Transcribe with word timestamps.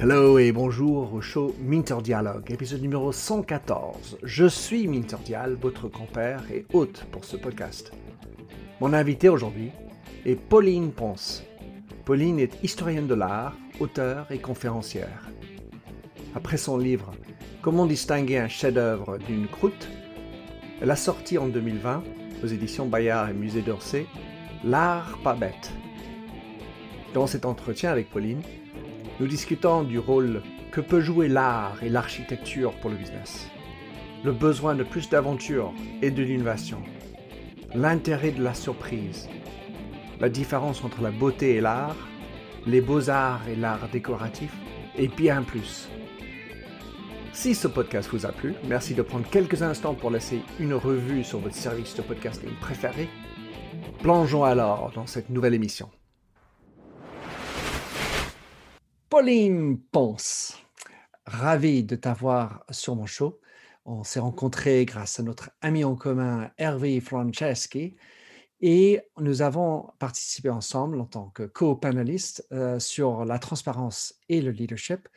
Hello 0.00 0.38
et 0.38 0.52
bonjour 0.52 1.12
au 1.14 1.20
show 1.20 1.54
Minter 1.60 1.96
Dialogue, 2.02 2.50
épisode 2.50 2.80
numéro 2.82 3.10
114. 3.10 4.18
Je 4.22 4.46
suis 4.46 4.86
Minter 4.86 5.16
Dial, 5.24 5.56
votre 5.60 5.88
compère 5.88 6.44
et 6.52 6.64
hôte 6.72 7.06
pour 7.10 7.24
ce 7.24 7.36
podcast. 7.36 7.92
Mon 8.80 8.92
invité 8.92 9.28
aujourd'hui 9.28 9.72
est 10.24 10.36
Pauline 10.36 10.92
Ponce. 10.92 11.42
Pauline 12.04 12.38
est 12.38 12.62
historienne 12.62 13.08
de 13.08 13.14
l'art, 13.14 13.56
auteure 13.80 14.30
et 14.30 14.38
conférencière. 14.38 15.28
Après 16.34 16.56
son 16.56 16.78
livre 16.78 17.10
Comment 17.62 17.86
distinguer 17.86 18.38
un 18.38 18.48
chef-d'œuvre 18.48 19.18
d'une 19.18 19.48
croûte, 19.48 19.88
elle 20.80 20.92
a 20.92 20.96
sorti 20.96 21.38
en 21.38 21.48
2020, 21.48 22.04
aux 22.44 22.46
éditions 22.46 22.86
Bayard 22.86 23.30
et 23.30 23.34
Musée 23.34 23.62
d'Orsay, 23.62 24.06
L'art 24.64 25.18
pas 25.22 25.34
bête. 25.34 25.72
Dans 27.14 27.26
cet 27.26 27.46
entretien 27.46 27.90
avec 27.90 28.10
Pauline, 28.10 28.42
nous 29.18 29.26
discutons 29.26 29.82
du 29.82 29.98
rôle 29.98 30.42
que 30.70 30.80
peut 30.80 31.00
jouer 31.00 31.28
l'art 31.28 31.82
et 31.82 31.88
l'architecture 31.88 32.72
pour 32.80 32.90
le 32.90 32.96
business, 32.96 33.48
le 34.24 34.32
besoin 34.32 34.74
de 34.74 34.84
plus 34.84 35.08
d'aventure 35.08 35.72
et 36.02 36.10
de 36.10 36.22
l'innovation, 36.22 36.82
l'intérêt 37.74 38.30
de 38.30 38.42
la 38.42 38.52
surprise, 38.52 39.28
la 40.20 40.28
différence 40.28 40.84
entre 40.84 41.00
la 41.00 41.10
beauté 41.10 41.54
et 41.54 41.60
l'art, 41.62 41.96
les 42.66 42.82
beaux-arts 42.82 43.48
et 43.48 43.56
l'art 43.56 43.88
décoratif, 43.90 44.52
et 44.98 45.08
bien 45.08 45.42
plus. 45.42 45.88
Si 47.32 47.54
ce 47.54 47.68
podcast 47.68 48.10
vous 48.12 48.26
a 48.26 48.32
plu, 48.32 48.54
merci 48.66 48.94
de 48.94 49.02
prendre 49.02 49.28
quelques 49.30 49.62
instants 49.62 49.94
pour 49.94 50.10
laisser 50.10 50.42
une 50.60 50.74
revue 50.74 51.24
sur 51.24 51.38
votre 51.38 51.54
service 51.54 51.94
de 51.94 52.02
podcasting 52.02 52.50
préféré. 52.60 53.08
Plongeons 54.02 54.44
alors 54.44 54.90
dans 54.94 55.06
cette 55.06 55.30
nouvelle 55.30 55.54
émission. 55.54 55.88
Pauline 59.08 59.80
Ponce, 59.90 60.58
ravi 61.24 61.82
de 61.82 61.96
t'avoir 61.96 62.64
sur 62.70 62.94
mon 62.94 63.06
show. 63.06 63.40
On 63.86 64.04
s'est 64.04 64.20
rencontrés 64.20 64.84
grâce 64.84 65.18
à 65.18 65.22
notre 65.22 65.50
ami 65.62 65.82
en 65.82 65.96
commun 65.96 66.50
Hervé 66.58 67.00
Franceschi 67.00 67.96
et 68.60 69.00
nous 69.18 69.40
avons 69.40 69.88
participé 69.98 70.50
ensemble 70.50 71.00
en 71.00 71.06
tant 71.06 71.30
que 71.30 71.44
co-panélistes 71.44 72.46
euh, 72.52 72.78
sur 72.78 73.24
la 73.24 73.38
transparence 73.38 74.14
et 74.28 74.42
le 74.42 74.50
leadership. 74.50 75.08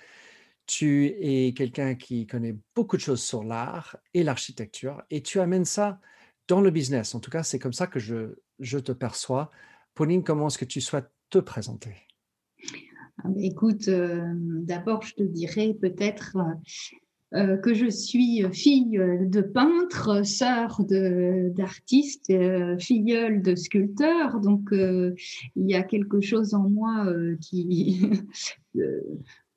Tu 0.68 1.08
es 1.20 1.54
quelqu'un 1.54 1.96
qui 1.96 2.28
connaît 2.28 2.56
beaucoup 2.74 2.96
de 2.96 3.02
choses 3.02 3.22
sur 3.22 3.44
l'art 3.44 3.98
et 4.14 4.24
l'architecture 4.24 5.04
et 5.10 5.22
tu 5.22 5.42
amènes 5.42 5.66
ça 5.66 6.00
dans 6.48 6.62
le 6.62 6.72
business. 6.72 7.14
En 7.14 7.20
tout 7.20 7.32
cas, 7.32 7.44
c'est 7.44 7.60
comme 7.60 7.74
ça 7.74 7.88
que 7.88 8.00
je, 8.00 8.36
je 8.60 8.80
te 8.80 8.94
perçois. 8.94 9.52
Pauline, 9.96 10.24
comment 10.24 10.48
est-ce 10.48 10.58
que 10.58 10.64
tu 10.64 10.80
souhaites 10.80 11.12
te 11.30 11.40
présenter? 11.40 12.11
Écoute, 13.38 13.88
euh, 13.88 14.34
d'abord, 14.36 15.04
je 15.04 15.16
te 15.16 15.24
dirais 15.24 15.76
peut-être 15.80 16.38
euh, 17.34 17.58
que 17.58 17.74
je 17.74 17.90
suis 17.90 18.44
fille 18.52 18.98
de 18.98 19.42
peintre, 19.42 20.26
sœur 20.26 20.82
d'artiste, 20.86 22.34
filleule 22.80 23.42
de 23.42 23.56
sculpteur. 23.56 24.40
Donc, 24.40 24.70
il 24.72 25.16
y 25.56 25.76
a 25.76 25.84
quelque 25.84 26.22
chose 26.22 26.54
en 26.54 26.70
moi 26.70 27.06
qui 27.40 28.10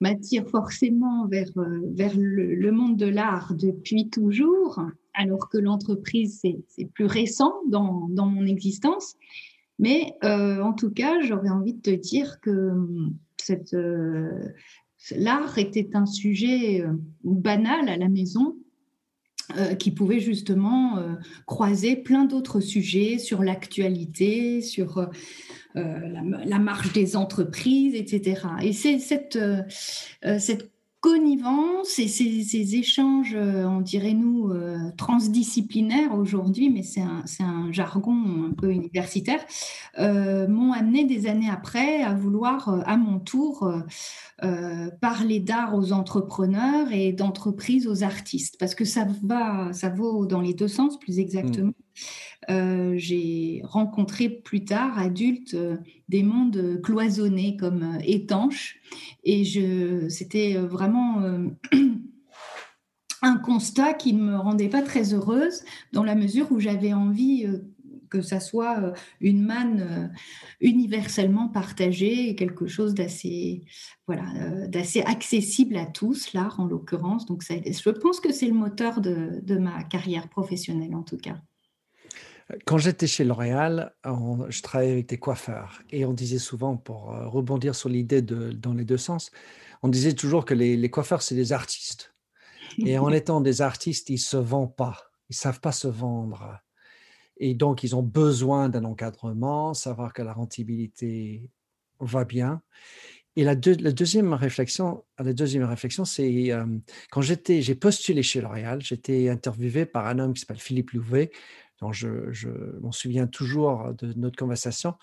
m'attire 0.04 0.46
forcément 0.50 1.26
vers, 1.26 1.48
euh, 1.56 1.80
vers 1.94 2.12
le, 2.16 2.70
monde 2.72 2.96
de 2.96 3.06
l'art 3.06 3.54
depuis 3.54 4.10
toujours, 4.10 4.80
alors 5.14 5.48
que 5.48 5.58
l'entreprise, 5.58 6.42
c'est 6.42 6.84
plus 6.92 7.06
récent 7.06 7.54
dans, 7.68 8.08
dans, 8.10 8.26
mon 8.26 8.44
existence. 8.46 9.14
Mais 9.78 10.14
euh, 10.22 10.60
en 10.60 10.72
tout 10.72 10.90
cas, 10.90 11.20
j'aurais 11.20 11.48
envie 11.48 11.72
de 11.72 11.80
te 11.80 11.90
dire 11.90 12.38
que 12.40 12.72
euh, 13.72 14.30
l'art 15.16 15.58
était 15.58 15.90
un 15.94 16.06
sujet 16.06 16.84
banal 17.22 17.88
à 17.88 17.96
la 17.96 18.08
maison 18.08 18.56
qui 19.78 19.90
pouvait 19.90 20.20
justement 20.20 20.98
croiser 21.46 21.96
plein 21.96 22.24
d'autres 22.24 22.60
sujets 22.60 23.18
sur 23.18 23.42
l'actualité, 23.42 24.62
sur 24.62 25.10
euh, 25.76 25.98
la, 26.44 26.60
marche 26.60 26.92
des 26.92 27.16
entreprises, 27.16 27.96
etc. 27.96 28.42
Et 28.62 28.72
c'est 28.72 29.00
cette, 29.00 29.34
euh, 29.34 29.60
euh, 30.24 30.38
cette 30.38 30.70
connivence 31.04 31.98
et 31.98 32.08
ces, 32.08 32.76
échanges, 32.76 33.36
on 33.36 33.82
dirait 33.82 34.14
nous, 34.14 34.50
transdisciplinaires 34.96 36.14
aujourd'hui, 36.14 36.70
mais 36.70 36.82
c'est 36.82 37.02
un, 37.02 37.22
un, 37.40 37.70
jargon 37.72 38.14
un 38.48 38.54
peu 38.54 38.72
universitaire, 38.72 39.44
m'ont 39.98 40.72
amené 40.72 41.04
des 41.04 41.26
années 41.26 41.50
après 41.50 42.02
à 42.02 42.14
vouloir 42.14 42.82
à 42.86 42.96
mon 42.96 43.18
tour 43.18 43.70
parler 45.02 45.40
d'art 45.40 45.74
aux 45.74 45.92
entrepreneurs 45.92 46.90
et 46.90 47.12
d'entreprise 47.12 47.86
aux 47.86 48.02
artistes, 48.02 48.56
parce 48.58 48.74
que 48.74 48.86
ça, 48.86 49.06
va, 49.22 49.74
ça 49.74 49.90
vaut 49.90 50.24
dans 50.24 50.40
les 50.40 50.54
deux 50.54 50.68
sens, 50.68 50.98
plus 50.98 51.18
exactement. 51.18 51.68
Mmh. 51.68 51.83
Euh, 52.50 52.94
j'ai 52.96 53.62
rencontré 53.64 54.28
plus 54.28 54.64
tard, 54.64 54.98
adulte, 54.98 55.54
euh, 55.54 55.76
des 56.08 56.22
mondes 56.22 56.80
cloisonnés 56.82 57.56
comme 57.56 57.82
euh, 57.82 57.98
étanches. 58.04 58.80
Et 59.24 59.44
c'était 60.10 60.54
vraiment 60.54 61.22
un 63.22 63.36
constat 63.38 63.94
qui 63.94 64.12
ne 64.12 64.22
me 64.22 64.36
rendait 64.36 64.68
pas 64.68 64.82
très 64.82 65.14
heureuse 65.14 65.62
dans 65.92 66.04
la 66.04 66.14
mesure 66.14 66.52
où 66.52 66.60
j'avais 66.60 66.92
envie 66.92 67.46
que 68.10 68.20
ça 68.20 68.38
soit 68.38 68.92
une 69.20 69.42
manne 69.42 70.12
universellement 70.60 71.48
partagée, 71.48 72.36
quelque 72.36 72.66
chose 72.66 72.94
d'assez 72.94 73.64
voilà, 74.06 74.68
d'assez 74.68 75.00
accessible 75.00 75.76
à 75.76 75.86
tous, 75.86 76.32
l'art 76.34 76.60
en 76.60 76.66
l'occurrence. 76.66 77.26
Donc 77.26 77.42
ça, 77.42 77.54
je 77.64 77.90
pense 77.90 78.20
que 78.20 78.32
c'est 78.32 78.46
le 78.46 78.54
moteur 78.54 79.00
de 79.00 79.58
ma 79.58 79.82
carrière 79.84 80.28
professionnelle 80.28 80.94
en 80.94 81.02
tout 81.02 81.18
cas. 81.18 81.40
Quand 82.66 82.78
j'étais 82.78 83.06
chez 83.06 83.24
L'Oréal, 83.24 83.94
je 84.04 84.62
travaillais 84.62 84.92
avec 84.92 85.08
des 85.08 85.18
coiffeurs 85.18 85.82
et 85.90 86.04
on 86.04 86.12
disait 86.12 86.38
souvent, 86.38 86.76
pour 86.76 87.12
euh, 87.12 87.26
rebondir 87.26 87.74
sur 87.74 87.88
l'idée 87.88 88.20
de 88.20 88.52
dans 88.52 88.74
les 88.74 88.84
deux 88.84 88.98
sens, 88.98 89.30
on 89.82 89.88
disait 89.88 90.12
toujours 90.12 90.44
que 90.44 90.54
les, 90.54 90.90
coiffeurs, 90.90 91.22
c'est 91.22 91.34
des 91.34 91.52
artistes. 91.52 92.14
Et 92.78 92.98
en 92.98 93.10
étant 93.12 93.40
des 93.40 93.62
artistes, 93.62 94.10
ils 94.10 94.18
se 94.18 94.36
vendent 94.36 94.76
pas, 94.76 95.10
ils 95.30 95.36
savent 95.36 95.60
pas 95.60 95.72
se 95.72 95.88
vendre. 95.88 96.58
Et 97.38 97.54
donc, 97.54 97.82
ils 97.82 97.96
ont 97.96 98.02
besoin 98.02 98.68
d'un 98.68 98.84
encadrement, 98.84 99.74
savoir 99.74 100.12
que 100.12 100.22
la 100.22 100.32
rentabilité 100.32 101.50
va 102.00 102.24
bien. 102.24 102.62
Et 103.36 103.42
la, 103.42 103.56
deuxième 103.56 104.32
réflexion, 104.32 105.04
la 105.18 105.32
deuxième 105.32 105.64
réflexion, 105.64 106.04
c'est 106.04 106.52
euh, 106.52 106.64
quand 107.10 107.20
j'étais, 107.20 107.62
j'ai 107.62 107.74
postulé 107.74 108.22
chez 108.22 108.40
L'Oréal, 108.40 108.80
j'étais 108.80 109.28
interviewé 109.28 109.86
par 109.86 110.06
un 110.06 110.20
homme 110.20 110.34
qui 110.34 110.40
s'appelle 110.40 110.60
Philippe 110.60 110.92
Louvet, 110.92 111.32
dont 111.80 111.92
je, 111.92 112.08
m'en 112.80 112.92
souviens 112.92 113.26
toujours 113.26 113.92
de 113.94 114.12
notre 114.16 114.36
conversation. 114.36 114.94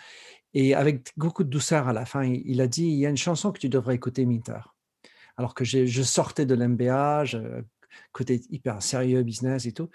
Et 0.53 0.73
avec 0.73 1.11
beaucoup 1.17 1.43
de 1.43 1.49
douceur 1.49 1.87
à 1.87 1.93
la 1.93 2.05
fin, 2.05 2.23
il 2.23 2.61
a 2.61 2.67
dit, 2.67 2.85
il 2.85 2.97
y 2.97 3.05
a 3.05 3.09
une 3.09 3.17
chanson 3.17 3.51
que 3.51 3.59
tu 3.59 3.69
devrais 3.69 3.95
écouter, 3.95 4.25
Minter. 4.25 4.59
Alors 5.37 5.53
que 5.53 5.63
je 5.63 6.03
sortais 6.03 6.45
de 6.45 6.55
l'MBA, 6.55 7.23
côté 8.11 8.41
hyper 8.49 8.81
sérieux, 8.81 9.23
business 9.23 9.65
et 9.65 9.71
tout. 9.71 9.89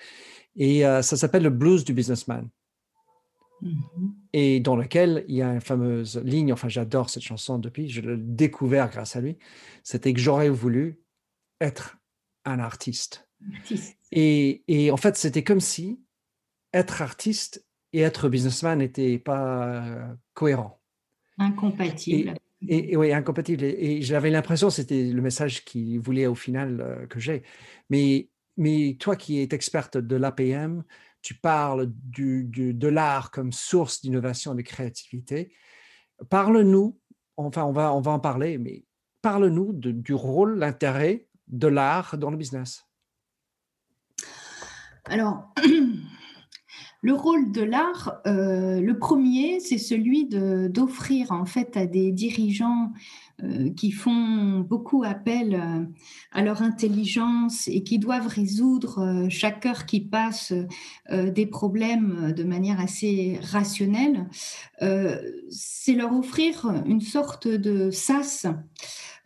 Et 0.54 0.86
euh, 0.86 1.02
ça 1.02 1.16
s'appelle 1.16 1.42
le 1.42 1.50
blues 1.50 1.84
du 1.84 1.92
businessman. 1.92 2.48
Mmh 3.62 3.80
et 4.34 4.60
dans 4.60 4.76
lequel 4.76 5.24
il 5.28 5.36
y 5.36 5.40
a 5.40 5.50
une 5.50 5.62
fameuse 5.62 6.18
ligne, 6.22 6.52
enfin 6.52 6.68
j'adore 6.68 7.08
cette 7.08 7.22
chanson 7.22 7.58
depuis, 7.58 7.88
je 7.88 8.02
l'ai 8.02 8.18
découvert 8.18 8.90
grâce 8.90 9.16
à 9.16 9.22
lui, 9.22 9.38
c'était 9.82 10.12
que 10.12 10.20
j'aurais 10.20 10.50
voulu 10.50 11.00
être 11.62 11.96
un 12.44 12.58
artiste. 12.58 13.30
Et, 14.12 14.62
et, 14.68 14.90
en 14.90 14.98
fait, 14.98 15.16
c'était 15.16 15.42
comme 15.42 15.60
si 15.60 15.98
être 16.76 17.00
artiste 17.02 17.64
et 17.92 18.00
être 18.00 18.28
businessman 18.28 18.78
n'étaient 18.78 19.18
pas 19.18 19.66
euh, 19.66 20.14
cohérents. 20.34 20.80
Incompatibles. 21.38 22.34
Et, 22.68 22.96
oui, 22.96 23.12
incompatibles. 23.12 23.64
Et, 23.64 24.02
j'avais 24.02 24.30
l'impression, 24.30 24.70
c'était 24.70 25.04
le 25.04 25.22
message 25.22 25.64
qu'il 25.64 25.98
voulait 26.00 26.26
au 26.26 26.34
final 26.34 26.80
euh, 26.80 27.06
que 27.06 27.18
j'ai. 27.18 27.42
Mais, 27.90 28.28
mais 28.56 28.96
toi 29.00 29.16
qui 29.16 29.38
es 29.38 29.48
experte 29.50 29.96
de 29.96 30.16
l'APM, 30.16 30.84
tu 31.22 31.34
parles 31.34 31.90
du, 31.90 32.44
de 32.44 32.88
l'art 32.88 33.30
comme 33.30 33.52
source 33.52 34.02
d'innovation 34.02 34.52
et 34.52 34.56
de 34.56 34.62
créativité. 34.62 35.52
Parle-nous, 36.28 36.98
enfin 37.36 37.64
on 37.64 37.72
va, 37.72 37.92
on 37.94 38.00
va 38.00 38.12
en 38.12 38.20
parler, 38.20 38.58
mais 38.58 38.84
parle-nous 39.22 39.72
du 39.72 40.14
rôle, 40.14 40.58
l'intérêt 40.58 41.26
de 41.48 41.66
l'art 41.66 42.16
dans 42.16 42.30
le 42.30 42.36
business. 42.36 42.84
Alors, 45.04 45.52
le 47.06 47.14
rôle 47.14 47.52
de 47.52 47.62
l'art, 47.62 48.20
euh, 48.26 48.80
le 48.80 48.98
premier, 48.98 49.60
c'est 49.60 49.78
celui 49.78 50.26
d'offrir 50.26 51.30
en 51.30 51.44
fait 51.44 51.76
à 51.76 51.86
des 51.86 52.10
dirigeants 52.10 52.90
euh, 53.44 53.70
qui 53.70 53.92
font 53.92 54.58
beaucoup 54.68 55.04
appel 55.04 55.54
euh, 55.54 55.84
à 56.32 56.42
leur 56.42 56.62
intelligence 56.62 57.68
et 57.68 57.84
qui 57.84 58.00
doivent 58.00 58.26
résoudre 58.26 59.28
chaque 59.30 59.66
heure 59.66 59.86
qui 59.86 60.00
passe 60.00 60.52
des 61.08 61.46
problèmes 61.46 62.32
de 62.36 62.42
manière 62.42 62.80
assez 62.80 63.38
rationnelle, 63.40 64.28
c'est 64.80 65.94
leur 65.94 66.12
offrir 66.12 66.66
une 66.86 67.00
sorte 67.00 67.46
de 67.46 67.90
sas 67.90 68.46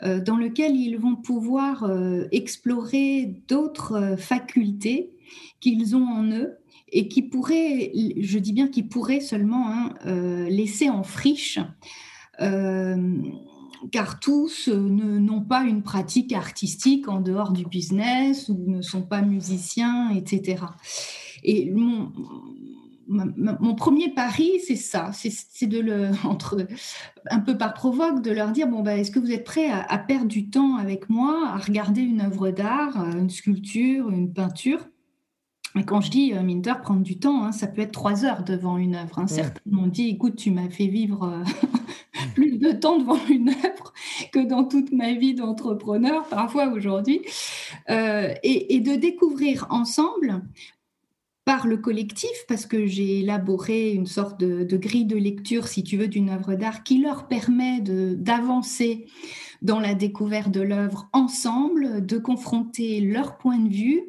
dans 0.02 0.36
lequel 0.36 0.76
ils 0.76 0.98
vont 0.98 1.16
pouvoir 1.16 1.90
explorer 2.30 3.42
d'autres 3.48 4.16
facultés 4.18 5.12
qu'ils 5.60 5.96
ont 5.96 6.06
en 6.06 6.24
eux 6.30 6.60
et 6.92 7.08
qui 7.08 7.22
pourraient, 7.22 7.92
je 8.20 8.38
dis 8.38 8.52
bien 8.52 8.68
qui 8.68 8.82
pourraient 8.82 9.20
seulement 9.20 9.68
hein, 9.68 9.94
euh, 10.06 10.48
laisser 10.48 10.88
en 10.88 11.02
friche, 11.02 11.58
euh, 12.40 13.22
car 13.92 14.20
tous 14.20 14.68
n'ont 14.68 15.40
pas 15.40 15.62
une 15.62 15.82
pratique 15.82 16.32
artistique 16.32 17.08
en 17.08 17.20
dehors 17.20 17.52
du 17.52 17.64
business 17.64 18.48
ou 18.48 18.64
ne 18.66 18.82
sont 18.82 19.02
pas 19.02 19.22
musiciens, 19.22 20.10
etc. 20.10 20.64
Et 21.42 21.70
mon, 21.70 22.12
premier 23.74 24.10
pari, 24.10 24.60
c'est 24.66 24.76
ça, 24.76 25.10
c'est 25.12 25.66
de 25.66 25.80
le, 25.80 26.10
entre, 26.24 26.66
un 27.30 27.40
peu 27.40 27.56
par 27.56 27.72
provoque, 27.72 28.22
de 28.22 28.30
leur 28.30 28.52
dire 28.52 28.68
bon, 28.68 28.82
bah, 28.82 28.96
est-ce 28.96 29.10
que 29.10 29.18
vous 29.18 29.32
êtes 29.32 29.44
prêts 29.44 29.70
à, 29.70 29.98
perdre 29.98 30.26
du 30.28 30.50
temps 30.50 30.76
avec 30.76 31.08
moi, 31.08 31.48
à 31.48 31.56
regarder 31.56 32.02
une 32.02 32.20
œuvre 32.20 32.50
d'art, 32.50 32.96
une 33.16 33.30
sculpture, 33.30 34.10
une 34.10 34.32
peinture 34.32 34.89
et 35.78 35.84
quand 35.84 36.00
je 36.00 36.10
dis 36.10 36.32
euh, 36.34 36.42
Minter 36.42 36.74
prendre 36.82 37.02
du 37.02 37.18
temps, 37.18 37.44
hein, 37.44 37.52
ça 37.52 37.66
peut 37.66 37.82
être 37.82 37.92
trois 37.92 38.24
heures 38.24 38.42
devant 38.42 38.76
une 38.76 38.96
œuvre. 38.96 39.18
Hein. 39.18 39.26
Certains 39.26 39.60
m'ont 39.66 39.86
dit, 39.86 40.08
écoute, 40.08 40.36
tu 40.36 40.50
m'as 40.50 40.68
fait 40.68 40.88
vivre 40.88 41.24
euh, 41.24 41.68
plus 42.34 42.58
de 42.58 42.72
temps 42.72 42.98
devant 42.98 43.24
une 43.28 43.50
œuvre 43.50 43.92
que 44.32 44.40
dans 44.40 44.64
toute 44.64 44.92
ma 44.92 45.12
vie 45.12 45.34
d'entrepreneur, 45.34 46.26
parfois 46.28 46.68
aujourd'hui. 46.68 47.22
Euh, 47.88 48.34
et, 48.42 48.80
de 48.80 48.96
découvrir 48.96 49.66
ensemble, 49.70 50.42
par 51.44 51.66
le 51.66 51.76
collectif, 51.76 52.30
parce 52.48 52.66
que 52.66 52.86
j'ai 52.86 53.20
élaboré 53.20 53.92
une 53.92 54.06
sorte 54.06 54.38
de, 54.40 54.64
de, 54.64 54.76
grille 54.76 55.06
de 55.06 55.16
lecture, 55.16 55.68
si 55.68 55.82
tu 55.82 55.96
veux, 55.96 56.08
d'une 56.08 56.30
œuvre 56.30 56.54
d'art 56.54 56.82
qui 56.84 57.00
leur 57.00 57.28
permet 57.28 57.80
d'avancer 57.80 59.06
dans 59.62 59.80
la 59.80 59.94
découverte 59.94 60.50
de 60.50 60.60
l'œuvre 60.60 61.08
ensemble, 61.12 62.04
de 62.04 62.18
confronter 62.18 63.00
leur 63.00 63.36
point 63.36 63.58
de 63.58 63.68
vue, 63.68 64.02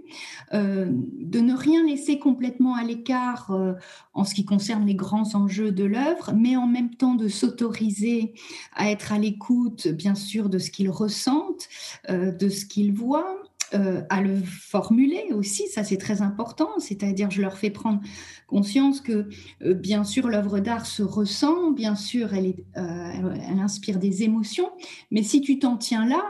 euh, 0.53 0.87
de 0.89 1.39
ne 1.39 1.53
rien 1.53 1.85
laisser 1.85 2.19
complètement 2.19 2.75
à 2.75 2.83
l'écart 2.83 3.51
euh, 3.51 3.73
en 4.13 4.23
ce 4.23 4.33
qui 4.33 4.45
concerne 4.45 4.85
les 4.85 4.95
grands 4.95 5.35
enjeux 5.35 5.71
de 5.71 5.83
l'œuvre, 5.83 6.31
mais 6.35 6.55
en 6.55 6.67
même 6.67 6.95
temps 6.95 7.15
de 7.15 7.27
s'autoriser 7.27 8.33
à 8.75 8.89
être 8.89 9.11
à 9.11 9.19
l'écoute, 9.19 9.87
bien 9.87 10.15
sûr, 10.15 10.49
de 10.49 10.59
ce 10.59 10.71
qu'ils 10.71 10.89
ressentent, 10.89 11.67
euh, 12.09 12.31
de 12.31 12.49
ce 12.49 12.65
qu'ils 12.65 12.93
voient, 12.93 13.41
euh, 13.73 14.01
à 14.09 14.21
le 14.21 14.41
formuler 14.41 15.27
aussi, 15.33 15.67
ça 15.67 15.83
c'est 15.83 15.97
très 15.97 16.21
important, 16.21 16.69
c'est-à-dire 16.79 17.31
je 17.31 17.41
leur 17.41 17.57
fais 17.57 17.69
prendre 17.69 18.01
conscience 18.47 18.99
que 18.99 19.29
euh, 19.63 19.73
bien 19.73 20.03
sûr 20.03 20.27
l'œuvre 20.27 20.59
d'art 20.59 20.85
se 20.85 21.03
ressent, 21.03 21.71
bien 21.71 21.95
sûr 21.95 22.33
euh, 22.33 22.61
elle 22.75 23.59
inspire 23.59 23.97
des 23.97 24.23
émotions, 24.23 24.69
mais 25.09 25.23
si 25.23 25.41
tu 25.41 25.57
t'en 25.59 25.77
tiens 25.77 26.05
là, 26.05 26.21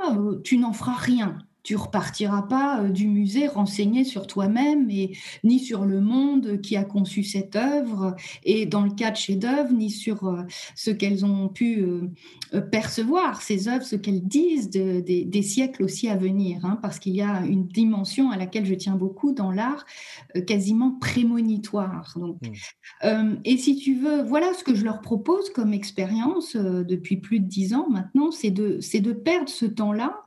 tu 0.44 0.58
n'en 0.58 0.74
feras 0.74 0.96
rien 0.96 1.38
tu 1.64 1.76
repartiras 1.76 2.44
pas 2.44 2.82
euh, 2.82 2.90
du 2.90 3.08
musée 3.08 3.48
renseigné 3.48 4.04
sur 4.04 4.28
toi-même 4.28 4.90
et 4.90 5.16
ni 5.44 5.60
sur 5.60 5.86
le 5.86 6.02
monde 6.02 6.60
qui 6.62 6.76
a 6.76 6.84
conçu 6.84 7.24
cette 7.24 7.56
œuvre 7.56 8.16
et 8.44 8.66
dans 8.66 8.82
le 8.82 8.92
cas 8.92 9.12
de 9.12 9.18
chefs-d'œuvre 9.18 9.72
ni 9.72 9.90
sur 9.90 10.28
euh, 10.28 10.42
ce 10.76 10.92
qu'elles 10.92 11.26
ont 11.26 11.50
pu 11.50 11.82
euh, 11.82 12.62
percevoir 12.62 13.42
ces 13.42 13.68
œuvres, 13.68 13.84
ce 13.84 13.96
qu'elles 13.96 14.24
disent 14.24 14.70
des 14.70 15.42
siècles 15.42 15.84
aussi 15.84 16.10
à 16.10 16.16
venir, 16.16 16.66
hein, 16.66 16.80
parce 16.82 17.00
qu'il 17.00 17.16
y 17.16 17.22
a 17.22 17.46
une 17.46 17.68
dimension 17.68 18.32
à 18.32 18.38
laquelle 18.38 18.66
je 18.66 18.74
tiens 18.74 18.96
beaucoup 18.96 19.32
dans 19.32 19.52
l'art, 19.52 19.86
quasiment 20.48 20.92
prémonitoire. 20.92 22.14
Donc, 22.18 22.38
mmh. 23.04 23.36
et 23.46 23.58
si 23.58 23.78
tu 23.78 23.96
veux, 23.96 24.22
voilà 24.22 24.54
ce 24.54 24.64
que 24.64 24.76
je 24.76 24.84
leur 24.84 25.02
propose 25.02 25.50
comme 25.50 25.74
expérience 25.74 26.56
depuis 26.56 27.18
plus 27.18 27.40
de 27.40 27.48
dix 27.48 27.74
ans 27.74 27.88
maintenant, 27.90 28.32
c'est 28.32 28.52
de 28.52 28.80
c'est 28.82 29.00
de 29.00 29.14
perdre 29.14 29.50
ce 29.50 29.66
temps-là 29.66 30.26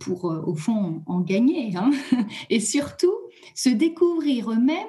pour 0.00 0.30
au 0.48 0.54
fond, 0.54 1.02
en 1.06 1.20
gagner. 1.20 1.76
Hein. 1.76 1.90
et 2.50 2.60
surtout, 2.60 3.14
se 3.54 3.68
découvrir 3.68 4.50
eux-mêmes, 4.50 4.86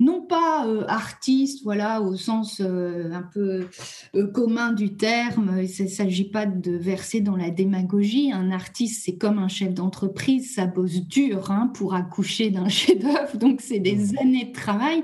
non 0.00 0.20
pas 0.20 0.66
euh, 0.66 0.84
artistes, 0.88 1.62
voilà, 1.62 2.02
au 2.02 2.16
sens 2.16 2.60
euh, 2.60 3.12
un 3.12 3.22
peu 3.22 3.68
euh, 4.14 4.26
commun 4.26 4.72
du 4.72 4.96
terme. 4.96 5.58
Il 5.62 5.84
ne 5.84 5.88
s'agit 5.88 6.28
pas 6.28 6.44
de 6.44 6.72
verser 6.72 7.20
dans 7.20 7.36
la 7.36 7.50
démagogie. 7.50 8.30
Un 8.32 8.50
artiste, 8.50 9.04
c'est 9.04 9.16
comme 9.16 9.38
un 9.38 9.48
chef 9.48 9.72
d'entreprise, 9.72 10.54
ça 10.54 10.66
bosse 10.66 11.00
dur 11.06 11.50
hein, 11.50 11.70
pour 11.74 11.94
accoucher 11.94 12.50
d'un 12.50 12.68
chef-d'œuvre, 12.68 13.38
donc 13.38 13.60
c'est 13.62 13.78
des 13.78 13.96
mmh. 13.96 14.18
années 14.20 14.44
de 14.44 14.52
travail. 14.52 15.02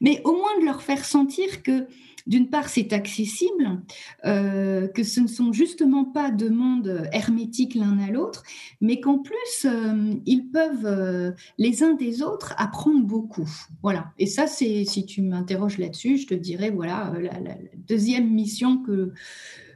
Mais 0.00 0.20
au 0.24 0.32
moins 0.32 0.58
de 0.60 0.66
leur 0.66 0.82
faire 0.82 1.04
sentir 1.04 1.62
que 1.62 1.86
d'une 2.26 2.48
part, 2.48 2.68
c'est 2.68 2.92
accessible, 2.92 3.82
euh, 4.24 4.88
que 4.88 5.02
ce 5.02 5.20
ne 5.20 5.26
sont 5.26 5.52
justement 5.52 6.04
pas 6.04 6.30
deux 6.30 6.50
mondes 6.50 7.08
hermétiques 7.12 7.74
l'un 7.74 7.98
à 7.98 8.10
l'autre, 8.10 8.42
mais 8.80 9.00
qu'en 9.00 9.18
plus, 9.18 9.66
euh, 9.66 10.14
ils 10.24 10.48
peuvent 10.48 10.86
euh, 10.86 11.32
les 11.58 11.82
uns 11.82 11.94
des 11.94 12.22
autres 12.22 12.54
apprendre 12.56 13.04
beaucoup. 13.04 13.48
Voilà. 13.82 14.12
Et 14.18 14.26
ça, 14.26 14.46
c'est, 14.46 14.84
si 14.84 15.04
tu 15.04 15.20
m'interroges 15.22 15.78
là-dessus, 15.78 16.18
je 16.18 16.26
te 16.26 16.34
dirais, 16.34 16.70
voilà, 16.70 17.12
la 17.20 17.56
deuxième 17.88 18.30
mission 18.30 18.78
que 18.78 19.12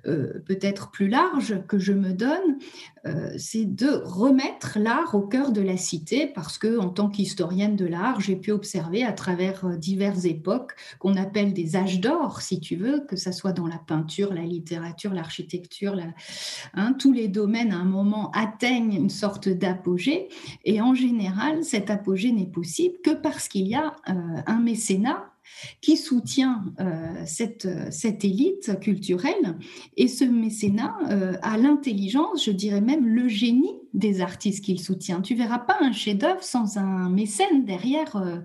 euh, 0.07 0.41
peut-être 0.47 0.91
plus 0.91 1.09
large 1.09 1.63
que 1.67 1.79
je 1.79 1.93
me 1.93 2.13
donne, 2.13 2.59
euh, 3.07 3.31
c'est 3.37 3.65
de 3.65 3.89
remettre 4.05 4.79
l'art 4.79 5.15
au 5.15 5.23
cœur 5.23 5.53
de 5.53 5.61
la 5.61 5.77
cité 5.77 6.27
parce 6.27 6.59
que 6.59 6.79
en 6.79 6.89
tant 6.89 7.09
qu'historienne 7.09 7.77
de 7.77 7.87
l'art, 7.87 8.21
j'ai 8.21 8.37
pu 8.37 8.53
observer 8.53 9.05
à 9.05 9.13
travers 9.13 9.65
euh, 9.65 9.77
diverses 9.77 10.25
époques 10.25 10.73
qu'on 10.99 11.17
appelle 11.17 11.53
des 11.53 11.77
âges 11.77 12.01
d'or, 12.01 12.43
si 12.43 12.61
tu 12.61 12.77
veux, 12.77 13.01
que 13.09 13.17
ça 13.17 13.33
soit 13.33 13.53
dans 13.53 13.67
la 13.67 13.79
peinture, 13.79 14.35
la 14.35 14.43
littérature, 14.43 15.15
l'architecture, 15.15 15.97
hein, 16.75 16.93
tous 16.99 17.13
les 17.13 17.29
domaines 17.29 17.73
à 17.73 17.79
un 17.79 17.85
moment 17.85 18.31
atteignent 18.33 18.95
une 18.95 19.11
sorte 19.11 19.49
d'apogée. 19.49 20.29
Et 20.65 20.81
en 20.81 20.95
général, 20.95 21.65
cet 21.65 21.91
apogée 21.91 22.33
n'est 22.33 22.47
possible 22.47 22.97
que 23.03 23.15
parce 23.15 23.49
qu'il 23.49 23.67
y 23.67 23.75
a 23.75 23.97
un 24.05 24.61
mécénat 24.61 25.31
qui 25.81 25.97
soutient 25.97 26.65
euh, 26.81 27.23
cette, 27.27 27.69
cette 27.91 28.25
élite 28.25 28.79
culturelle 28.81 29.59
et 29.97 30.09
ce 30.09 30.25
mécénat 30.25 30.97
euh, 31.11 31.37
a 31.43 31.59
l'intelligence, 31.59 32.45
je 32.45 32.53
dirais 32.53 32.81
même 32.81 33.07
le 33.07 33.29
génie 33.29 33.77
des 33.99 34.21
artistes 34.21 34.65
qu'il 34.65 34.81
soutient. 34.81 35.21
Tu 35.21 35.35
verras 35.35 35.59
pas 35.59 35.77
un 35.81 35.93
chef-d'œuvre 35.93 36.43
sans 36.43 36.79
un 36.79 37.11
mécène 37.11 37.65
derrière, 37.65 38.17
euh, 38.17 38.39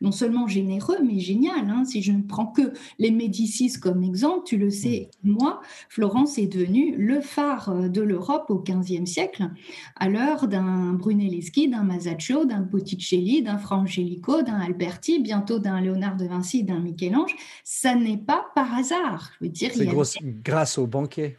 non 0.00 0.12
seulement 0.12 0.46
généreux, 0.46 0.98
mais 1.04 1.18
génial. 1.18 1.68
Hein. 1.68 1.84
Si 1.84 2.02
je 2.02 2.12
ne 2.12 2.22
prends 2.22 2.46
que 2.46 2.72
les 2.98 3.10
Médicis 3.10 3.72
comme 3.80 4.02
exemple, 4.02 4.44
tu 4.46 4.56
le 4.56 4.70
sais, 4.70 5.10
moi, 5.22 5.60
Florence 5.88 6.38
est 6.38 6.46
devenue 6.46 6.96
le 6.96 7.20
phare 7.20 7.68
euh, 7.68 7.88
de 7.88 8.00
l'Europe 8.00 8.46
au 8.48 8.58
XVe 8.58 9.06
siècle, 9.06 9.50
à 9.96 10.08
l'heure 10.08 10.48
d'un 10.48 10.92
Brunelleschi, 10.92 11.68
d'un 11.68 11.82
Masaccio, 11.82 12.44
d'un 12.44 12.60
Botticelli, 12.60 13.42
d'un 13.42 13.58
Frangelico, 13.58 14.42
d'un 14.42 14.60
Alberti, 14.60 15.18
bientôt 15.18 15.58
d'un 15.58 15.80
Léonard 15.80 16.16
de 16.16 16.26
Vinci, 16.26 16.62
d'un 16.62 16.80
Michel-Ange. 16.80 17.34
Ça 17.64 17.94
n'est 17.94 18.18
pas 18.18 18.46
par 18.54 18.74
hasard. 18.74 19.32
Je 19.40 19.46
veux 19.46 19.50
dire, 19.50 19.72
c'est 20.04 20.42
grâce 20.42 20.78
au 20.78 20.86
banquet 20.86 21.38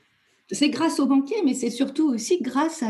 c'est 0.52 0.70
grâce 0.70 1.00
aux 1.00 1.06
banquiers, 1.06 1.42
mais 1.46 1.54
c'est 1.54 1.70
surtout 1.70 2.10
aussi 2.10 2.40
grâce 2.42 2.84
à, 2.84 2.90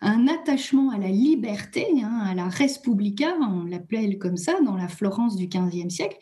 un 0.00 0.28
attachement 0.28 0.90
à 0.90 0.98
la 0.98 1.08
liberté, 1.08 1.86
hein, 2.02 2.22
à 2.24 2.34
la 2.34 2.48
res 2.48 2.80
publica, 2.82 3.36
on 3.40 3.64
l'appelait 3.64 4.18
comme 4.18 4.36
ça, 4.36 4.60
dans 4.64 4.76
la 4.76 4.88
Florence 4.88 5.36
du 5.36 5.48
XVe 5.48 5.90
siècle, 5.90 6.18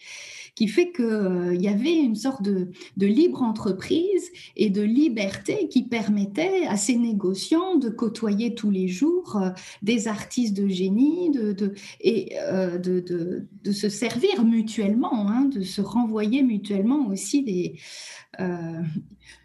qui 0.55 0.69
fait 0.69 0.93
qu'il 0.93 1.05
euh, 1.05 1.55
y 1.55 1.69
avait 1.69 1.97
une 1.97 2.15
sorte 2.15 2.43
de, 2.43 2.71
libre 2.97 3.43
entreprise 3.43 4.31
et 4.57 4.71
de 4.71 4.83
liberté 4.83 5.69
qui 5.69 5.83
permettait 5.85 6.67
à 6.67 6.77
ces 6.77 6.97
négociants 6.97 7.77
de 7.77 7.89
côtoyer 7.89 8.55
tous 8.55 8.71
les 8.71 8.89
jours 8.89 9.37
euh, 9.37 9.51
des 9.83 10.09
artistes 10.09 10.57
de 10.57 10.69
génie 10.69 11.31
de, 11.31 11.75
et 12.01 12.37
euh, 12.41 12.79
de, 12.79 13.47
se 13.73 13.89
servir 13.89 14.45
mutuellement, 14.45 15.29
hein, 15.29 15.45
de 15.47 15.63
se 15.63 15.81
renvoyer 15.81 16.43
mutuellement 16.43 17.09
aussi 17.09 17.43
des 17.43 17.77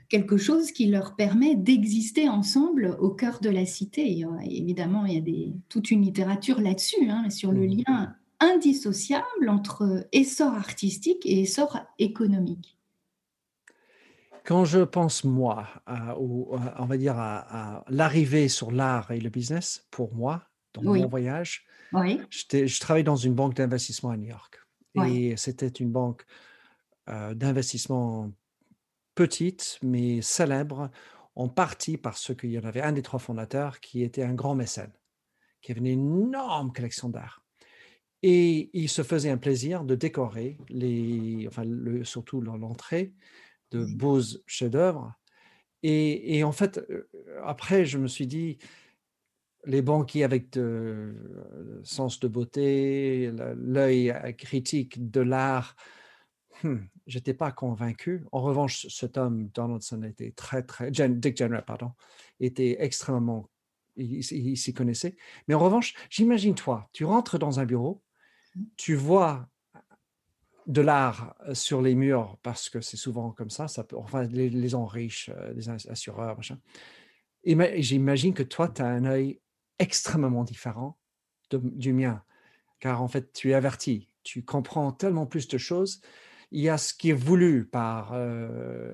quelque 0.10 0.38
chose 0.38 0.72
qui 0.72 0.88
leur 0.88 1.16
permet 1.16 1.56
d'exister 1.56 2.28
ensemble 2.28 2.98
au 3.00 3.12
cœur 3.12 3.40
de 3.40 3.50
la 3.50 3.66
cité. 3.66 4.26
évidemment, 4.44 5.06
il 5.06 5.14
y 5.14 5.18
a 5.18 5.22
des, 5.22 5.54
toute 5.70 5.92
une 5.92 6.02
littérature 6.02 6.60
là-dessus, 6.60 7.10
hein, 7.10 7.30
sur 7.30 7.52
le 7.52 7.68
mmh. 7.68 7.84
lien 7.88 8.16
indissociable 8.40 9.50
entre 9.50 10.08
essor 10.12 10.54
artistique 10.54 11.26
et 11.26 11.42
essor 11.42 11.80
économique. 12.00 12.78
Quand 14.46 14.66
je 14.66 14.80
pense, 14.80 15.24
moi, 15.24 15.68
à, 15.86 16.18
on 16.18 16.86
va 16.86 16.98
dire 16.98 17.16
à, 17.18 17.84
l'arrivée 17.90 18.48
sur 18.48 18.72
l'art 18.72 19.12
et 19.12 19.20
le 19.20 19.30
business, 19.30 19.86
pour 19.92 20.16
moi, 20.16 20.44
dans 20.74 20.82
mon 20.82 21.08
voyage, 21.08 21.66
je 21.94 22.80
travaille 22.80 23.04
dans 23.04 23.16
une 23.16 23.36
banque 23.36 23.56
d'investissement 23.56 24.10
à 24.10 24.18
New 24.18 24.30
York. 24.30 24.60
Et 25.06 25.36
c'était 25.38 25.68
une 25.68 25.92
banque 25.92 26.26
d'investissement 27.08 28.32
petite, 29.20 29.80
mais 29.84 30.22
célèbre, 30.22 30.90
en 31.36 31.50
partie 31.50 31.98
parce 31.98 32.34
qu'il 32.34 32.52
y 32.52 32.58
en 32.58 32.64
avait 32.64 32.82
un 32.82 32.94
des 32.94 33.02
trois 33.02 33.20
fondateurs 33.20 33.82
qui 33.82 34.02
était 34.02 34.24
un 34.24 34.34
grand 34.34 34.56
mécène, 34.56 34.94
qui 35.62 35.74
avait 35.74 35.82
une 35.82 35.88
énorme 35.88 36.72
collection 36.72 37.10
d'art. 37.10 37.44
Et 38.24 38.70
il 38.72 38.88
se 38.88 39.04
faisait 39.04 39.30
un 39.30 39.38
plaisir 39.38 39.84
de 39.84 39.96
décorer, 39.96 40.58
les, 40.70 41.46
enfin, 41.50 41.66
le, 41.66 42.06
surtout 42.06 42.40
l'entrée, 42.40 43.12
de 43.72 43.84
beaux 43.84 44.22
chefs-d'œuvre. 44.48 45.14
Et, 45.84 46.38
et, 46.38 46.46
en 46.46 46.54
fait, 46.54 46.80
après, 47.44 47.84
je 47.84 47.98
me 47.98 48.08
suis 48.08 48.26
dit, 48.26 48.58
les 49.66 49.82
banquiers 49.82 50.24
avec 50.24 50.50
de 50.54 51.14
sens 51.84 52.22
de 52.22 52.30
beauté, 52.30 53.34
l'œil 53.58 54.14
critique 54.38 55.12
de 55.12 55.20
l'art, 55.20 55.76
hmm, 56.64 56.78
j'étais 57.08 57.34
pas 57.34 57.52
convaincu. 57.52 58.26
En 58.32 58.42
revanche, 58.42 58.88
cet 58.88 59.18
homme, 59.18 59.50
Donaldson, 59.54 60.04
était 60.04 60.32
très, 60.32 60.64
très, 60.64 60.92
Dick 60.92 61.38
Jenner, 61.38 61.62
pardon, 61.66 61.92
était 62.40 62.78
extrêmement, 62.80 63.50
il, 63.96 64.24
s'y 64.24 64.74
connaissait. 64.74 65.16
Mais 65.48 65.54
en 65.54 65.60
revanche, 65.60 65.94
j'imagine 66.10 66.56
toi, 66.56 66.90
tu 66.94 67.06
rentres 67.06 67.40
dans 67.40 67.60
un 67.60 67.66
bureau, 67.66 68.02
mmh. 68.56 68.64
tu 68.78 68.96
vois 68.96 69.48
de 70.68 70.82
l'art 70.82 71.36
sur 71.54 71.82
les 71.82 71.96
murs, 71.96 72.38
parce 72.44 72.70
que 72.70 72.80
c'est 72.80 72.98
souvent 72.98 73.32
comme 73.32 73.50
ça, 73.50 73.68
ça 73.68 73.84
peut, 73.84 73.98
enfin, 73.98 74.24
les, 74.24 74.50
les 74.50 74.70
gens 74.70 74.86
riches, 74.86 75.32
les 75.56 75.68
assureurs, 75.70 76.38
machin. 76.38 76.60
Et 77.44 77.82
j'imagine 77.82 78.34
que 78.34 78.44
toi, 78.44 78.68
tu 78.68 78.82
as 78.82 78.88
un 78.88 79.06
œil 79.06 79.40
extrêmement 79.80 80.44
différent 80.44 80.98
du 81.52 81.94
mien, 81.94 82.24
car 82.80 83.02
en 83.02 83.08
fait, 83.08 83.34
tu 83.34 83.52
es 83.52 83.54
averti, 83.54 84.08
tu 84.24 84.44
comprends 84.44 84.92
tellement 84.92 85.26
plus 85.26 85.48
de 85.48 85.58
choses. 85.58 86.02
Il 86.52 86.62
y 86.62 86.70
a 86.70 86.78
ce 86.78 86.94
qui 86.94 87.12
est 87.12 87.14
voulu 87.14 87.66
par 87.66 88.12
euh, 88.14 88.92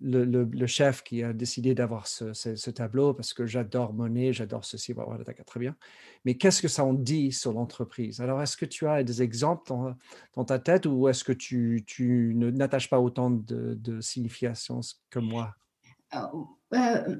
le, 0.00 0.66
chef 0.66 1.02
qui 1.02 1.22
a 1.22 1.32
décidé 1.32 1.74
d'avoir 1.74 2.06
ce, 2.06 2.70
tableau 2.70 3.14
parce 3.14 3.32
que 3.34 3.46
j'adore 3.46 3.92
Monet, 3.92 4.32
j'adore 4.32 4.64
ceci, 4.64 4.92
voilà, 4.92 5.24
très 5.24 5.60
bien. 5.60 5.76
Mais 6.24 6.36
qu'est-ce 6.36 6.62
que 6.62 6.68
ça 6.68 6.84
en 6.84 6.92
dit 6.92 7.32
sur 7.32 7.52
l'entreprise? 7.52 8.20
Alors, 8.20 8.40
est-ce 8.42 8.56
que 8.56 8.64
tu 8.64 8.86
as 8.86 9.02
des 9.02 9.22
exemples 9.22 9.72
dans, 10.34 10.44
ta 10.44 10.58
tête 10.58 10.86
ou 10.86 11.08
est-ce 11.08 11.24
que 11.24 11.32
tu, 11.32 11.84
tu 11.86 12.34
n'attaches 12.34 12.90
pas 12.90 13.00
autant 13.00 13.30
de, 13.30 14.00
signification 14.00 14.80
que 15.10 15.18
moi? 15.18 15.54
Euh, 16.14 17.16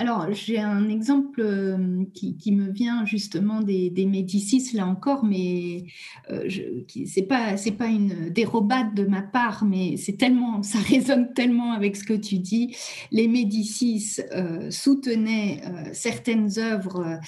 alors, 0.00 0.32
j'ai 0.32 0.58
un 0.58 0.88
exemple 0.88 1.42
euh, 1.42 2.04
qui, 2.14 2.52
me 2.52 2.72
vient 2.72 3.04
justement 3.04 3.60
des, 3.60 3.92
Médicis, 4.06 4.70
là 4.72 4.86
encore, 4.86 5.26
mais 5.26 5.84
euh, 6.30 6.48
ce 6.48 7.20
n'est 7.20 7.26
pas, 7.26 7.86
une 7.86 8.30
dérobade 8.30 8.94
de 8.94 9.04
ma 9.04 9.20
part, 9.20 9.66
mais 9.66 9.98
c'est 9.98 10.16
tellement, 10.16 10.62
ça 10.62 10.78
résonne 10.88 11.34
tellement 11.34 11.72
avec 11.72 11.96
ce 11.96 12.04
que 12.04 12.14
tu 12.14 12.38
dis. 12.38 12.74
Les 13.12 13.28
Médicis 13.28 14.16
euh, 14.34 14.70
soutenaient 14.70 15.60
certaines 15.92 16.58
œuvres, 16.58 17.18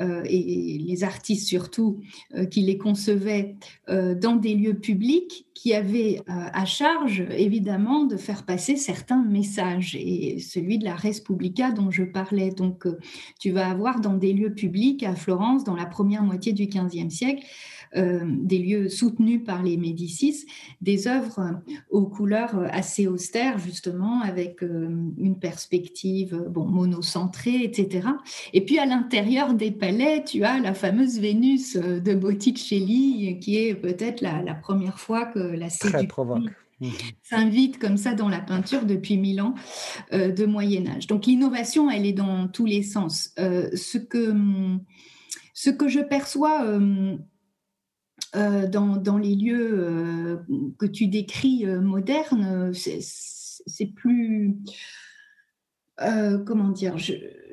et 0.00 0.78
les 0.78 1.04
artistes 1.04 1.46
surtout, 1.46 2.00
qui 2.50 2.62
les 2.62 2.78
concevaient 2.78 3.54
dans 3.88 4.36
des 4.36 4.54
lieux 4.54 4.74
publics 4.74 5.46
qui 5.54 5.72
avaient 5.72 6.20
à 6.26 6.64
charge, 6.64 7.24
évidemment, 7.30 8.04
de 8.04 8.16
faire 8.16 8.44
passer 8.44 8.76
certains 8.76 9.22
messages. 9.22 9.94
Et 9.94 10.40
celui 10.40 10.78
de 10.78 10.84
la 10.84 10.96
Respublica 10.96 11.70
dont 11.70 11.90
je 11.90 12.02
parlais. 12.14 12.50
Donc, 12.50 12.86
euh, 12.86 12.98
tu 13.38 13.50
vas 13.50 13.68
avoir 13.68 14.00
dans 14.00 14.14
des 14.14 14.32
lieux 14.32 14.54
publics 14.54 15.02
à 15.02 15.14
Florence, 15.14 15.64
dans 15.64 15.76
la 15.76 15.84
première 15.84 16.22
moitié 16.22 16.54
du 16.54 16.66
XVe 16.66 17.10
siècle, 17.10 17.44
euh, 17.96 18.20
des 18.24 18.58
lieux 18.58 18.88
soutenus 18.88 19.42
par 19.44 19.62
les 19.62 19.76
Médicis, 19.76 20.46
des 20.80 21.06
œuvres 21.06 21.60
aux 21.90 22.06
couleurs 22.06 22.58
assez 22.72 23.06
austères, 23.06 23.58
justement, 23.58 24.22
avec 24.22 24.62
euh, 24.62 24.88
une 25.18 25.38
perspective 25.38 26.42
bon, 26.48 26.64
monocentrée, 26.64 27.62
etc. 27.64 28.08
Et 28.54 28.64
puis 28.64 28.78
à 28.78 28.86
l'intérieur 28.86 29.52
des 29.52 29.70
palais, 29.70 30.24
tu 30.24 30.44
as 30.44 30.58
la 30.58 30.72
fameuse 30.72 31.20
Vénus 31.20 31.76
de 31.76 32.14
Botticelli, 32.14 33.38
qui 33.40 33.58
est 33.58 33.74
peut-être 33.74 34.22
la, 34.22 34.54
première 34.54 34.98
fois 34.98 35.26
que 35.26 35.38
la 35.38 35.68
séduction. 35.68 36.63
S'invite 37.22 37.78
comme 37.78 37.96
ça 37.96 38.14
dans 38.14 38.28
la 38.28 38.40
peinture 38.40 38.84
depuis 38.84 39.16
mille 39.16 39.40
ans 39.40 39.54
euh, 40.12 40.30
de 40.30 40.46
Moyen 40.46 40.86
Âge. 40.86 41.06
Donc 41.06 41.26
l'innovation, 41.26 41.90
elle 41.90 42.06
est 42.06 42.12
dans 42.12 42.48
tous 42.48 42.66
les 42.66 42.82
sens. 42.82 43.32
Euh, 43.38 43.70
ce, 43.74 43.98
que, 43.98 44.32
je 45.88 46.00
perçois 46.00 46.64
euh, 46.64 47.16
dans, 48.68 49.18
les 49.18 49.34
lieux 49.34 50.40
que 50.78 50.86
tu 50.86 51.06
décris 51.08 51.66
modernes, 51.66 52.72
c'est 52.74 53.86
plus... 53.94 54.56
comment 55.98 56.70
dire 56.70 56.96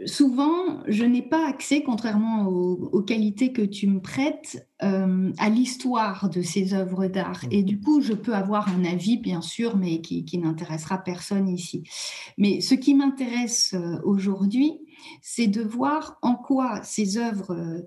souvent, 0.05 0.83
je 0.87 1.03
n'ai 1.03 1.21
pas 1.21 1.47
accès, 1.47 1.83
contrairement 1.83 2.47
aux, 2.47 3.01
qualités 3.01 3.51
que 3.51 3.61
tu 3.61 3.87
me 3.87 3.99
prêtes, 3.99 4.67
euh, 4.83 5.31
à 5.37 5.49
l'histoire 5.49 6.29
de 6.29 6.41
ces 6.41 6.73
œuvres 6.73 7.07
d'art. 7.07 7.41
Et 7.51 7.63
du 7.63 7.79
coup, 7.79 8.01
je 8.01 8.13
peux 8.13 8.33
avoir 8.33 8.69
un 8.69 8.85
avis, 8.85 9.17
bien 9.17 9.41
sûr, 9.41 9.75
mais 9.77 10.01
qui, 10.01 10.37
n'intéressera 10.37 10.97
personne 10.97 11.47
ici. 11.47 11.83
Mais 12.37 12.61
ce 12.61 12.75
qui 12.75 12.95
m'intéresse 12.95 13.73
euh, 13.73 13.99
aujourd'hui, 14.03 14.79
c'est 15.21 15.47
de 15.47 15.61
voir 15.61 16.17
en 16.21 16.35
quoi 16.35 16.83
ces 16.83 17.17
œuvres 17.17 17.51
euh, 17.51 17.81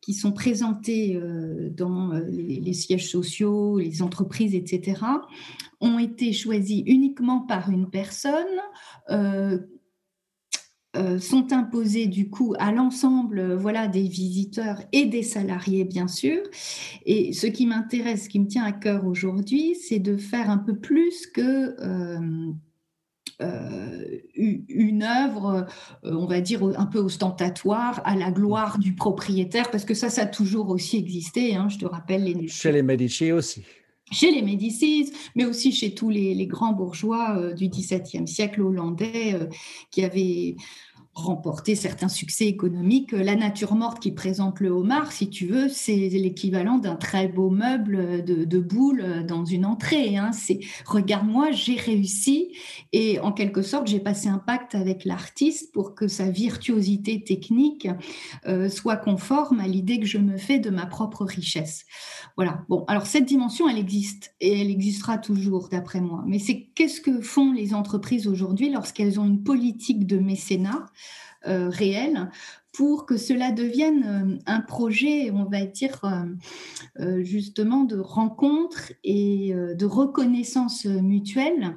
qui 0.00 0.14
sont 0.14 0.32
présentées 0.32 1.20
dans 1.76 2.12
les, 2.12 2.72
sièges 2.72 3.08
sociaux, 3.08 3.78
les 3.78 4.02
entreprises, 4.02 4.54
etc., 4.54 5.00
ont 5.80 5.98
été 5.98 6.32
choisies 6.32 6.82
uniquement 6.86 7.40
par 7.40 7.70
une 7.70 7.88
personne 7.88 8.34
euh, 9.10 9.58
sont 11.20 11.52
imposés 11.52 12.06
du 12.06 12.30
coup 12.30 12.54
à 12.58 12.72
l'ensemble 12.72 13.38
euh, 13.38 13.56
voilà 13.56 13.86
des 13.86 14.02
visiteurs 14.02 14.82
et 14.92 15.06
des 15.06 15.22
salariés 15.22 15.84
bien 15.84 16.08
sûr 16.08 16.42
et 17.06 17.32
ce 17.32 17.46
qui 17.46 17.66
m'intéresse 17.66 18.24
ce 18.24 18.28
qui 18.28 18.40
me 18.40 18.48
tient 18.48 18.64
à 18.64 18.72
cœur 18.72 19.06
aujourd'hui 19.06 19.76
c'est 19.76 20.00
de 20.00 20.16
faire 20.16 20.50
un 20.50 20.58
peu 20.58 20.76
plus 20.76 21.26
que 21.28 21.76
euh, 21.80 22.48
une 24.36 25.02
œuvre, 25.02 25.66
on 26.02 26.26
va 26.26 26.42
dire, 26.42 26.62
un 26.62 26.84
peu 26.84 26.98
ostentatoire 26.98 28.02
à 28.04 28.14
la 28.14 28.30
gloire 28.30 28.78
du 28.78 28.94
propriétaire, 28.94 29.70
parce 29.70 29.86
que 29.86 29.94
ça, 29.94 30.10
ça 30.10 30.22
a 30.22 30.26
toujours 30.26 30.68
aussi 30.68 30.98
existé. 30.98 31.54
Hein, 31.54 31.68
je 31.70 31.78
te 31.78 31.86
rappelle 31.86 32.24
les... 32.24 32.48
Chez 32.48 32.70
les 32.70 32.82
Medici 32.82 33.32
aussi 33.32 33.64
chez 34.10 34.30
les 34.30 34.42
Médicis, 34.42 35.12
mais 35.34 35.44
aussi 35.44 35.72
chez 35.72 35.94
tous 35.94 36.10
les, 36.10 36.46
grands 36.46 36.72
bourgeois 36.72 37.52
du 37.52 37.68
XVIIe 37.68 38.26
siècle 38.26 38.62
hollandais 38.62 39.38
qui 39.90 40.02
avaient 40.04 40.56
remporter 41.12 41.74
certains 41.74 42.08
succès 42.08 42.46
économiques. 42.46 43.12
La 43.12 43.34
nature 43.34 43.74
morte 43.74 44.00
qui 44.00 44.12
présente 44.12 44.60
le 44.60 44.70
homard, 44.70 45.12
si 45.12 45.28
tu 45.28 45.46
veux, 45.46 45.68
c'est 45.68 46.08
l'équivalent 46.08 46.78
d'un 46.78 46.94
très 46.94 47.28
beau 47.28 47.50
meuble 47.50 48.24
de, 48.24 48.44
de 48.44 48.58
boule 48.58 49.26
dans 49.26 49.44
une 49.44 49.66
entrée. 49.66 50.16
Hein. 50.16 50.30
C'est 50.32 50.60
regarde-moi, 50.86 51.50
j'ai 51.50 51.76
réussi 51.76 52.52
et 52.92 53.18
en 53.20 53.32
quelque 53.32 53.62
sorte, 53.62 53.88
j'ai 53.88 54.00
passé 54.00 54.28
un 54.28 54.38
pacte 54.38 54.74
avec 54.74 55.04
l'artiste 55.04 55.72
pour 55.72 55.94
que 55.94 56.06
sa 56.08 56.30
virtuosité 56.30 57.22
technique 57.22 57.88
euh, 58.46 58.68
soit 58.68 58.96
conforme 58.96 59.60
à 59.60 59.66
l'idée 59.66 59.98
que 59.98 60.06
je 60.06 60.18
me 60.18 60.36
fais 60.36 60.58
de 60.58 60.70
ma 60.70 60.86
propre 60.86 61.24
richesse. 61.24 61.84
Voilà. 62.36 62.64
Bon, 62.68 62.84
alors 62.86 63.06
cette 63.06 63.26
dimension, 63.26 63.68
elle 63.68 63.78
existe 63.78 64.34
et 64.40 64.60
elle 64.60 64.70
existera 64.70 65.18
toujours, 65.18 65.68
d'après 65.68 66.00
moi. 66.00 66.22
Mais 66.26 66.38
c'est 66.38 66.68
qu'est-ce 66.74 67.00
que 67.00 67.20
font 67.20 67.52
les 67.52 67.74
entreprises 67.74 68.26
aujourd'hui 68.26 68.70
lorsqu'elles 68.70 69.18
ont 69.18 69.26
une 69.26 69.42
politique 69.42 70.06
de 70.06 70.18
mécénat? 70.18 70.86
Euh, 71.46 71.70
réel 71.70 72.28
pour 72.72 73.06
que 73.06 73.16
cela 73.16 73.50
devienne 73.50 74.04
euh, 74.04 74.38
un 74.46 74.60
projet, 74.60 75.30
on 75.30 75.44
va 75.44 75.64
dire, 75.64 76.00
euh, 77.00 77.24
justement, 77.24 77.84
de 77.84 77.98
rencontre 77.98 78.92
et 79.04 79.52
de 79.54 79.86
reconnaissance 79.86 80.84
mutuelle 80.84 81.74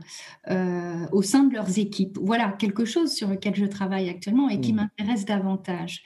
au 1.11 1.21
sein 1.21 1.43
de 1.43 1.53
leurs 1.53 1.79
équipes. 1.79 2.19
Voilà 2.21 2.51
quelque 2.51 2.85
chose 2.85 3.11
sur 3.13 3.29
lequel 3.29 3.55
je 3.55 3.65
travaille 3.65 4.09
actuellement 4.09 4.49
et 4.49 4.59
qui 4.59 4.73
mmh. 4.73 4.75
m'intéresse 4.75 5.25
davantage 5.25 6.03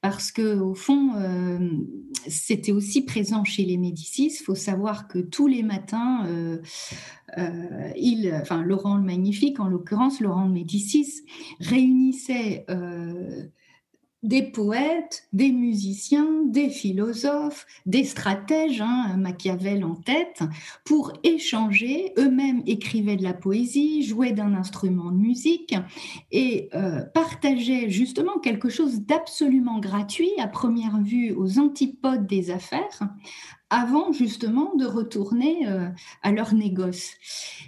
parce 0.00 0.32
que 0.32 0.58
au 0.58 0.74
fond, 0.74 1.12
euh, 1.16 1.58
c'était 2.26 2.72
aussi 2.72 3.04
présent 3.04 3.44
chez 3.44 3.64
les 3.64 3.76
Médicis. 3.76 4.38
Il 4.40 4.44
faut 4.44 4.54
savoir 4.54 5.08
que 5.08 5.18
tous 5.18 5.46
les 5.46 5.62
matins, 5.62 6.24
euh, 6.26 6.58
euh, 7.38 7.90
il, 7.96 8.32
enfin 8.40 8.62
Laurent 8.62 8.96
le 8.96 9.02
Magnifique, 9.02 9.60
en 9.60 9.68
l'occurrence 9.68 10.20
Laurent 10.20 10.46
de 10.46 10.52
Médicis, 10.52 11.22
réunissait 11.60 12.66
des 14.22 14.42
poètes, 14.42 15.26
des 15.32 15.50
musiciens, 15.50 16.44
des 16.44 16.68
philosophes, 16.68 17.66
des 17.86 18.04
stratèges, 18.04 18.80
hein, 18.82 19.16
Machiavel 19.16 19.82
en 19.82 19.94
tête, 19.94 20.42
pour 20.84 21.14
échanger. 21.22 22.12
Eux-mêmes 22.18 22.62
écrivaient 22.66 23.16
de 23.16 23.22
la 23.22 23.32
poésie, 23.32 24.02
jouaient 24.02 24.32
d'un 24.32 24.54
instrument 24.54 25.10
de 25.10 25.16
musique 25.16 25.74
et 26.30 26.68
euh, 26.74 27.00
partageaient 27.14 27.88
justement 27.88 28.38
quelque 28.38 28.68
chose 28.68 29.00
d'absolument 29.00 29.78
gratuit 29.78 30.32
à 30.38 30.46
première 30.46 31.00
vue 31.00 31.32
aux 31.32 31.58
antipodes 31.58 32.26
des 32.26 32.50
affaires 32.50 33.00
avant 33.70 34.12
justement 34.12 34.74
de 34.74 34.84
retourner 34.84 35.66
euh, 35.68 35.88
à 36.22 36.32
leur 36.32 36.54
négoce. 36.54 37.12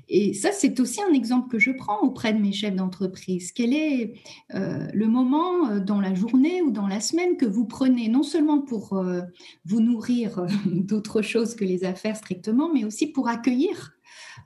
Et 0.08 0.34
ça, 0.34 0.50
c'est 0.52 0.78
aussi 0.80 1.00
un 1.00 1.12
exemple 1.12 1.48
que 1.48 1.60
je 1.60 1.70
prends 1.70 2.00
auprès 2.00 2.32
de 2.32 2.40
mes 2.40 2.52
chefs 2.52 2.74
d'entreprise. 2.74 3.52
Quel 3.52 3.72
est 3.72 4.14
euh, 4.54 4.88
le 4.92 5.06
moment 5.06 5.68
euh, 5.68 5.78
dans 5.78 6.00
la 6.00 6.14
journée 6.14 6.60
ou 6.60 6.72
dans 6.72 6.88
la 6.88 7.00
semaine 7.00 7.36
que 7.36 7.46
vous 7.46 7.64
prenez 7.64 8.08
non 8.08 8.24
seulement 8.24 8.60
pour 8.60 9.02
vous 9.64 9.80
nourrir 9.80 10.46
d'autres 10.66 11.22
choses 11.22 11.54
que 11.54 11.64
les 11.64 11.84
affaires 11.84 12.16
strictement, 12.16 12.70
mais 12.72 12.84
aussi 12.84 13.06
pour 13.06 13.28
accueillir 13.28 13.92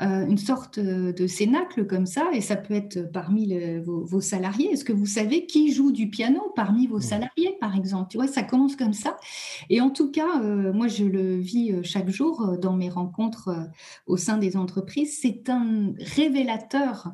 une 0.00 0.38
sorte 0.38 0.78
de 0.78 1.26
cénacle 1.26 1.86
comme 1.86 2.06
ça, 2.06 2.26
et 2.32 2.40
ça 2.40 2.56
peut 2.56 2.74
être 2.74 3.10
parmi 3.12 3.54
vos, 3.80 4.20
salariés. 4.20 4.72
Est-ce 4.72 4.84
que 4.84 4.92
vous 4.92 5.06
savez 5.06 5.46
qui 5.46 5.72
joue 5.72 5.92
du 5.92 6.10
piano 6.10 6.52
parmi 6.54 6.86
vos 6.86 7.00
salariés, 7.00 7.56
par 7.60 7.76
exemple? 7.76 8.08
Tu 8.10 8.16
vois, 8.16 8.26
ça 8.26 8.42
commence 8.42 8.76
comme 8.76 8.92
ça. 8.92 9.16
Et 9.70 9.80
en 9.80 9.90
tout 9.90 10.10
cas, 10.10 10.40
euh, 10.42 10.72
moi, 10.72 10.88
je 10.88 11.04
le 11.04 11.36
vis 11.36 11.72
euh, 11.72 11.82
chaque 11.82 12.08
jour 12.08 12.56
dans 12.58 12.74
mes 12.74 12.88
rencontres 12.88 13.70
au 14.06 14.16
sein 14.16 14.38
des 14.38 14.56
entreprises. 14.56 15.18
C'est 15.20 15.48
un 15.48 15.94
révélateur 15.98 17.12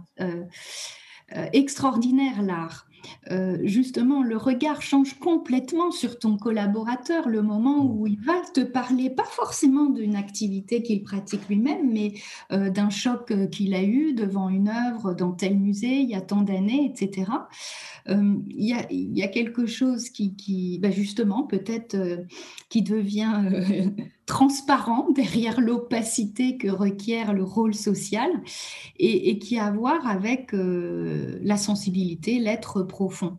extraordinaire, 1.52 2.42
l'art. 2.42 2.86
Euh, 3.30 3.58
justement, 3.64 4.22
le 4.22 4.36
regard 4.36 4.82
change 4.82 5.18
complètement 5.18 5.90
sur 5.90 6.18
ton 6.18 6.36
collaborateur 6.36 7.28
le 7.28 7.42
moment 7.42 7.84
où 7.84 8.06
il 8.06 8.20
va 8.20 8.40
te 8.54 8.60
parler, 8.60 9.10
pas 9.10 9.24
forcément 9.24 9.86
d'une 9.86 10.16
activité 10.16 10.82
qu'il 10.82 11.02
pratique 11.02 11.48
lui-même, 11.48 11.92
mais 11.92 12.14
euh, 12.52 12.70
d'un 12.70 12.90
choc 12.90 13.30
euh, 13.30 13.46
qu'il 13.46 13.74
a 13.74 13.82
eu 13.82 14.12
devant 14.14 14.48
une 14.48 14.68
œuvre 14.68 15.14
dans 15.14 15.32
tel 15.32 15.58
musée 15.58 16.00
il 16.00 16.08
y 16.08 16.14
a 16.14 16.20
tant 16.20 16.42
d'années, 16.42 16.90
etc. 16.92 17.30
Il 18.08 18.44
y, 18.56 19.22
a, 19.22 19.28
quelque 19.28 19.64
chose 19.64 20.10
qui, 20.10 20.78
bah, 20.82 20.90
justement, 20.90 21.44
peut-être, 21.44 21.96
qui 22.68 22.82
devient 22.82 23.92
transparent 24.32 25.10
derrière 25.14 25.60
l'opacité 25.60 26.56
que 26.56 26.68
requiert 26.68 27.34
le 27.34 27.44
rôle 27.44 27.74
social 27.74 28.30
et, 28.98 29.38
qui 29.38 29.58
a 29.58 29.66
à 29.66 29.70
voir 29.70 30.06
avec 30.08 30.54
euh, 30.54 31.38
la 31.42 31.58
sensibilité, 31.58 32.38
l'être 32.38 32.82
profond. 32.82 33.36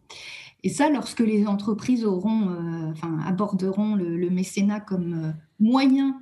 Et 0.64 0.70
ça, 0.70 0.92
lorsque 0.92 1.22
les 1.22 1.48
entreprises 1.48 2.06
auront, 2.06 2.48
euh, 2.48 2.92
aborderont 3.26 3.96
le, 3.96 4.30
mécénat 4.30 4.82
comme 4.82 5.14
euh, 5.14 5.32
moyen 5.60 6.20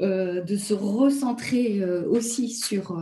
de 0.00 0.56
se 0.56 0.74
recentrer 0.74 1.82
aussi 2.06 2.50
sur 2.50 2.98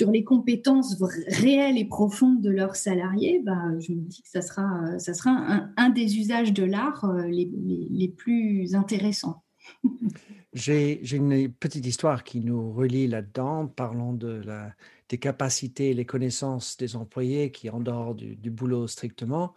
sur 0.00 0.10
les 0.10 0.24
compétences 0.24 0.96
réelles 1.26 1.76
et 1.76 1.84
profondes 1.84 2.40
de 2.40 2.48
leurs 2.48 2.74
salariés, 2.74 3.42
bah, 3.44 3.78
je 3.80 3.92
me 3.92 4.00
dis 4.00 4.22
que 4.22 4.30
ça 4.30 4.40
sera, 4.40 4.98
ça 4.98 5.12
sera 5.12 5.68
un, 5.76 5.90
des 5.90 6.16
usages 6.16 6.54
de 6.54 6.64
l'art 6.64 7.04
euh, 7.04 7.26
les, 7.26 7.50
les, 7.90 8.08
plus 8.08 8.74
intéressants. 8.74 9.42
J'ai 10.54 11.02
une 11.14 11.52
petite 11.52 11.84
histoire 11.84 12.24
qui 12.24 12.40
nous 12.40 12.72
relie 12.72 13.08
là-dedans, 13.08 13.66
parlons 13.66 14.14
de 14.14 14.40
la, 14.42 14.72
des 15.10 15.18
capacités 15.18 15.90
et 15.90 15.94
les 15.94 16.06
connaissances 16.06 16.78
des 16.78 16.96
employés 16.96 17.50
qui, 17.50 17.68
en 17.68 17.80
dehors 17.80 18.14
du, 18.14 18.50
boulot 18.50 18.86
strictement, 18.86 19.52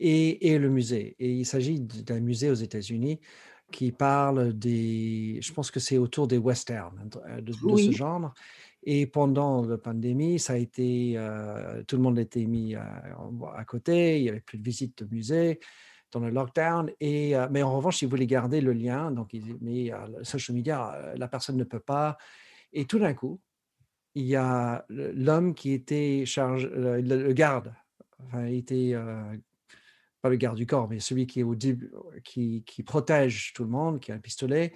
et, 0.00 0.48
et, 0.48 0.58
le 0.58 0.68
musée. 0.68 1.14
Et 1.20 1.32
il 1.32 1.46
s'agit 1.46 1.78
d'un 1.78 2.18
musée 2.18 2.50
aux 2.50 2.54
États-Unis 2.54 3.20
qui 3.70 3.92
parle 3.92 4.52
des, 4.52 5.38
je 5.40 5.52
pense 5.52 5.70
que 5.70 5.78
c'est 5.78 5.96
autour 5.96 6.26
des 6.26 6.38
westerns, 6.38 7.08
de, 7.40 7.52
de 7.52 7.76
ce 7.76 7.92
genre. 7.92 8.34
Et 8.88 9.08
pendant 9.08 9.66
la 9.66 9.78
pandémie, 9.78 10.38
ça 10.38 10.52
a 10.52 10.56
été, 10.56 11.14
euh, 11.16 11.82
tout 11.88 11.96
le 11.96 12.02
monde 12.02 12.20
été 12.20 12.46
mis 12.46 12.76
à, 12.76 13.64
côté, 13.66 14.18
il 14.18 14.22
n'y 14.22 14.28
avait 14.28 14.40
plus 14.40 14.58
de 14.58 14.62
visites 14.62 15.02
de 15.02 15.12
musées 15.12 15.58
dans 16.12 16.20
le 16.20 16.30
lockdown. 16.30 16.92
Et, 17.00 17.36
euh, 17.36 17.48
mais 17.50 17.64
en 17.64 17.76
revanche, 17.76 17.96
si 17.96 18.04
vous 18.04 18.12
voulez 18.12 18.28
garder 18.28 18.60
le 18.60 18.72
lien, 18.72 19.10
donc 19.10 19.32
met 19.60 19.90
le 20.16 20.22
social 20.22 20.54
media, 20.54 20.94
euh, 20.94 21.14
la 21.16 21.26
personne 21.26 21.56
ne 21.56 21.64
peut 21.64 21.80
pas. 21.80 22.16
Et 22.72 22.84
tout 22.84 23.00
d'un 23.00 23.12
coup, 23.12 23.40
il 24.14 24.24
y 24.24 24.36
a 24.36 24.84
l'homme 24.88 25.54
qui 25.54 25.72
était 25.72 26.24
chargé, 26.24 26.68
le, 26.72 27.32
garde, 27.32 27.74
enfin, 28.24 28.46
il 28.46 28.58
était 28.58 28.94
pas 30.22 30.30
le 30.30 30.36
garde 30.36 30.56
du 30.56 30.64
corps, 30.64 30.88
mais 30.88 31.00
celui 31.00 31.26
qui 31.26 31.40
est 31.40 31.42
au 31.42 31.56
qui, 32.24 32.62
qui, 32.64 32.82
protège 32.82 33.52
tout 33.52 33.64
le 33.64 33.70
monde, 33.70 34.00
qui 34.00 34.12
a 34.12 34.14
un 34.14 34.20
pistolet, 34.20 34.72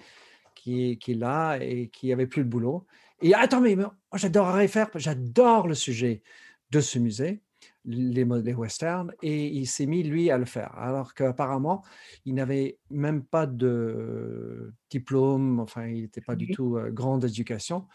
qui, 0.53 0.99
qui 0.99 1.13
est 1.13 1.15
là 1.15 1.57
et 1.57 1.87
qui 1.87 2.11
avait 2.11 2.27
plus 2.27 2.43
de 2.43 2.49
boulot. 2.49 2.85
Et 3.21 3.33
attends, 3.33 3.61
mais 3.61 3.77
j'adorerais 4.13 4.67
faire, 4.67 4.89
j'adore 4.95 5.67
le 5.67 5.75
sujet 5.75 6.23
de 6.71 6.79
ce 6.79 6.97
musée, 6.97 7.41
les, 7.85 8.25
les 8.25 8.53
westerns, 8.53 9.13
et 9.21 9.47
il 9.47 9.67
s'est 9.67 9.85
mis, 9.85 10.03
lui, 10.03 10.31
à 10.31 10.37
le 10.37 10.45
faire. 10.45 10.75
Alors 10.77 11.13
qu'apparemment, 11.13 11.83
il 12.25 12.35
n'avait 12.35 12.79
même 12.89 13.23
pas 13.23 13.45
de 13.45 14.73
diplôme, 14.89 15.59
enfin, 15.59 15.87
il 15.87 16.01
n'était 16.01 16.21
pas 16.21 16.35
du 16.35 16.47
tout 16.47 16.77
euh, 16.77 16.89
grande 16.89 17.25
éducation. 17.25 17.87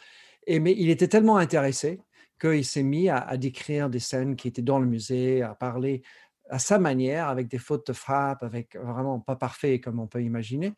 Et, 0.46 0.60
mais 0.60 0.74
il 0.76 0.90
était 0.90 1.08
tellement 1.08 1.38
intéressé 1.38 2.00
qu'il 2.40 2.64
s'est 2.64 2.82
mis 2.82 3.08
à, 3.08 3.36
décrire 3.36 3.90
des 3.90 3.98
scènes 3.98 4.36
qui 4.36 4.46
étaient 4.46 4.62
dans 4.62 4.78
le 4.78 4.86
musée, 4.86 5.42
à 5.42 5.54
parler 5.54 6.02
à 6.50 6.58
sa 6.58 6.78
manière, 6.78 7.28
avec 7.28 7.48
des 7.48 7.58
fautes 7.58 7.88
de 7.88 7.92
frappe, 7.92 8.42
avec 8.42 8.76
vraiment 8.76 9.18
pas 9.18 9.36
parfait 9.36 9.80
comme 9.80 9.98
on 9.98 10.06
peut 10.06 10.22
imaginer. 10.22 10.74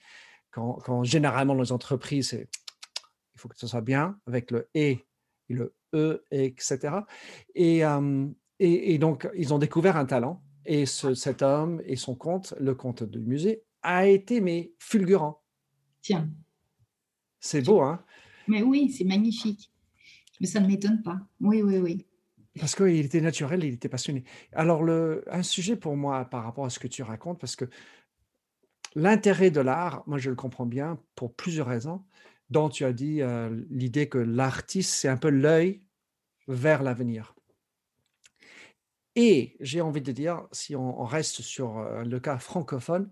Quand, 0.51 0.75
quand 0.85 1.05
généralement 1.05 1.55
les 1.55 1.73
entreprises, 1.73 2.39
il 3.39 3.41
faut 3.41 3.49
que 3.49 3.57
ce 3.57 3.69
soit 3.69 3.83
bien 3.83 4.19
avec 4.27 4.51
le 4.51 4.69
et, 4.75 5.07
et 5.49 5.55
le 5.55 5.73
e, 5.95 6.25
etc. 6.33 6.97
Et, 7.55 7.83
et, 8.59 8.99
donc, 8.99 9.29
ils 9.37 9.55
ont 9.55 9.59
découvert 9.59 9.97
un 9.97 10.07
talent. 10.07 10.43
Et 10.67 10.87
cet 10.87 11.43
homme 11.43 11.81
et 11.87 11.95
son 11.95 12.17
compte, 12.17 12.53
le 12.59 12.75
compte 12.75 13.05
du 13.05 13.21
musée, 13.21 13.63
a 13.83 14.07
été 14.09 14.41
mais 14.41 14.73
fulgurant. 14.81 15.41
Tiens. 16.03 16.29
C'est 17.39 17.63
beau, 17.63 17.81
hein? 17.81 18.05
Mais 18.49 18.63
oui, 18.63 18.91
c'est 18.91 19.05
magnifique. 19.05 19.71
Mais 20.41 20.47
ça 20.49 20.61
ne 20.61 20.67
m'étonne 20.67 21.01
pas. 21.03 21.21
Oui, 21.41 21.63
oui, 21.63 21.79
oui. 21.79 22.07
Parce 22.59 22.75
qu'il 22.75 23.05
était 23.05 23.21
naturel, 23.21 23.63
il 23.63 23.75
était 23.75 23.89
passionné. 23.89 24.25
Alors, 24.53 24.83
le, 24.83 25.25
un 25.31 25.45
sujet 25.45 25.77
pour 25.77 25.97
moi 25.97 26.25
par 26.25 26.43
rapport 26.43 26.65
à 26.65 26.71
ce 26.71 26.81
que 26.81 26.89
tu 26.89 27.03
racontes, 27.03 27.39
parce 27.39 27.55
que 27.55 27.67
l'intérêt 28.97 29.53
de 29.53 29.61
l'art, 29.61 30.03
moi 30.07 30.19
je 30.19 30.29
le 30.29 30.37
comprends 30.37 30.67
bien 30.67 30.99
pour 31.15 31.35
plusieurs 31.35 31.69
raisons 31.69 32.05
dont 32.51 32.69
tu 32.69 32.85
as 32.85 32.93
dit 32.93 33.21
l'idée 33.71 34.09
que 34.09 34.19
l'artiste, 34.19 34.95
c'est 34.95 35.09
un 35.09 35.17
peu 35.17 35.31
l'œil 35.31 35.83
vers 36.47 36.83
l'avenir. 36.83 37.35
Et 39.17 39.57
j'ai 39.61 39.81
envie 39.81 40.01
de 40.01 40.13
dire, 40.13 40.47
si 40.53 40.77
on, 40.77 41.05
reste 41.05 41.43
sur 41.43 41.81
le 41.81 42.21
cas 42.21 42.39
francophone, 42.39 43.11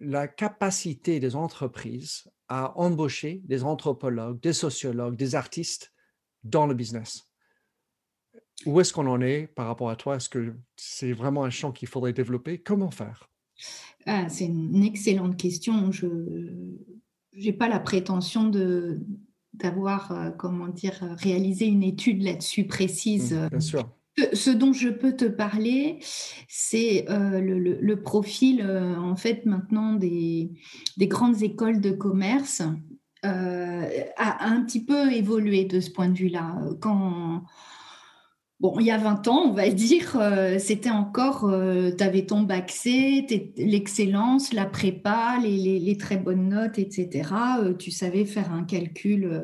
la, 0.00 0.28
capacité 0.28 1.20
des 1.20 1.36
entreprises 1.36 2.30
à 2.48 2.78
embaucher 2.78 3.42
des 3.44 3.64
anthropologues, 3.64 4.40
des 4.40 4.52
sociologues, 4.52 5.16
des 5.16 5.34
artistes 5.34 5.92
dans 6.44 6.66
le 6.66 6.74
business. 6.74 7.30
Où 8.66 8.80
est-ce 8.80 8.92
qu'on 8.92 9.06
en 9.06 9.20
est 9.20 9.46
par 9.46 9.66
rapport 9.66 9.90
à 9.90 9.96
toi? 9.96 10.16
Est-ce 10.16 10.28
que 10.28 10.54
c'est 10.76 11.12
vraiment 11.12 11.44
un 11.44 11.50
champ 11.50 11.72
qu'il 11.72 11.88
faudrait 11.88 12.12
développer? 12.12 12.60
Comment 12.60 12.90
faire? 12.90 13.30
Ah, 14.06 14.28
C'est 14.28 14.46
une 14.46 14.84
excellente 14.84 15.36
question. 15.36 15.90
Je, 15.92 16.06
j'ai 17.32 17.52
pas 17.52 17.68
la 17.68 17.80
prétention 17.80 18.48
de 18.48 19.00
d'avoir, 19.52 20.12
euh, 20.12 20.30
comment 20.30 20.68
dire, 20.68 20.98
réalisé 21.18 21.66
une 21.66 21.82
étude 21.82 22.22
là-dessus 22.22 22.64
précise. 22.64 23.34
Mmh, 23.34 23.48
bien 23.48 23.60
sûr. 23.60 23.90
Ce 24.32 24.50
dont 24.50 24.72
je 24.72 24.88
peux 24.88 25.16
te 25.16 25.24
parler, 25.24 25.98
c'est 26.48 27.08
euh, 27.10 27.40
le, 27.40 28.02
profil, 28.02 28.62
euh, 28.62 28.96
en 28.96 29.16
fait, 29.16 29.46
maintenant 29.46 29.94
des, 29.94 30.50
des, 30.96 31.08
grandes 31.08 31.42
écoles 31.42 31.80
de 31.80 31.90
commerce 31.90 32.62
a, 33.22 34.46
un 34.46 34.62
petit 34.62 34.84
peu 34.84 35.12
évolué 35.12 35.64
de 35.64 35.80
ce 35.80 35.90
point 35.90 36.08
de 36.08 36.18
vue-là. 36.18 36.58
Quand 36.80 37.44
Bon, 38.60 38.78
il 38.78 38.84
y 38.84 38.90
a 38.90 38.98
20 38.98 39.26
ans, 39.28 39.42
on 39.46 39.52
va 39.52 39.70
dire, 39.70 40.18
euh, 40.20 40.58
c'était 40.58 40.90
encore, 40.90 41.44
euh, 41.44 41.90
tu 41.96 42.04
avais 42.04 42.26
ton 42.26 42.42
bac 42.42 42.70
l'excellence, 43.56 44.52
la 44.52 44.66
prépa, 44.66 45.38
les, 45.42 45.96
très 45.96 46.18
bonnes 46.18 46.50
notes, 46.50 46.78
etc. 46.78 47.30
Euh, 47.62 47.74
tu 47.74 47.90
savais 47.90 48.26
faire 48.26 48.52
un 48.52 48.64
calcul 48.64 49.42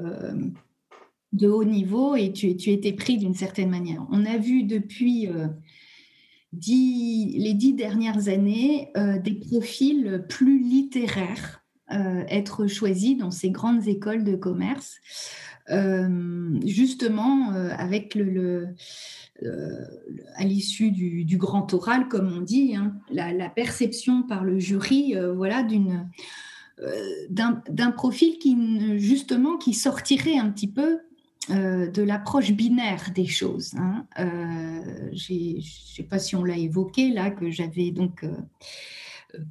de 1.33 1.49
haut 1.49 1.65
niveau 1.65 2.15
et 2.15 2.33
tu, 2.33 2.49
étais 2.49 2.93
pris 2.93 3.17
d'une 3.17 3.35
certaine 3.35 3.71
manière. 3.71 4.07
On 4.11 4.27
a 4.27 4.37
vu 4.37 4.65
depuis 4.65 5.29
les 6.53 7.55
dix 7.55 7.73
dernières 7.73 8.29
années 8.29 8.91
des 9.25 9.35
profils 9.35 10.25
plus 10.29 10.59
littéraires 10.59 11.63
être 11.89 12.67
choisis 12.67 13.17
dans 13.17 13.31
ces 13.31 13.51
grandes 13.51 13.87
écoles 13.87 14.25
de 14.25 14.35
commerce. 14.35 14.97
Euh, 15.71 16.61
justement 16.65 17.53
euh, 17.53 17.71
avec 17.77 18.15
le, 18.15 18.69
euh, 19.43 19.85
à 20.37 20.45
l'issue 20.45 20.93
du, 20.93 21.37
grand 21.37 21.73
oral, 21.75 22.07
comme 22.09 22.33
on 22.33 22.41
dit, 22.41 22.77
hein, 22.77 22.95
la, 23.11 23.49
perception 23.49 24.23
par 24.23 24.45
le 24.45 24.59
jury, 24.59 25.15
voilà, 25.35 25.63
d'une 25.63 26.09
d'un 27.31 27.91
profil 27.91 28.39
qui 28.39 28.55
justement 28.99 29.57
qui 29.57 29.73
sortirait 29.73 30.37
un 30.37 30.51
petit 30.51 30.71
peu 30.71 30.99
de 31.49 32.03
l'approche 32.03 32.53
binaire 32.53 33.13
des 33.15 33.27
choses. 33.27 33.75
Hein. 33.79 34.07
je 34.19 35.57
ne 35.57 35.61
sais 35.63 36.03
pas 36.03 36.19
si 36.19 36.37
on 36.37 36.45
l'a 36.45 36.59
évoqué 36.59 37.13
là, 37.13 37.31
que 37.31 37.51
j'avais 37.51 37.93
donc 37.93 38.27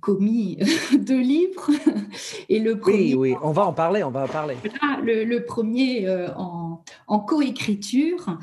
commis 0.02 0.58
deux 1.00 1.20
livres. 1.20 1.70
Et 2.50 2.60
le 2.60 2.80
premier, 2.80 3.16
oui, 3.16 3.32
oui, 3.32 3.36
on 3.42 3.52
va 3.52 3.66
en 3.66 3.74
parler, 3.74 4.04
on 4.04 4.12
va 4.12 4.24
en 4.24 4.28
parler. 4.28 4.56
le, 5.04 5.40
premier 5.40 6.10
en, 6.36 6.84
en 7.08 7.20
coécriture 7.20 8.38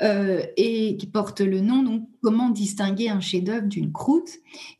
et 0.00 0.96
qui 0.96 1.06
porte 1.06 1.40
le 1.40 1.60
nom 1.60 1.82
donc 1.82 2.02
Comment 2.22 2.50
distinguer 2.50 3.08
un 3.08 3.20
chef-d'œuvre 3.20 3.66
d'une 3.66 3.92
croûte. 3.92 4.28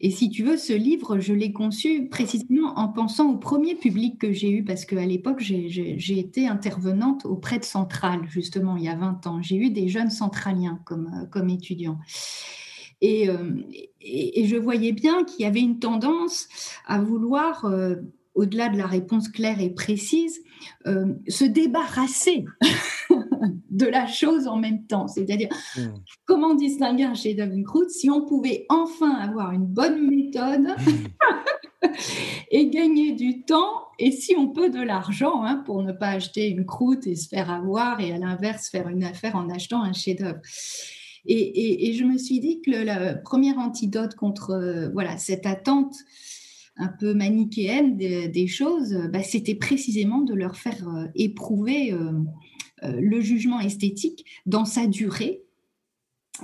Et 0.01 0.11
si 0.11 0.29
tu 0.29 0.45
veux, 0.45 0.59
ce 0.59 0.75
livre, 0.75 1.21
je 1.21 1.33
l'ai 1.33 1.53
conçu 1.53 2.07
précisément 2.09 2.79
en 2.79 2.89
pensant 2.89 3.31
au 3.31 3.39
premier 3.39 3.75
public 3.75 4.19
que 4.19 4.31
j'ai 4.31 4.51
eu, 4.51 4.63
parce 4.63 4.85
qu'à 4.85 5.07
l'époque, 5.07 5.41
j'ai 5.41 6.19
été 6.19 6.47
intervenante 6.47 7.25
auprès 7.25 7.59
de 7.59 7.65
Centrale, 7.65 8.21
justement, 8.29 8.77
il 8.77 8.85
y 8.85 8.89
a 8.89 8.95
20 8.95 9.27
ans. 9.27 9.41
J'ai 9.41 9.57
eu 9.57 9.71
des 9.71 9.89
jeunes 9.89 10.11
centraliens 10.11 10.81
comme, 10.85 11.29
comme 11.31 11.49
étudiants. 11.49 11.99
Euh, 13.03 13.63
et, 14.01 14.41
et, 14.41 14.47
je 14.47 14.57
voyais 14.57 14.93
bien 14.93 15.25
qu'il 15.25 15.45
y 15.45 15.49
avait 15.49 15.61
une 15.61 15.79
tendance 15.79 16.49
à 16.87 17.01
vouloir, 17.01 17.65
euh, 17.65 17.97
au-delà 18.35 18.69
de 18.69 18.77
la 18.77 18.87
réponse 18.87 19.29
claire 19.29 19.61
et 19.61 19.71
précise, 19.71 20.41
euh, 20.87 21.15
se 21.29 21.45
débarrasser 21.45 22.45
de 23.71 23.87
la 23.87 24.07
chose 24.07 24.47
en 24.47 24.57
même 24.57 24.87
temps. 24.87 25.09
C'est-à-dire, 25.09 25.49
hmm. 25.77 25.95
comment 26.27 26.55
distinguer 26.55 27.05
un 27.05 27.15
chef-d'œuvre 27.15 27.53
d'une 27.53 27.65
croûte 27.65 27.91
si 27.91 28.11
on 28.11 28.27
pouvait 28.27 28.67
enfin 28.69 29.15
avoir 29.15 29.53
une 29.53 29.67
bonne 29.67 30.07
méthode 30.07 30.69
hmm. 30.69 31.89
et 32.51 32.69
gagner 32.69 33.13
du 33.13 33.43
temps 33.43 33.87
et 33.99 34.13
si 34.13 34.35
on 34.37 34.49
peut 34.49 34.71
de 34.71 34.81
l'argent 34.81 35.43
hein, 35.43 35.63
pour 35.65 35.83
ne 35.83 35.93
pas 35.93 36.09
acheter 36.09 36.49
une 36.49 36.67
croûte 36.67 37.07
et 37.07 37.17
se 37.17 37.29
faire 37.29 37.51
avoir 37.51 38.01
et 38.01 38.13
à 38.13 38.19
l'inverse 38.19 38.69
faire 38.69 38.89
une 38.89 39.05
affaire 39.05 39.37
en 39.37 39.49
achetant 39.49 39.83
un 39.83 39.95
chef-d'œuvre? 39.95 40.41
Et, 41.27 41.93
je 41.93 42.05
me 42.05 42.19
suis 42.19 42.41
dit 42.41 42.61
que 42.63 42.71
le, 42.71 43.23
premier 43.23 43.53
antidote 43.57 44.15
contre 44.15 44.51
euh, 44.51 44.89
voilà, 44.91 45.19
cette 45.19 45.47
attente 45.47 45.95
un 46.77 46.89
peu 46.89 47.13
manichéenne 47.13 47.97
des, 47.97 48.47
choses, 48.47 48.95
bah, 49.13 49.23
c'était 49.23 49.55
précisément 49.55 50.21
de 50.21 50.35
leur 50.35 50.57
faire 50.57 50.89
euh, 50.89 51.07
éprouver 51.15 51.93
euh, 51.93 52.13
le 52.83 53.21
jugement 53.21 53.61
esthétique 53.61 54.25
dans 54.47 54.65
sa 54.65 54.87
durée. 54.87 55.43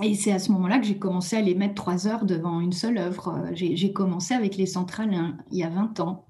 Et 0.03 0.13
c'est 0.13 0.31
à 0.31 0.37
ce 0.37 0.51
moment-là 0.51 0.77
que 0.77 0.85
j'ai 0.85 0.99
commencé 0.99 1.35
à 1.35 1.41
les 1.41 1.55
mettre 1.55 1.73
trois 1.73 2.07
heures 2.07 2.25
devant 2.25 2.61
une 2.61 2.73
seule 2.73 2.99
œuvre. 2.99 3.49
J'ai 3.53 3.91
commencé 3.93 4.35
avec 4.35 4.55
les 4.55 4.67
centrales 4.67 5.11
hein, 5.13 5.37
il 5.51 5.57
y 5.57 5.63
a 5.63 5.69
20 5.69 5.99
ans. 6.01 6.27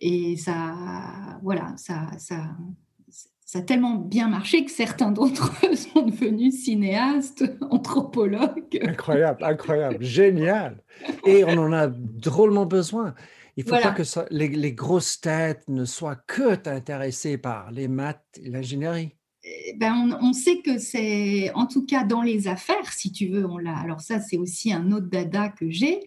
Et 0.00 0.36
ça, 0.36 1.38
voilà, 1.44 1.74
ça, 1.76 2.08
ça, 2.18 2.56
ça 3.48 3.60
a 3.60 3.62
tellement 3.62 3.94
bien 3.94 4.28
marché 4.28 4.62
que 4.62 4.70
certains 4.70 5.10
d'entre 5.10 5.50
eux 5.64 5.74
sont 5.94 6.02
devenus 6.02 6.54
cinéastes, 6.64 7.44
anthropologues. 7.70 8.78
Incroyable, 8.82 9.42
incroyable, 9.42 10.04
génial. 10.04 10.84
Et 11.24 11.44
on 11.44 11.56
en 11.56 11.72
a 11.72 11.86
drôlement 11.86 12.66
besoin. 12.66 13.14
Il 13.56 13.64
ne 13.64 13.70
faut 13.70 13.80
pas 13.80 13.92
que 13.92 14.02
les, 14.30 14.72
grosses 14.74 15.22
têtes 15.22 15.62
ne 15.66 15.86
soient 15.86 16.16
que 16.26 16.68
intéressées 16.68 17.38
par 17.38 17.70
les 17.70 17.88
maths 17.88 18.22
et 18.36 18.50
l'ingénierie. 18.50 19.16
Eh 19.42 19.74
ben, 19.78 20.18
on, 20.20 20.34
sait 20.34 20.58
que 20.58 20.76
c'est, 20.76 21.50
en 21.54 21.66
tout 21.66 21.86
cas 21.86 22.04
dans 22.04 22.20
les 22.20 22.48
affaires, 22.48 22.92
si 22.92 23.12
tu 23.12 23.28
veux, 23.28 23.46
on 23.46 23.56
l'a. 23.56 23.78
Alors 23.78 24.02
ça, 24.02 24.20
c'est 24.20 24.36
aussi 24.36 24.74
un 24.74 24.92
autre 24.92 25.08
dada 25.08 25.48
que 25.48 25.70
j'ai. 25.70 26.00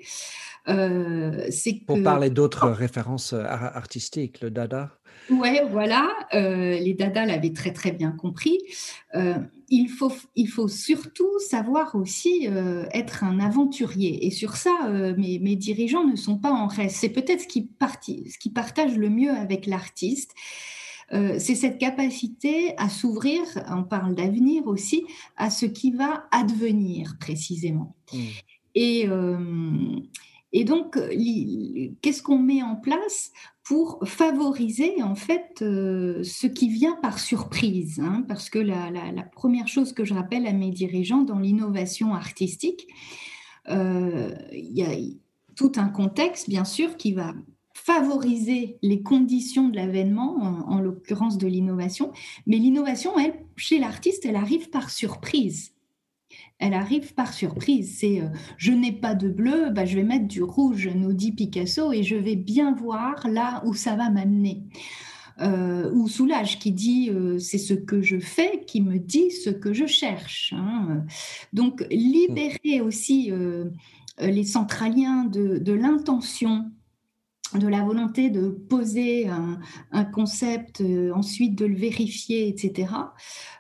Euh, 0.68 1.48
c'est 1.50 1.74
Pour 1.88 2.04
parler 2.04 2.30
d'autres 2.30 2.70
références 2.70 3.34
euh, 3.34 3.44
artistiques, 3.44 4.42
le 4.42 4.52
dada 4.52 4.92
oui, 5.30 5.60
voilà, 5.70 6.10
euh, 6.34 6.78
les 6.80 6.94
Dada 6.94 7.26
l'avaient 7.26 7.54
très 7.54 7.72
très 7.72 7.92
bien 7.92 8.12
compris. 8.12 8.58
Euh, 9.16 9.36
il, 9.70 9.88
faut, 9.88 10.12
il 10.36 10.48
faut 10.48 10.68
surtout 10.68 11.40
savoir 11.40 11.96
aussi 11.96 12.48
euh, 12.48 12.86
être 12.92 13.24
un 13.24 13.40
aventurier. 13.40 14.26
Et 14.26 14.32
sur 14.32 14.56
ça, 14.56 14.90
mes, 15.18 15.40
mes, 15.40 15.56
dirigeants 15.56 16.06
ne 16.06 16.16
sont 16.16 16.38
pas 16.38 16.52
en 16.52 16.68
reste. 16.68 16.98
C'est 16.98 17.10
peut-être 17.10 17.42
ce 17.42 17.48
qui, 17.48 17.70
ce 18.30 18.38
qui 18.38 18.50
partage 18.50 18.98
le 18.98 19.10
mieux 19.10 19.32
avec 19.32 19.66
l'artiste. 19.66 20.32
c'est 21.12 21.56
cette 21.56 21.78
capacité 21.78 22.74
à 22.78 22.88
s'ouvrir, 22.90 23.42
on 23.70 23.84
parle 23.84 24.16
d'avenir 24.16 24.68
aussi, 24.68 25.04
à 25.36 25.50
ce 25.50 25.66
qui 25.66 25.92
va 25.92 26.26
advenir 26.32 27.18
précisément. 27.20 27.96
Mmh. 28.14 28.18
Et, 28.76 29.08
et 30.54 30.66
donc, 30.66 31.00
qu'est-ce 32.02 32.22
qu'on 32.22 32.40
met 32.40 32.62
en 32.62 32.76
place 32.76 33.32
pour 33.64 34.00
favoriser 34.06 35.02
en 35.02 35.16
fait 35.16 35.62
euh, 35.62 36.24
ce 36.24 36.48
qui 36.48 36.68
vient 36.68 36.98
par 37.02 37.20
surprise 37.20 38.02
hein, 38.04 38.26
Parce 38.28 38.50
que 38.50 38.60
la, 38.60 38.92
première 39.34 39.68
chose 39.68 39.94
que 39.94 40.04
je 40.04 40.14
rappelle 40.14 40.48
à 40.48 40.54
mes 40.54 40.72
dirigeants 40.72 41.22
dans 41.22 41.40
l'innovation 41.40 42.14
artistique, 42.14 42.88
euh, 43.70 44.36
il 44.52 44.78
y 44.78 44.84
a 44.84 44.94
tout 45.56 45.72
un 45.76 45.88
contexte 45.88 46.50
bien 46.50 46.66
sûr 46.66 46.98
qui 46.98 47.14
va 47.14 47.34
favoriser 47.74 48.78
les 48.82 49.02
conditions 49.02 49.70
de 49.70 49.76
l'avènement, 49.78 50.38
en, 50.42 50.74
en 50.74 50.82
l'occurrence 50.82 51.38
de 51.38 51.48
l'innovation, 51.48 52.12
mais 52.46 52.58
l'innovation, 52.58 53.18
elle, 53.18 53.36
chez 53.56 53.80
l'artiste, 53.80 54.26
elle 54.26 54.36
arrive 54.36 54.70
par 54.70 54.90
surprise 54.90 55.72
elle 56.62 56.76
arrive 56.76 57.13
par 57.13 57.34
surprise. 57.34 57.97
C'est 57.97 58.21
euh, 58.21 58.28
je 58.58 58.71
n'ai 58.71 58.93
pas 58.93 59.15
de 59.15 59.28
bleu, 59.28 59.71
bah, 59.71 59.84
je 59.84 59.95
vais 59.95 60.04
mettre 60.04 60.28
du 60.28 60.43
rouge, 60.43 60.89
nous 60.95 61.12
dit 61.12 61.34
Picasso, 61.34 61.91
et 61.91 62.04
je 62.04 62.15
vais 62.15 62.36
bien 62.36 62.74
voir 62.74 63.28
là 63.28 63.62
où 63.65 63.74
ça 63.74 63.95
va 63.95 64.10
m'amener. 64.10 64.63
Euh, 65.39 65.91
ou 65.91 66.08
Soulage 66.08 66.60
qui 66.60 66.71
dit 66.71 67.10
euh, 67.10 67.39
c'est 67.39 67.58
ce 67.58 67.74
que 67.74 68.02
je 68.02 68.19
fais 68.19 68.63
qui 68.67 68.82
me 68.82 69.00
dit 69.00 69.32
ce 69.32 69.50
que 69.50 69.74
je 69.74 69.88
cherche. 69.88 70.54
Hein. 70.56 71.04
Donc 71.52 71.86
libérer 71.89 72.82
aussi 72.82 73.32
les 74.19 74.43
centraliens 74.43 75.26
de 75.26 75.74
l'intention 75.74 76.69
de 77.54 77.68
la 77.68 77.84
volonté 77.84 78.30
de 78.30 78.50
poser 78.50 79.28
un, 79.28 80.06
concept, 80.06 80.82
euh, 80.82 81.12
ensuite 81.14 81.56
de 81.56 81.66
le 81.66 81.76
vérifier, 81.76 82.48
etc. 82.48 82.94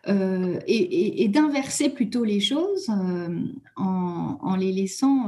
Euh, 0.07 0.59
et, 0.67 1.27
d'inverser 1.27 1.89
plutôt 1.89 2.23
les 2.23 2.39
choses 2.39 2.89
euh, 2.89 3.45
en, 3.75 4.55
les 4.55 4.71
laissant 4.71 5.27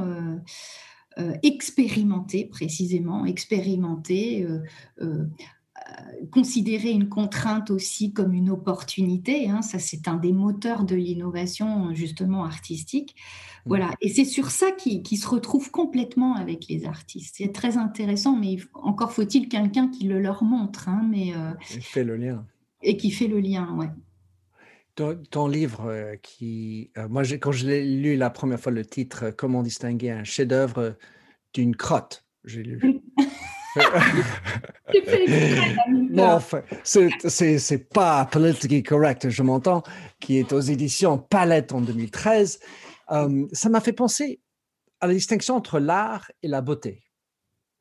expérimenter 1.44 2.46
précisément, 2.46 3.26
expérimenter, 3.26 4.48
considérer 6.32 6.90
une 6.90 7.10
contrainte 7.10 7.70
aussi 7.70 8.14
comme 8.14 8.34
une 8.34 8.50
opportunité. 8.50 9.50
Hein. 9.50 9.62
ça, 9.62 9.80
c'est 9.80 10.08
un 10.08 10.16
des 10.16 10.32
moteurs 10.32 10.84
de 10.84 10.96
l'innovation 10.96 11.94
justement 11.94 12.46
artistique. 12.46 13.16
Mmh. 13.66 13.70
Voilà, 13.70 13.92
et 14.02 14.10
c'est 14.10 14.26
sur 14.26 14.52
ça 14.52 14.72
qui, 14.72 15.04
se 15.18 15.28
retrouve 15.28 15.72
complètement 15.72 16.36
avec 16.36 16.68
les 16.68 16.86
artistes. 16.86 17.36
C'est 17.38 17.54
très 17.54 17.78
intéressant, 17.78 18.36
mais 18.36 18.58
encore 18.74 19.14
faut-il 19.14 19.48
quelqu'un 19.48 19.90
qui 19.90 20.06
le 20.06 20.20
leur 20.20 20.44
montre. 20.44 20.90
Hein, 20.90 21.08
mais, 21.10 21.34
euh, 21.36 21.54
fait 21.60 22.04
le 22.04 22.18
lien. 22.18 22.46
Et 22.82 22.98
qui 22.98 23.12
fait 23.12 23.28
le 23.28 23.40
lien, 23.40 23.74
ouais. 23.78 23.90
Ton, 25.32 25.48
livre, 25.48 25.86
euh, 25.88 26.16
qui, 26.22 26.92
euh, 26.98 27.08
moi, 27.10 27.24
quand 27.24 27.52
je 27.52 27.66
l'ai 27.66 27.84
lu 27.84 28.16
la 28.16 28.30
première 28.30 28.60
fois, 28.60 28.72
le 28.72 28.86
titre 28.86 29.32
Comment 29.36 29.64
distinguer 29.64 30.12
un 30.12 30.24
chef-d'œuvre 30.24 30.98
d'une 31.54 31.76
crotte, 31.76 32.26
j'ai 32.44 32.64
lu. 32.64 33.02
non, 35.90 36.24
enfin, 36.36 36.62
c'est 36.84 37.90
pas 37.90 38.26
politically 38.26 38.84
correct, 38.84 39.30
je 39.30 39.44
m'entends, 39.44 39.84
qui 40.20 40.38
est 40.38 40.54
aux 40.54 40.60
éditions 40.60 41.18
Palette 41.18 41.74
en 41.74 41.82
2013 41.82 42.60
ça 43.52 43.70
m'a 43.70 43.82
fait 43.82 43.94
penser 43.94 44.40
à 45.02 45.08
la 45.08 45.14
distinction 45.14 45.56
entre 45.56 45.80
l'art 45.80 46.32
et 46.42 46.48
la 46.48 46.62
beauté. 46.62 47.04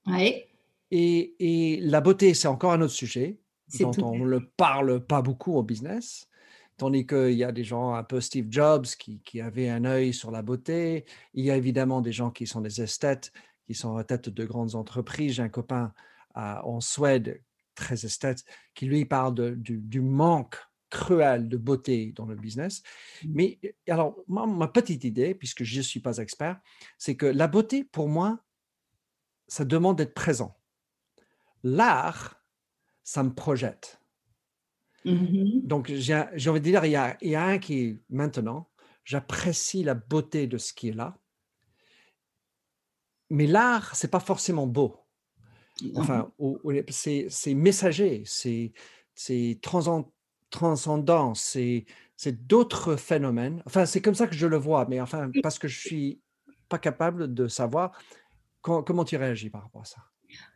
Oui. 0.07 0.43
Et, 0.91 1.35
et 1.39 1.81
la 1.81 2.01
beauté, 2.01 2.35
c'est 2.35 2.49
encore 2.49 2.73
un 2.73 2.81
autre 2.83 2.93
sujet 2.93 3.39
dont 3.81 3.93
on 4.03 4.19
ne 4.19 4.25
le 4.25 4.47
parle 4.47 5.05
pas 5.07 5.23
beaucoup 5.23 5.55
au 5.55 5.63
business. 5.63 6.29
Tandis 6.77 7.07
qu'il 7.07 7.35
y 7.35 7.45
a 7.45 7.53
des 7.53 7.65
gens 7.65 7.95
un 7.95 8.03
peu 8.03 8.21
Steve 8.21 8.47
Jobs 8.51 8.87
qui, 8.99 9.21
qui 9.21 9.41
avaient 9.41 9.69
un 9.69 9.85
œil 9.85 10.13
sur 10.13 10.31
la 10.31 10.43
beauté. 10.43 11.05
Il 11.33 11.45
y 11.45 11.51
a 11.51 11.57
évidemment 11.57 12.01
des 12.01 12.13
gens 12.13 12.31
qui 12.31 12.47
sont 12.47 12.61
des 12.61 12.83
esthètes, 12.83 13.33
qui 13.67 13.75
sont 13.75 13.97
à 13.97 14.05
tête 14.05 14.29
de 14.29 14.45
grandes 14.45 14.75
entreprises. 14.75 15.35
J'ai 15.35 15.43
un 15.43 15.49
copain 15.49 15.93
en 16.35 16.81
Suède, 16.81 17.43
très 17.75 18.05
esthète, 18.05 18.45
qui 18.75 18.87
lui 18.87 19.05
parle 19.05 19.35
de, 19.35 19.51
du, 19.51 19.79
du, 19.79 20.01
manque 20.01 20.57
cruel 20.91 21.49
de 21.49 21.57
beauté 21.57 22.13
dans 22.15 22.27
le 22.27 22.37
business. 22.37 22.83
Mmh. 23.25 23.29
Mais 23.35 23.59
alors, 23.89 24.17
ma 24.29 24.69
petite 24.69 25.05
idée, 25.05 25.35
puisque 25.35 25.65
je 25.65 25.79
ne 25.79 25.83
suis 25.83 26.01
pas 26.01 26.19
expert, 26.19 26.61
c'est 26.99 27.17
que 27.17 27.27
la 27.27 27.49
beauté, 27.49 27.85
pour 27.85 28.09
moi, 28.09 28.45
ça 29.49 29.65
demande 29.65 29.99
d'être 29.99 30.15
présent. 30.15 30.57
L'art, 31.63 32.43
ça 33.03 33.23
me 33.23 33.33
projette. 33.33 34.01
Mmh 35.05 35.61
Donc, 35.65 35.91
j'ai 35.93 36.15
envie 36.49 36.61
de 36.61 36.65
dire, 36.65 36.85
il 36.85 36.93
y, 36.93 36.97
a, 36.97 37.17
il 37.21 37.31
y 37.31 37.35
a 37.35 37.45
un 37.45 37.59
qui, 37.59 38.01
maintenant, 38.09 38.71
j'apprécie 39.05 39.83
la 39.83 39.95
beauté 39.95 40.47
de 40.47 40.59
ce 40.59 40.73
qui 40.73 40.89
est 40.89 40.95
là. 40.95 41.19
Mais 43.33 43.47
l'art, 43.47 43.97
c'est 43.97 44.11
pas 44.11 44.21
forcément 44.21 44.67
beau. 44.67 44.95
Enfin, 45.97 46.31
c'est 46.89 47.55
messager, 47.55 48.23
c'est 48.27 49.61
transcendant 50.51 51.33
c'est 51.35 52.47
d'autres 52.47 52.97
phénomènes. 52.97 53.63
Enfin, 53.67 53.87
c'est 53.87 54.01
comme 54.03 54.15
ça 54.15 54.27
que 54.27 54.35
je 54.35 54.47
le 54.47 54.59
vois, 54.59 54.87
mais 54.89 55.01
enfin, 55.01 55.31
parce 55.43 55.59
que 55.59 55.67
je 55.67 55.81
suis 55.81 56.21
pas 56.69 56.79
capable 56.79 57.33
de 57.33 57.49
savoir. 57.49 57.93
comment 58.61 59.05
tu 59.05 59.17
réagis 59.17 59.51
par 59.51 59.63
rapport 59.63 59.83
à 59.83 59.87
ça 59.87 60.03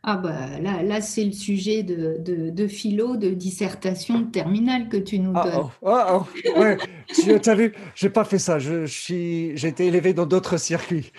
ah 0.01 0.17
bah 0.17 0.59
là, 0.59 0.81
là 0.81 1.01
c'est 1.01 1.23
le 1.23 1.31
sujet 1.33 1.83
de, 1.83 2.17
de, 2.19 2.67
philo, 2.67 3.15
de 3.15 3.29
dissertation 3.29 4.21
de 4.21 4.31
terminale 4.31 4.89
que 4.89 4.97
tu 4.97 5.19
nous 5.19 5.33
ah, 5.35 5.43
donnes. 5.43 5.69
Oh, 5.83 5.91
oh, 6.09 6.23
oh, 6.55 6.59
ouais, 6.59 6.77
tu 7.09 7.49
as 7.49 7.55
vu, 7.55 7.73
j'ai 7.93 8.09
pas 8.09 8.23
fait 8.23 8.39
ça. 8.39 8.57
Je, 8.57 8.85
suis, 8.85 9.55
j'ai 9.55 9.67
été 9.67 9.85
élevé 9.85 10.13
dans 10.13 10.25
d'autres 10.25 10.57
circuits. 10.57 11.11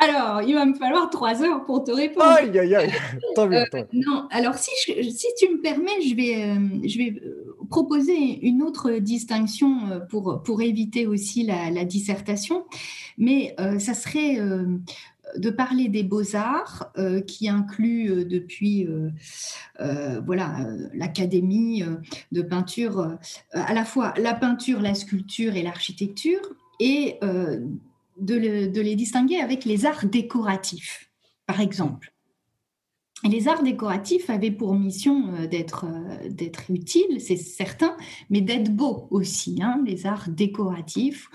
Alors, 0.00 0.42
il 0.42 0.54
va 0.54 0.64
me 0.64 0.74
falloir 0.74 1.10
trois 1.10 1.42
heures 1.42 1.64
pour 1.64 1.82
te 1.82 1.90
répondre. 1.90 2.26
Aïe, 2.26 2.56
aïe, 2.56 2.74
aïe. 2.74 2.92
Euh, 3.36 3.64
non, 3.92 4.28
alors 4.30 4.54
si, 4.54 4.70
si 4.76 5.26
tu 5.38 5.52
me 5.52 5.60
permets, 5.60 6.00
je 6.08 6.14
vais, 6.14 6.44
euh, 6.44 6.88
je 6.88 6.98
vais 6.98 7.20
euh, 7.20 7.56
proposer 7.68 8.46
une 8.46 8.62
autre 8.62 8.92
distinction 8.92 10.00
pour, 10.08 10.42
pour 10.44 10.62
éviter 10.62 11.06
aussi 11.06 11.42
la, 11.42 11.70
la 11.70 11.84
dissertation, 11.84 12.64
mais 13.18 13.54
ça 13.78 13.92
serait 13.92 14.38
de 15.36 15.50
parler 15.50 15.88
des 15.88 16.02
beaux-arts 16.02 16.92
qui 17.26 17.48
inclut 17.48 18.24
depuis 18.24 18.88
voilà 20.24 20.66
l'académie 20.94 21.84
de 22.32 22.42
peinture 22.42 23.18
à 23.52 23.74
la 23.74 23.84
fois 23.84 24.14
la 24.16 24.32
peinture, 24.32 24.80
la 24.80 24.94
sculpture 24.94 25.56
et 25.56 25.62
l'architecture 25.62 26.40
et 26.80 27.18
de, 28.20 28.36
les 28.80 28.96
distinguer 28.96 29.40
avec 29.40 29.64
les 29.64 29.86
arts 29.86 30.06
décoratifs, 30.06 31.10
par 31.46 31.60
exemple. 31.60 32.12
les 33.24 33.48
arts 33.48 33.62
décoratifs 33.62 34.30
avaient 34.30 34.50
pour 34.50 34.74
mission 34.74 35.34
euh, 35.34 35.46
d'être 35.46 35.86
euh, 35.86 36.28
d'être 36.28 36.70
utiles, 36.70 37.20
c'est 37.20 37.36
certain, 37.36 37.96
mais 38.30 38.40
d'être 38.40 38.70
beaux 38.74 39.08
aussi, 39.10 39.60
hein, 39.62 39.82
les 39.84 40.06
arts 40.06 40.28
décoratifs, 40.28 41.28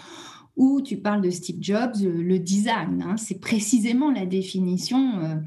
où 0.55 0.81
tu 0.81 0.97
parles 0.97 1.21
de 1.21 1.29
Steve 1.29 1.57
Jobs, 1.59 1.97
le 2.03 2.39
design, 2.39 3.03
hein, 3.05 3.17
c'est 3.17 3.39
précisément 3.39 4.11
la 4.11 4.25
définition 4.25 5.41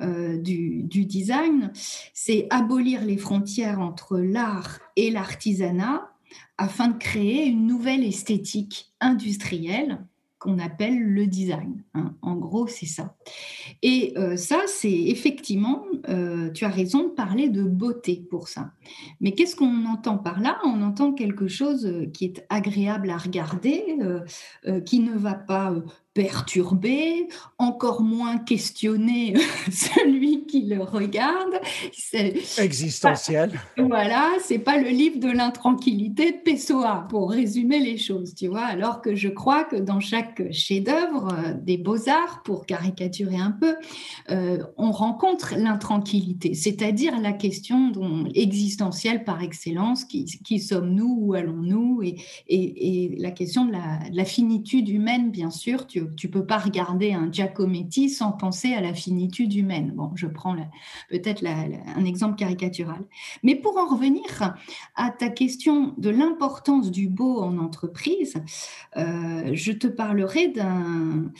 euh, 0.00 0.38
du, 0.38 0.84
design, 1.06 1.72
c'est 2.14 2.46
abolir 2.50 3.04
les 3.04 3.16
frontières 3.16 3.80
entre 3.80 4.18
l'art 4.18 4.78
et 4.96 5.10
l'artisanat 5.10 6.12
afin 6.56 6.88
de 6.88 6.98
créer 6.98 7.46
une 7.46 7.66
nouvelle 7.66 8.04
esthétique 8.04 8.92
industrielle 9.00 10.04
qu'on 10.38 10.58
appelle 10.58 10.98
le 10.98 11.26
design. 11.26 11.82
Hein. 11.94 12.14
En 12.22 12.36
gros, 12.36 12.66
c'est 12.66 12.86
ça. 12.86 13.16
Et 13.82 14.12
euh, 14.16 14.36
ça, 14.36 14.60
c'est 14.66 14.90
effectivement, 14.90 15.84
euh, 16.08 16.50
tu 16.50 16.64
as 16.64 16.68
raison 16.68 17.04
de 17.04 17.12
parler 17.12 17.48
de 17.48 17.62
beauté 17.62 18.24
pour 18.30 18.48
ça. 18.48 18.70
Mais 19.20 19.32
qu'est-ce 19.32 19.56
qu'on 19.56 19.84
entend 19.86 20.18
par 20.18 20.40
là? 20.40 20.58
On 20.64 20.82
entend 20.82 21.12
quelque 21.12 21.48
chose 21.48 21.86
euh, 21.86 22.06
qui 22.06 22.24
est 22.26 22.46
agréable 22.48 23.10
à 23.10 23.16
regarder, 23.16 23.98
qui 24.84 25.00
ne 25.00 25.16
va 25.16 25.34
pas 25.34 25.74
perturber, 26.14 27.28
encore 27.58 28.02
moins 28.02 28.38
questionner 28.38 29.34
celui 29.70 30.46
qui 30.46 30.62
le 30.62 30.82
regarde. 30.82 31.60
Existentiel. 32.58 33.52
voilà, 33.76 34.32
c'est 34.42 34.58
pas 34.58 34.78
le 34.78 34.88
livre 34.88 35.20
de 35.20 35.30
l'intranquillité 35.30 36.32
de 36.32 36.36
Pessoa 36.38 37.06
pour 37.08 37.30
résumer 37.30 37.78
les 37.78 37.98
choses, 37.98 38.34
tu 38.34 38.48
vois. 38.48 38.64
Alors 38.64 39.00
que 39.00 39.14
je 39.14 39.28
crois 39.28 39.64
que 39.64 39.76
dans 39.76 40.00
chaque 40.00 40.50
chef-d'œuvre 40.52 41.28
euh, 41.32 41.54
des 41.54 41.78
beaux-arts, 41.78 42.42
pour 42.44 42.66
caricaturer 42.66 43.36
un 43.36 43.52
peu, 43.52 43.76
euh, 44.30 44.58
on 44.76 44.90
rencontre 44.90 45.54
l'intranquillité, 45.56 46.54
c'est-à-dire 46.54 47.20
la 47.20 47.32
question 47.32 47.90
dont, 47.90 48.26
existentielle 48.34 49.24
par 49.24 49.42
excellence, 49.42 50.04
qui, 50.04 50.24
qui 50.24 50.58
sommes-nous, 50.58 51.18
où 51.20 51.34
allons-nous, 51.34 52.02
et, 52.02 52.16
et, 52.48 53.16
la 53.18 53.30
question 53.30 53.64
de 53.64 53.72
la, 53.72 54.08
de 54.10 54.16
la 54.16 54.24
finitude 54.24 54.88
humaine, 54.88 55.30
bien 55.30 55.50
sûr. 55.50 55.86
Tu, 55.86 55.97
tu 56.16 56.28
peux 56.28 56.44
pas 56.44 56.58
regarder 56.58 57.12
un 57.12 57.30
Giacometti 57.30 58.10
sans 58.10 58.32
penser 58.32 58.74
à 58.74 58.80
la 58.80 58.94
finitude 58.94 59.54
humaine. 59.54 59.92
Bon, 59.94 60.10
je 60.14 60.26
prends 60.26 60.56
peut-être 61.08 61.44
un 61.46 62.04
exemple 62.04 62.36
caricatural. 62.36 63.04
Mais 63.42 63.54
pour 63.54 63.76
en 63.76 63.86
revenir 63.86 64.56
à 64.94 65.10
ta 65.10 65.28
question 65.28 65.94
de 65.98 66.10
l'importance 66.10 66.90
du 66.90 67.08
beau 67.08 67.40
en 67.40 67.58
entreprise, 67.58 68.34
euh, 68.96 69.50
je 69.52 69.72
te 69.72 69.86
parlerai 69.86 70.48
d'un 70.48 71.30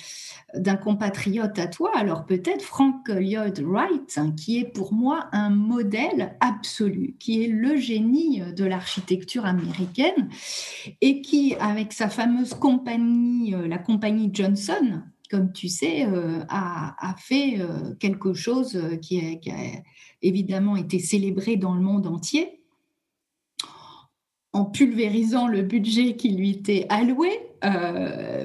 compatriote 0.77 1.59
à 1.59 1.67
toi, 1.67 1.91
alors 1.95 2.25
peut-être 2.25 2.63
Frank 2.63 3.09
Lloyd 3.09 3.61
Wright, 3.61 4.17
hein, 4.17 4.33
qui 4.33 4.59
est 4.59 4.65
pour 4.65 4.93
moi 4.95 5.29
un 5.33 5.51
modèle 5.51 6.37
absolu, 6.41 7.17
qui 7.19 7.45
est 7.45 7.49
le 7.49 7.77
génie 7.77 8.41
de 8.55 8.65
l'architecture 8.65 9.45
américaine 9.45 10.29
et 11.01 11.21
qui, 11.21 11.55
avec 11.61 11.93
sa 11.93 12.09
fameuse 12.09 12.55
compagnie, 12.55 13.55
euh, 13.55 13.69
la 13.69 13.79
compagnie 13.79 14.31
Johnson, 14.33 15.03
comme 15.31 15.53
tu 15.53 15.69
sais, 15.69 16.07
euh, 16.07 16.41
a, 16.49 17.15
fait 17.19 17.61
euh, 17.61 17.95
quelque 17.99 18.33
chose 18.33 18.77
euh, 18.77 18.97
qui 18.97 19.21
a, 19.21 19.83
évidemment 20.23 20.77
été 20.77 20.99
célébré 20.99 21.57
dans 21.57 21.75
le 21.75 21.81
monde 21.81 22.07
entier, 22.07 22.58
en 24.53 24.65
pulvérisant 24.65 25.47
le 25.47 25.63
budget 25.63 26.17
qui 26.17 26.31
lui 26.31 26.51
était 26.51 26.87
alloué. 26.89 27.31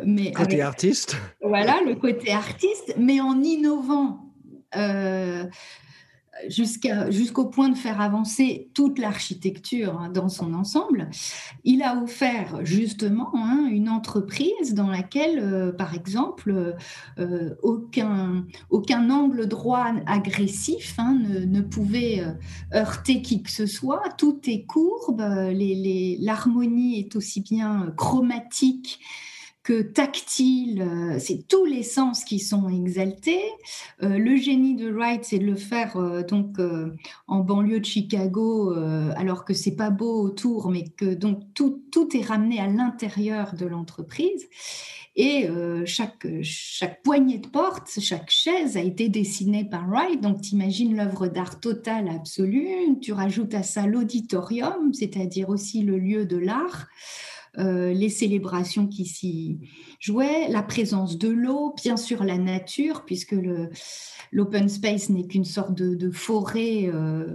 mais 0.05 0.31
côté 0.31 0.61
artiste. 0.61 1.17
Voilà, 1.41 1.79
le 1.85 1.95
côté 1.95 2.31
artiste, 2.31 2.95
mais 2.97 3.19
en 3.19 3.41
innovant 3.41 4.19
jusqu'au 6.47 7.45
point 7.45 7.69
de 7.69 7.77
faire 7.77 8.01
avancer 8.01 8.69
toute 8.73 8.99
l'architecture 8.99 9.99
hein, 9.99 10.09
dans 10.09 10.29
son 10.29 10.53
ensemble, 10.53 11.09
il 11.63 11.81
a 11.83 12.01
offert 12.01 12.65
justement 12.65 13.31
hein, 13.35 13.67
une 13.69 13.89
entreprise 13.89 14.73
dans 14.73 14.89
laquelle, 14.89 15.39
euh, 15.39 15.71
par 15.71 15.93
exemple, 15.93 16.75
euh, 17.19 17.55
aucun, 17.61 18.45
angle 19.09 19.47
droit 19.47 19.91
agressif 20.05 20.95
hein, 20.97 21.17
ne, 21.45 21.61
pouvait 21.61 22.21
euh, 22.21 22.31
heurter 22.77 23.21
qui 23.21 23.43
que 23.43 23.51
ce 23.51 23.65
soit. 23.65 24.03
Tout 24.17 24.41
est 24.47 24.63
courbe, 24.63 25.21
l'harmonie 25.21 26.99
est 26.99 27.15
aussi 27.15 27.41
bien 27.41 27.93
chromatique 27.95 28.99
que 29.63 29.81
tactile, 29.81 30.81
euh, 30.81 31.19
c'est 31.19 31.47
tous 31.47 31.63
les 31.63 31.83
sens 31.83 32.25
qui 32.25 32.39
sont 32.39 32.67
exaltés. 32.67 33.45
Euh, 34.03 34.17
le 34.17 34.35
génie 34.35 34.75
de 34.75 34.91
Wright, 34.91 35.23
c'est 35.23 35.39
de 35.39 35.45
le 35.45 35.55
faire 35.55 35.95
euh, 35.95 36.21
donc 36.21 36.57
en 37.27 37.39
banlieue 37.39 37.79
de 37.79 37.85
Chicago, 37.85 38.73
alors 39.15 39.45
que 39.45 39.53
c'est 39.53 39.75
pas 39.75 39.89
beau 39.89 40.21
autour, 40.21 40.69
mais 40.69 40.83
que 40.83 41.13
donc 41.13 41.41
tout, 41.53 41.81
tout 41.91 42.15
est 42.15 42.25
ramené 42.25 42.59
à 42.59 42.67
l'intérieur 42.67 43.55
de 43.55 43.65
l'entreprise. 43.65 44.47
Et 45.15 45.47
chaque, 45.85 46.25
chaque 46.41 47.03
poignée 47.03 47.37
de 47.37 47.47
porte, 47.47 47.87
chaque 47.99 48.31
chaise 48.31 48.77
a 48.77 48.81
été 48.81 49.09
dessinée 49.09 49.63
par 49.63 49.87
Wright. 49.87 50.21
Donc, 50.21 50.41
tu 50.41 50.55
imagines 50.55 50.95
l'œuvre 50.95 51.27
d'art 51.27 51.59
totale 51.59 52.09
absolue. 52.09 52.99
Tu 52.99 53.13
rajoutes 53.13 53.53
à 53.53 53.63
ça 53.63 53.85
l'auditorium, 53.85 54.93
c'est-à-dire 54.93 55.49
aussi 55.49 55.83
le 55.83 55.99
lieu 55.99 56.25
de 56.25 56.37
l'art. 56.37 56.87
Euh, 57.59 57.93
les 57.93 58.09
célébrations 58.09 58.87
qui 58.87 59.05
s'y 59.05 59.59
jouaient, 59.99 60.47
la 60.49 60.63
présence 60.63 61.19
de 61.19 61.29
l'eau, 61.29 61.75
bien 61.83 61.97
sûr 61.97 62.23
la 62.23 62.39
nature, 62.39 63.05
puisque 63.05 63.35
l'open 64.31 64.69
space 64.69 65.09
n'est 65.09 65.27
qu'une 65.27 65.45
sorte 65.45 65.75
de, 65.75 66.09
forêt 66.09 66.85
euh, 66.85 67.27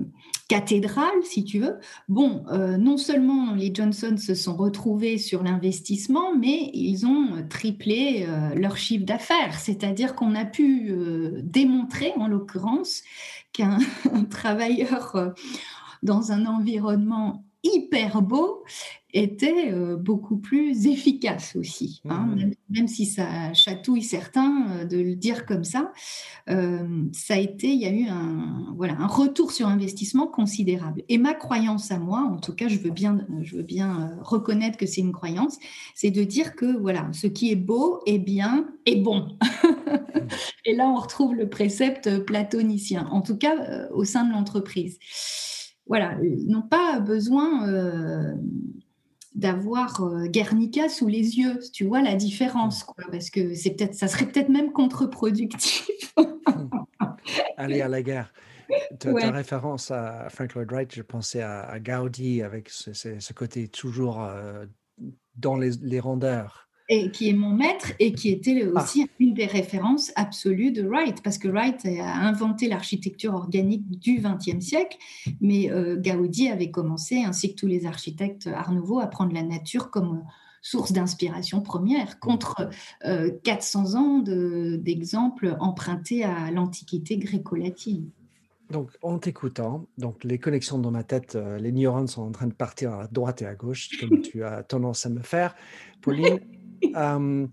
cathédrale, 0.48 1.22
si 1.22 1.44
tu 1.44 1.60
veux. 1.60 1.78
Bon, 2.08 2.44
euh, 2.50 2.76
non 2.78 2.96
seulement 2.96 3.54
les 3.54 3.72
Johnson 3.72 4.16
se 4.16 4.34
sont 4.34 4.56
retrouvés 4.56 5.18
sur 5.18 5.44
l'investissement, 5.44 6.34
mais 6.36 6.72
ils 6.74 7.06
ont 7.06 7.46
triplé 7.48 8.26
leur 8.56 8.76
chiffre 8.76 9.04
d'affaires, 9.04 9.58
c'est-à-dire 9.60 10.16
qu'on 10.16 10.34
a 10.34 10.44
pu 10.44 10.92
démontrer, 11.44 12.12
en 12.16 12.26
l'occurrence, 12.26 13.02
qu'un 13.52 13.78
travailleur 14.30 15.32
dans 16.02 16.32
un 16.32 16.46
environnement 16.46 17.44
hyper 17.62 18.22
beau 18.22 18.64
était 19.14 19.72
euh, 19.72 19.96
beaucoup 19.96 20.36
plus 20.36 20.86
efficace 20.86 21.56
aussi. 21.56 22.02
Hein, 22.08 22.26
mmh. 22.36 22.50
même, 22.68 22.88
si 22.88 23.06
ça 23.06 23.54
chatouille 23.54 24.02
certains 24.02 24.70
euh, 24.70 24.84
de 24.84 24.98
le 24.98 25.14
dire 25.14 25.46
comme 25.46 25.64
ça, 25.64 25.92
euh, 26.50 27.06
ça 27.12 27.34
a 27.34 27.38
été, 27.38 27.68
il 27.68 27.80
y 27.80 27.86
a 27.86 27.90
eu 27.90 28.06
un, 28.06 28.74
voilà, 28.76 28.96
un 28.98 29.06
retour 29.06 29.52
sur 29.52 29.66
investissement 29.66 30.26
considérable. 30.26 31.02
Et 31.08 31.16
ma 31.16 31.32
croyance 31.32 31.90
à 31.90 31.98
moi, 31.98 32.20
en 32.20 32.38
tout 32.38 32.54
cas, 32.54 32.68
je 32.68 32.78
veux 32.78 32.90
bien, 32.90 33.26
je 33.40 33.56
veux 33.56 33.62
bien 33.62 34.18
reconnaître 34.20 34.76
que 34.76 34.86
c'est 34.86 35.00
une 35.00 35.12
croyance, 35.12 35.58
c'est 35.94 36.10
de 36.10 36.22
dire 36.22 36.54
que 36.54 36.78
voilà, 36.78 37.08
ce 37.12 37.26
qui 37.28 37.50
est 37.50 37.56
beau 37.56 38.00
est 38.04 38.18
bien 38.18 38.68
et 38.84 38.96
bon. 38.96 39.38
Mmh. 39.42 40.18
et 40.66 40.74
là, 40.74 40.86
on 40.86 40.96
retrouve 40.96 41.34
le 41.34 41.48
précepte 41.48 42.24
platonicien, 42.26 43.08
en 43.10 43.22
tout 43.22 43.38
cas 43.38 43.88
au 43.94 44.04
sein 44.04 44.26
de 44.26 44.32
l'entreprise 44.32 44.98
voilà, 45.88 46.16
n'ont 46.46 46.62
pas 46.62 47.00
besoin 47.00 47.66
d'avoir 49.38 50.02
euh, 50.02 50.26
Guernica 50.26 50.88
sous 50.88 51.06
les 51.06 51.38
yeux. 51.38 51.60
Tu 51.72 51.84
vois 51.84 52.02
la 52.02 52.16
différence, 52.16 52.82
quoi, 52.82 53.04
parce 53.10 53.30
que 53.30 53.54
c'est 53.54 53.70
peut-être, 53.70 53.94
ça 53.94 54.08
serait 54.08 54.26
peut-être 54.26 54.48
même 54.48 54.72
contre-productif. 54.72 56.14
Aller 57.56 57.80
à 57.80 57.88
la 57.88 58.02
guerre. 58.02 58.32
Ta, 58.98 59.30
référence 59.30 59.90
à 59.90 60.28
Frank 60.28 60.54
Lloyd 60.54 60.70
Wright, 60.70 60.94
je 60.94 61.02
pensais 61.02 61.40
à, 61.40 61.78
Gaudi 61.80 62.42
avec 62.42 62.68
ce, 62.68 63.32
côté 63.32 63.68
toujours 63.68 64.22
euh, 64.22 64.66
dans 65.36 65.56
les, 65.56 66.00
rondeurs. 66.00 66.67
Et 66.90 67.10
qui 67.10 67.28
est 67.28 67.34
mon 67.34 67.50
maître 67.50 67.92
et 67.98 68.12
qui 68.12 68.30
était 68.30 68.66
ah. 68.74 68.82
aussi 68.82 69.06
une 69.18 69.34
des 69.34 69.44
références 69.44 70.10
absolues 70.16 70.72
de 70.72 70.82
Wright, 70.82 71.22
parce 71.22 71.36
que 71.36 71.48
Wright 71.48 71.84
a 71.84 72.26
inventé 72.26 72.66
l'architecture 72.66 73.34
organique 73.34 73.86
du 73.98 74.22
XXe 74.22 74.64
siècle, 74.64 74.96
mais 75.40 75.70
euh, 75.70 75.96
Gaudi 75.96 76.48
avait 76.48 76.70
commencé, 76.70 77.22
ainsi 77.22 77.54
que 77.54 77.60
tous 77.60 77.66
les 77.66 77.84
architectes 77.84 78.46
Art 78.46 78.72
Nouveau, 78.72 79.00
à 79.00 79.06
prendre 79.06 79.34
la 79.34 79.42
nature 79.42 79.90
comme 79.90 80.22
source 80.62 80.92
d'inspiration 80.92 81.60
première, 81.60 82.18
contre 82.20 82.70
400 83.44 83.94
euh, 83.94 83.98
ans 83.98 84.18
d'exemples 84.78 85.56
empruntés 85.60 86.24
à 86.24 86.50
l'Antiquité 86.50 87.16
gréco-latine. 87.18 88.10
Donc, 88.70 88.90
en 89.00 89.18
t'écoutant, 89.18 89.86
donc 89.96 90.24
les 90.24 90.38
connexions 90.38 90.78
dans 90.78 90.90
ma 90.90 91.02
tête, 91.02 91.36
euh, 91.36 91.58
les 91.58 91.72
neurones 91.72 92.06
sont 92.06 92.22
en 92.22 92.32
train 92.32 92.46
de 92.46 92.52
partir 92.52 92.92
à 92.92 93.06
droite 93.06 93.40
et 93.40 93.46
à 93.46 93.54
gauche, 93.54 93.98
comme 93.98 94.20
tu 94.22 94.44
as 94.44 94.62
tendance 94.62 95.06
à 95.06 95.08
me 95.08 95.22
faire. 95.22 95.54
Pauline, 96.02 96.38
euh, 96.94 97.46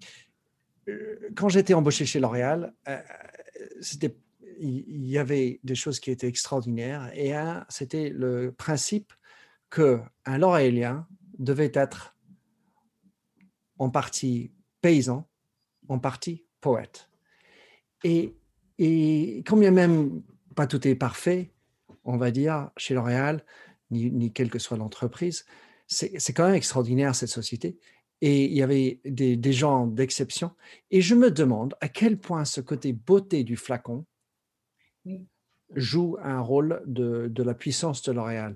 quand 1.36 1.50
j'étais 1.50 1.74
embauché 1.74 2.06
chez 2.06 2.20
L'Oréal, 2.20 2.74
euh, 2.88 3.02
il 4.60 5.06
y 5.06 5.18
avait 5.18 5.60
des 5.64 5.76
choses 5.76 6.00
qui 6.00 6.12
étaient 6.12 6.28
extraordinaires. 6.28 7.12
Et 7.14 7.34
c'était 7.68 8.10
le 8.10 8.54
principe 8.54 9.12
que 9.70 10.00
un 10.26 10.38
L'Oréalien 10.38 11.08
devait 11.38 11.72
être 11.74 12.16
en 13.78 13.90
partie 13.90 14.54
paysan, 14.82 15.28
en 15.90 16.00
partie 16.00 16.46
poète. 16.62 17.10
Et, 18.04 18.36
et 18.78 19.44
combien 19.46 19.72
même 19.72 20.22
pas 20.56 20.68
tout 20.68 20.88
est 20.88 20.96
parfait, 20.96 21.52
on 22.06 22.18
va 22.18 22.32
dire, 22.32 22.70
chez 22.78 22.94
L'Oréal, 22.94 23.44
ni, 23.92 24.10
ni 24.12 24.32
quelle 24.32 24.50
que 24.50 24.60
soit 24.60 24.78
l'entreprise. 24.78 25.46
C'est 25.88 26.34
quand 26.34 26.46
même 26.46 26.56
extraordinaire, 26.56 27.14
cette 27.14 27.30
société. 27.30 27.78
Et 28.22 28.46
il 28.46 28.54
y 28.54 28.64
avait 28.64 29.00
des, 29.06 29.54
gens 29.54 29.88
d'exception. 29.88 30.52
Et 30.90 31.02
je 31.02 31.16
me 31.16 31.30
demande 31.30 31.76
à 31.82 31.90
quel 31.90 32.18
point 32.18 32.46
ce 32.46 32.62
côté 32.62 32.94
beauté 32.94 33.44
du 33.44 33.58
flacon 33.58 34.06
joue 35.76 36.18
un 36.24 36.40
rôle 36.40 36.82
de, 36.86 37.28
de 37.28 37.44
la 37.44 37.54
puissance 37.54 38.02
de 38.04 38.12
L'Oréal 38.12 38.56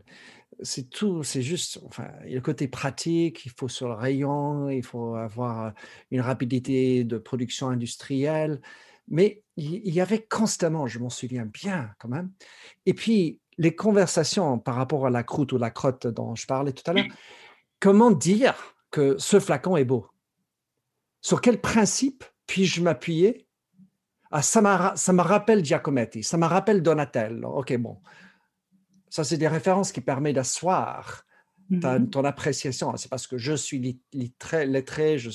c'est 0.61 0.89
tout, 0.89 1.23
c'est 1.23 1.41
juste, 1.41 1.79
enfin, 1.85 2.09
le 2.25 2.39
côté 2.41 2.67
pratique, 2.67 3.45
il 3.45 3.51
faut 3.51 3.67
sur 3.67 3.87
le 3.87 3.93
rayon, 3.93 4.69
il 4.69 4.83
faut 4.83 5.15
avoir 5.15 5.73
une 6.11 6.21
rapidité 6.21 7.03
de 7.03 7.17
production 7.17 7.69
industrielle, 7.69 8.61
mais 9.07 9.43
il 9.57 9.93
y 9.93 10.01
avait 10.01 10.23
constamment, 10.23 10.87
je 10.87 10.99
m'en 10.99 11.09
souviens 11.09 11.45
bien 11.45 11.91
quand 11.99 12.09
même. 12.09 12.31
Et 12.85 12.93
puis, 12.93 13.39
les 13.57 13.75
conversations 13.75 14.59
par 14.59 14.75
rapport 14.75 15.05
à 15.05 15.09
la 15.09 15.23
croûte 15.23 15.51
ou 15.53 15.57
la 15.57 15.71
crotte 15.71 16.07
dont 16.07 16.35
je 16.35 16.45
parlais 16.45 16.71
tout 16.71 16.89
à 16.89 16.93
l'heure, 16.93 17.07
comment 17.79 18.11
dire 18.11 18.55
que 18.91 19.17
ce 19.17 19.39
flacon 19.39 19.77
est 19.77 19.85
beau 19.85 20.07
Sur 21.21 21.41
quel 21.41 21.59
principe 21.61 22.23
puis-je 22.47 22.81
m'appuyer? 22.81 23.47
Ah, 24.31 24.41
ça, 24.41 24.61
me 24.61 25.21
rappelle 25.21 25.65
Giacometti, 25.65 26.23
ça 26.23 26.37
me 26.37 26.45
rappelle 26.45 26.83
Donatello. 26.83 27.49
Ok, 27.49 27.75
bon. 27.77 27.99
Ça, 29.09 29.23
c'est 29.23 29.37
des 29.37 29.47
références 29.47 29.91
qui 29.91 30.01
permettent 30.01 30.35
d'asseoir 30.35 31.25
mm-hmm. 31.71 32.09
ton 32.09 32.23
appréciation. 32.25 32.95
C'est 32.95 33.09
parce 33.09 33.25
que 33.25 33.39
je 33.39 33.53
suis 33.53 33.99
lettré, 34.13 35.17
je, 35.17 35.31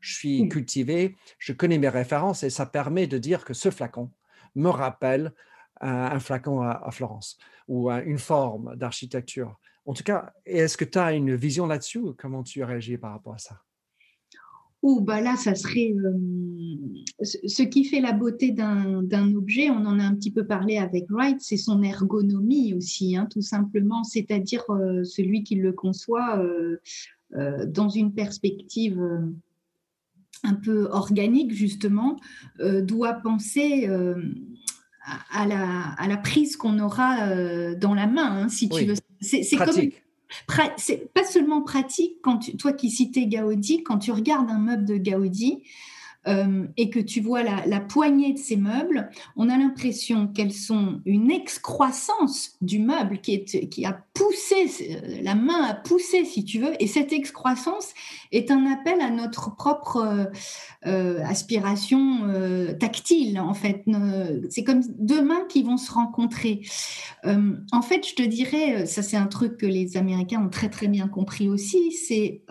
je 0.00 0.14
suis 0.14 0.48
cultivé, 0.48 1.16
je 1.38 1.52
connais 1.52 1.78
mes 1.78 1.88
références 1.88 2.42
et 2.42 2.50
ça 2.50 2.66
permet 2.66 3.06
de 3.06 3.18
dire 3.18 3.44
que 3.44 3.54
ce 3.54 3.70
flacon 3.70 4.10
me 4.54 4.68
rappelle 4.70 5.32
un, 5.80 6.18
flacon 6.18 6.62
à, 6.62 6.90
Florence 6.90 7.38
ou 7.68 7.90
une 7.90 8.18
forme 8.18 8.76
d'architecture. 8.76 9.58
En 9.88 9.94
tout 9.94 10.02
cas, 10.02 10.34
est-ce 10.44 10.76
que 10.76 10.84
tu 10.84 10.98
as 10.98 11.14
une 11.14 11.34
vision 11.34 11.66
là-dessus 11.66 12.00
Comment 12.18 12.42
tu 12.42 12.62
réagis 12.62 12.98
par 12.98 13.12
rapport 13.12 13.32
à 13.32 13.38
ça? 13.38 13.62
Ou 14.82 15.00
bah 15.00 15.22
là, 15.22 15.34
ça 15.36 15.54
serait 15.54 15.94
ce 17.22 17.62
qui 17.62 17.84
fait 17.84 18.00
la 18.00 18.12
beauté 18.12 18.52
d'un 18.52 19.34
objet. 19.34 19.70
On 19.70 19.86
en 19.86 19.98
a 19.98 20.04
un 20.04 20.14
petit 20.14 20.30
peu 20.30 20.46
parlé 20.46 20.76
avec 20.76 21.06
Wright, 21.08 21.38
c'est 21.40 21.56
son 21.56 21.82
ergonomie 21.82 22.74
aussi, 22.74 23.16
hein, 23.16 23.26
tout 23.30 23.40
simplement. 23.40 24.04
C'est-à-dire 24.04 24.62
celui 25.04 25.42
qui 25.42 25.54
le 25.54 25.72
conçoit 25.72 26.40
dans 27.32 27.88
une 27.88 28.12
perspective 28.12 29.02
un 30.44 30.54
peu 30.54 30.84
organique, 30.90 31.52
justement, 31.52 32.20
euh, 32.60 32.82
doit 32.82 33.14
penser 33.14 33.88
euh, 33.88 34.14
à, 35.30 35.46
la, 35.46 35.92
à, 35.98 36.08
la, 36.08 36.16
prise 36.18 36.56
qu'on 36.56 36.78
aura 36.78 37.28
euh, 37.28 37.74
dans 37.74 37.94
la 37.94 38.06
main, 38.06 38.42
hein, 38.42 38.48
si 38.48 38.68
tu 38.68 38.84
veux. 38.84 38.94
C'est 39.20 39.56
comme. 39.56 39.90
C'est 40.76 41.12
pas 41.14 41.24
seulement 41.24 41.62
pratique, 41.62 42.16
quand 42.22 42.54
toi 42.58 42.74
qui 42.74 42.90
citais 42.90 43.26
Gaudi, 43.26 43.82
quand 43.82 43.98
tu 43.98 44.12
regardes 44.12 44.50
un 44.50 44.58
meuble 44.58 44.84
de 44.84 44.98
Gaudi, 44.98 45.62
euh, 46.26 46.66
et 46.76 46.90
que 46.90 46.98
tu 46.98 47.20
vois 47.20 47.42
la, 47.42 47.80
poignée 47.80 48.34
de 48.34 48.38
ces 48.38 48.56
meubles, 48.56 49.08
on 49.36 49.48
a 49.48 49.56
l'impression 49.56 50.26
qu'elles 50.26 50.52
sont 50.52 51.00
une 51.06 51.30
excroissance 51.30 52.56
du 52.60 52.80
meuble 52.80 53.20
qui, 53.20 53.34
est, 53.34 53.68
qui 53.70 53.86
a 53.86 54.04
poussé, 54.18 54.66
euh, 54.90 55.22
la 55.22 55.34
main 55.34 55.62
a 55.62 55.74
poussé, 55.74 56.24
si 56.24 56.44
tu 56.44 56.58
veux, 56.58 56.72
et 56.80 56.86
cette 56.86 57.12
excroissance 57.12 57.94
est 58.32 58.50
un 58.50 58.66
appel 58.66 59.00
à 59.00 59.10
notre 59.10 59.54
propre 59.54 60.30
euh, 60.86 61.22
aspiration 61.24 61.98
tactile, 62.78 63.40
en 63.40 63.54
fait. 63.54 63.84
C'est 64.50 64.64
comme 64.64 64.82
deux 64.98 65.22
mains 65.22 65.44
qui 65.48 65.62
vont 65.62 65.76
se 65.76 65.90
rencontrer. 65.92 66.62
en 67.24 67.82
fait, 67.82 68.06
je 68.06 68.14
te 68.14 68.22
dirais, 68.22 68.86
ça 68.86 69.02
c'est 69.02 69.16
un 69.16 69.26
truc 69.26 69.56
que 69.56 69.66
les 69.66 69.96
Américains 69.96 70.44
ont 70.44 70.50
très 70.50 70.68
très 70.68 70.88
bien 70.88 71.08
compris 71.08 71.48
aussi, 71.48 71.92
c'est 71.92 72.42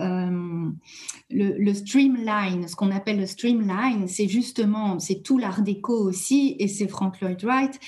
le 1.29 1.73
streamline, 1.73 2.67
ce 2.67 2.75
qu'on 2.75 2.91
appelle 2.91 3.19
le 3.19 3.25
streamline 3.25 4.07
c'est 4.07 4.27
justement, 4.27 4.99
c'est 4.99 5.21
tout 5.23 5.37
l'art 5.37 5.61
déco 5.61 5.93
aussi, 5.93 6.55
et 6.59 6.67
c'est 6.67 6.87
Frank 6.87 7.19
Lloyd 7.21 7.43
Wright, 7.43 7.79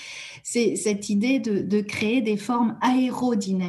c'est 0.43 0.75
cette 0.75 1.09
idée 1.09 1.39
de, 1.39 1.81
créer 1.81 2.21
des 2.21 2.37
formes 2.37 2.77
aérodynamiques 2.81 3.68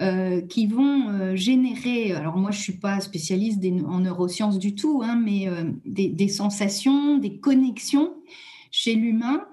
euh, 0.00 0.40
qui 0.40 0.66
vont 0.66 1.08
euh, 1.08 1.36
générer, 1.36 2.12
alors 2.12 2.36
moi 2.36 2.50
je 2.50 2.58
suis 2.58 2.78
pas 2.78 3.00
spécialiste 3.00 3.62
en 3.86 4.00
neurosciences 4.00 4.58
du 4.58 4.74
tout, 4.74 5.02
hein, 5.04 5.20
mais 5.22 5.48
euh, 5.48 5.70
des, 5.84 6.28
sensations, 6.28 7.18
des 7.18 7.38
connexions 7.38 8.14
chez 8.70 8.94
l'humain 8.94 9.44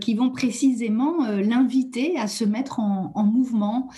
qui 0.00 0.14
vont 0.14 0.30
précisément 0.30 1.26
l'inviter 1.26 2.16
à 2.16 2.28
se 2.28 2.44
mettre 2.44 2.80
en, 2.80 3.24
mouvement, 3.24 3.90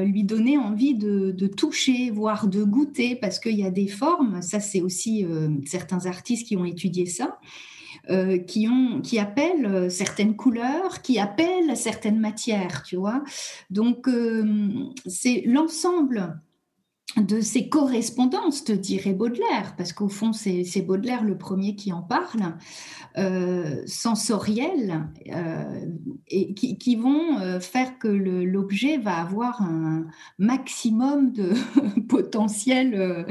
lui 0.00 0.24
donner 0.24 0.58
envie 0.58 0.94
de, 0.94 1.46
toucher, 1.46 2.10
voire 2.10 2.48
de 2.48 2.64
goûter, 2.64 3.14
parce 3.14 3.38
qu'il 3.38 3.56
y 3.56 3.64
a 3.64 3.70
des 3.70 3.86
formes, 3.86 4.42
ça 4.42 4.58
c'est 4.58 4.80
aussi 4.80 5.24
certains 5.64 6.06
artistes 6.06 6.48
qui 6.48 6.56
ont 6.56 6.64
étudié 6.64 7.06
ça, 7.06 7.38
qui, 8.46 8.68
ont, 8.68 9.00
qui 9.00 9.18
appellent 9.18 9.90
certaines 9.90 10.34
couleurs, 10.34 11.02
qui 11.02 11.18
appellent 11.18 11.76
certaines 11.76 12.18
matières, 12.18 12.82
tu 12.82 12.96
vois. 12.96 13.22
Donc, 13.70 14.08
c'est 15.06 15.42
l'ensemble 15.46 16.40
de 17.16 17.40
ces 17.40 17.68
correspondances, 17.68 18.64
te 18.64 18.72
dirait 18.72 19.14
Baudelaire, 19.14 19.74
parce 19.76 19.92
qu'au 19.92 20.08
fond, 20.08 20.32
c'est 20.32 20.82
Baudelaire 20.82 21.24
le 21.24 21.38
premier 21.38 21.74
qui 21.74 21.92
en 21.92 22.02
parle, 22.02 22.54
euh, 23.16 23.82
sensorielles, 23.86 25.08
euh, 25.32 25.86
et 26.28 26.54
qui, 26.54 26.96
vont 26.96 27.38
euh, 27.38 27.60
faire 27.60 27.98
que 27.98 28.08
l'objet 28.08 28.98
va 28.98 29.16
avoir 29.16 29.62
un 29.62 30.06
maximum 30.38 31.32
de 31.32 31.54
potentiel 32.08 32.94
euh, 32.94 33.24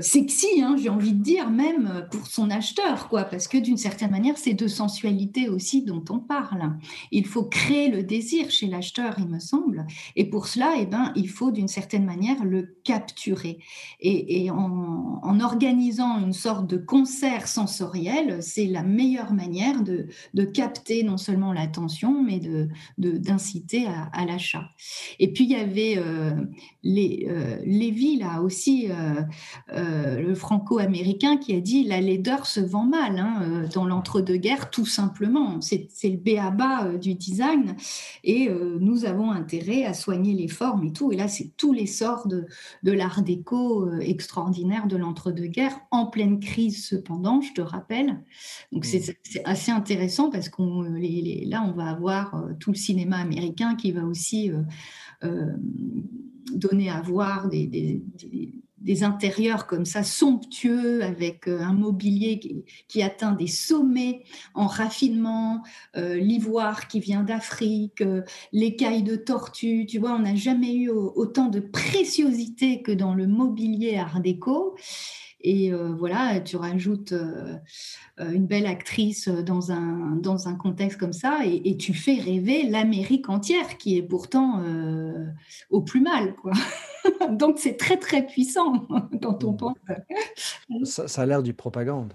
sexy, 0.00 0.62
hein, 0.62 0.76
j'ai 0.80 0.88
envie 0.88 1.12
de 1.12 1.22
dire, 1.22 1.50
même 1.50 1.90
euh, 1.92 2.00
pour 2.02 2.26
son 2.26 2.50
acheteur, 2.50 3.08
quoi, 3.08 3.24
parce 3.24 3.48
que 3.48 3.58
d'une 3.58 3.76
certaine 3.76 4.10
manière, 4.10 4.38
c'est 4.38 4.54
de 4.54 4.68
sensualité 4.68 5.48
aussi 5.48 5.82
dont 5.82 6.04
on 6.10 6.18
parle. 6.18 6.76
Il 7.10 7.26
faut 7.26 7.44
créer 7.44 7.88
le 7.88 8.02
désir 8.02 8.50
chez 8.50 8.68
l'acheteur, 8.68 9.16
il 9.18 9.26
me 9.26 9.40
semble, 9.40 9.86
et 10.14 10.30
pour 10.30 10.46
cela, 10.46 10.74
eh 10.78 10.86
ben, 10.86 11.12
il 11.16 11.28
faut 11.28 11.50
d'une 11.50 11.68
certaine 11.68 12.04
manière 12.04 12.44
le 12.44 12.76
capturer. 12.84 13.58
Et, 14.00 14.50
en, 14.50 15.40
organisant 15.40 16.18
une 16.20 16.32
sorte 16.32 16.66
de 16.68 16.76
concert 16.76 17.48
sensoriel, 17.48 18.42
c'est 18.42 18.66
la 18.66 18.82
meilleure 18.82 19.32
manière 19.32 19.82
de, 19.82 20.06
capter 20.44 21.02
non 21.02 21.16
seulement 21.16 21.52
l'attention, 21.52 22.22
mais 22.22 22.40
de 22.40 22.68
d'inciter 22.98 23.86
à, 23.86 24.24
l'achat. 24.24 24.64
Et 25.18 25.32
puis 25.32 25.44
il 25.44 25.50
y 25.50 25.54
avait 25.54 25.94
euh, 25.98 26.32
les, 26.82 27.28
Lévi 27.64 28.16
là 28.16 28.42
aussi. 28.42 28.88
Euh, 28.90 29.22
le 29.80 30.34
franco-américain 30.34 31.36
qui 31.36 31.54
a 31.54 31.60
dit 31.60 31.84
la 31.84 32.00
laideur 32.00 32.46
se 32.46 32.60
vend 32.60 32.84
mal 32.84 33.18
hein, 33.18 33.42
euh, 33.42 33.68
dans 33.74 33.86
l'entre-deux-guerres, 33.86 34.70
tout 34.70 34.86
simplement. 34.86 35.60
C'est 35.60 35.88
le 36.04 36.16
béaba 36.16 36.86
euh, 36.86 36.98
du 36.98 37.14
design 37.14 37.76
et 38.24 38.48
nous 38.80 39.04
avons 39.04 39.30
intérêt 39.30 39.84
à 39.84 39.94
soigner 39.94 40.34
les 40.34 40.48
formes 40.48 40.84
et 40.84 40.92
tout. 40.92 41.12
Et 41.12 41.16
là, 41.16 41.28
c'est 41.28 41.52
tous 41.56 41.72
les 41.72 41.86
sorts 41.86 42.26
de, 42.28 42.46
l'art 42.82 43.22
déco 43.22 43.90
extraordinaire 44.00 44.86
de 44.86 44.96
l'entre-deux-guerres, 44.96 45.78
en 45.90 46.06
pleine 46.06 46.40
crise 46.40 46.86
cependant, 46.86 47.40
je 47.40 47.52
te 47.52 47.60
rappelle. 47.60 48.20
Donc 48.72 48.84
c'est 48.84 49.08
mmh. 49.08 49.40
assez 49.44 49.70
intéressant 49.70 50.30
parce 50.30 50.48
qu'on 50.48 50.82
là, 50.82 51.64
on 51.66 51.72
va 51.72 51.90
avoir 51.90 52.44
tout 52.58 52.70
le 52.70 52.76
cinéma 52.76 53.16
américain 53.18 53.74
qui 53.74 53.92
va 53.92 54.04
aussi 54.04 54.50
donner 56.52 56.90
à 56.90 57.00
voir 57.00 57.48
des 57.48 57.66
des 57.66 58.02
intérieurs 59.02 59.66
comme 59.66 59.84
ça 59.84 60.02
somptueux 60.02 61.02
avec 61.02 61.48
euh, 61.48 61.60
un 61.60 61.72
mobilier 61.72 62.40
qui, 62.88 63.02
atteint 63.02 63.32
des 63.32 63.46
sommets 63.46 64.22
en 64.54 64.66
raffinement, 64.66 65.62
euh, 65.96 66.16
l'ivoire 66.16 66.88
qui 66.88 67.00
vient 67.00 67.22
d'Afrique, 67.22 68.00
euh, 68.02 68.22
l'écaille 68.52 69.02
de 69.02 69.16
tortue. 69.16 69.86
Tu 69.86 69.98
vois, 69.98 70.12
on 70.12 70.20
n'a 70.20 70.34
jamais 70.34 70.74
eu 70.74 70.90
autant 70.90 71.48
de 71.48 71.60
préciosité 71.60 72.82
que 72.82 72.92
dans 72.92 73.14
le 73.14 73.26
mobilier 73.26 73.96
art 73.96 74.20
déco. 74.20 74.76
Et 75.42 75.72
euh, 75.72 75.94
voilà, 75.94 76.40
tu 76.40 76.56
rajoutes 76.56 77.12
euh, 77.12 77.56
euh, 78.20 78.30
une 78.30 78.46
belle 78.46 78.66
actrice 78.66 79.28
dans 79.28 79.72
un, 79.72 80.16
dans 80.16 80.48
un 80.48 80.54
contexte 80.54 80.98
comme 80.98 81.14
ça 81.14 81.40
et, 81.44 81.76
tu 81.78 81.94
fais 81.94 82.16
rêver 82.16 82.64
l'Amérique 82.64 83.28
entière 83.30 83.78
qui 83.78 83.96
est 83.96 84.02
pourtant 84.02 84.62
au 85.70 85.80
plus 85.80 86.00
mal. 86.00 86.34
Quoi. 86.34 86.52
Donc 87.30 87.58
c'est 87.58 87.76
très 87.76 87.96
très 87.96 88.26
puissant 88.26 88.86
quand 89.22 89.44
on 89.44 89.54
pense. 89.54 89.76
Ça, 90.84 91.22
a 91.22 91.26
l'air 91.26 91.42
du 91.42 91.54
propagande. 91.54 92.12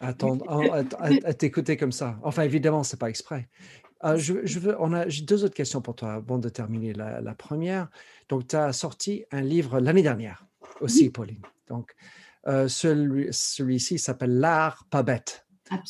Attendre, 0.00 0.44
à, 1.00 1.34
t'écouter 1.34 1.76
comme 1.76 1.92
ça. 1.92 2.18
Enfin, 2.22 2.44
évidemment, 2.44 2.82
c'est 2.82 2.98
pas 2.98 3.10
exprès. 3.10 3.48
je, 4.16 4.58
veux, 4.58 4.76
on 4.80 4.92
a, 4.94 5.08
j'ai 5.08 5.24
deux 5.24 5.44
autres 5.44 5.54
questions 5.54 5.82
pour 5.82 5.96
toi 5.96 6.14
avant 6.14 6.38
de 6.38 6.48
terminer. 6.48 6.94
La, 6.94 7.20
la 7.20 7.34
première, 7.34 7.90
donc 8.28 8.46
tu 8.46 8.56
as 8.56 8.72
sorti 8.72 9.24
un 9.32 9.42
livre 9.42 9.80
l'année 9.80 10.02
dernière 10.02 10.46
aussi, 10.80 11.10
Pauline. 11.10 11.42
Donc, 11.68 11.94
euh, 12.46 12.68
celui, 12.68 13.80
ci 13.80 13.98
s'appelle 13.98 14.38
L'art 14.38 14.86
pas 14.90 15.02
bête, 15.02 15.46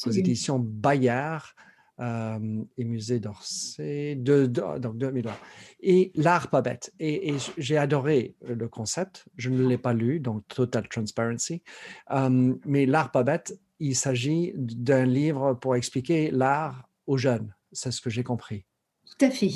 aux 0.07 0.11
éditions 0.11 0.59
Bayard 0.59 1.55
euh, 2.01 2.63
et 2.77 2.85
Musée 2.85 3.21
d'Orsay, 3.21 4.17
de, 4.17 4.47
donc 4.47 4.99
2020. 4.99 5.33
Et 5.81 6.13
L'art 6.15 6.49
pas 6.49 6.63
bête. 6.63 6.93
Et, 6.99 7.35
j'ai 7.57 7.77
adoré 7.77 8.35
le 8.43 8.69
concept. 8.69 9.27
Je 9.37 9.51
ne 9.51 9.67
l'ai 9.67 9.79
pas 9.79 9.93
lu, 9.93 10.21
donc 10.21 10.47
Total 10.49 10.89
Transparency. 10.89 11.63
Euh, 12.11 12.55
mais 12.65 12.87
L'art 12.87 13.11
pas 13.11 13.23
bête, 13.23 13.59
il 13.79 13.95
s'agit 13.95 14.53
d'un 14.57 15.05
livre 15.05 15.55
pour 15.55 15.77
expliquer 15.77 16.31
l'art 16.31 16.89
aux 17.07 17.17
jeunes. 17.17 17.55
C'est 17.73 17.91
ce 17.91 18.01
que 18.01 18.11
j'ai 18.11 18.25
compris. 18.25 18.65
Tout 19.07 19.25
à 19.25 19.31
fait. 19.31 19.51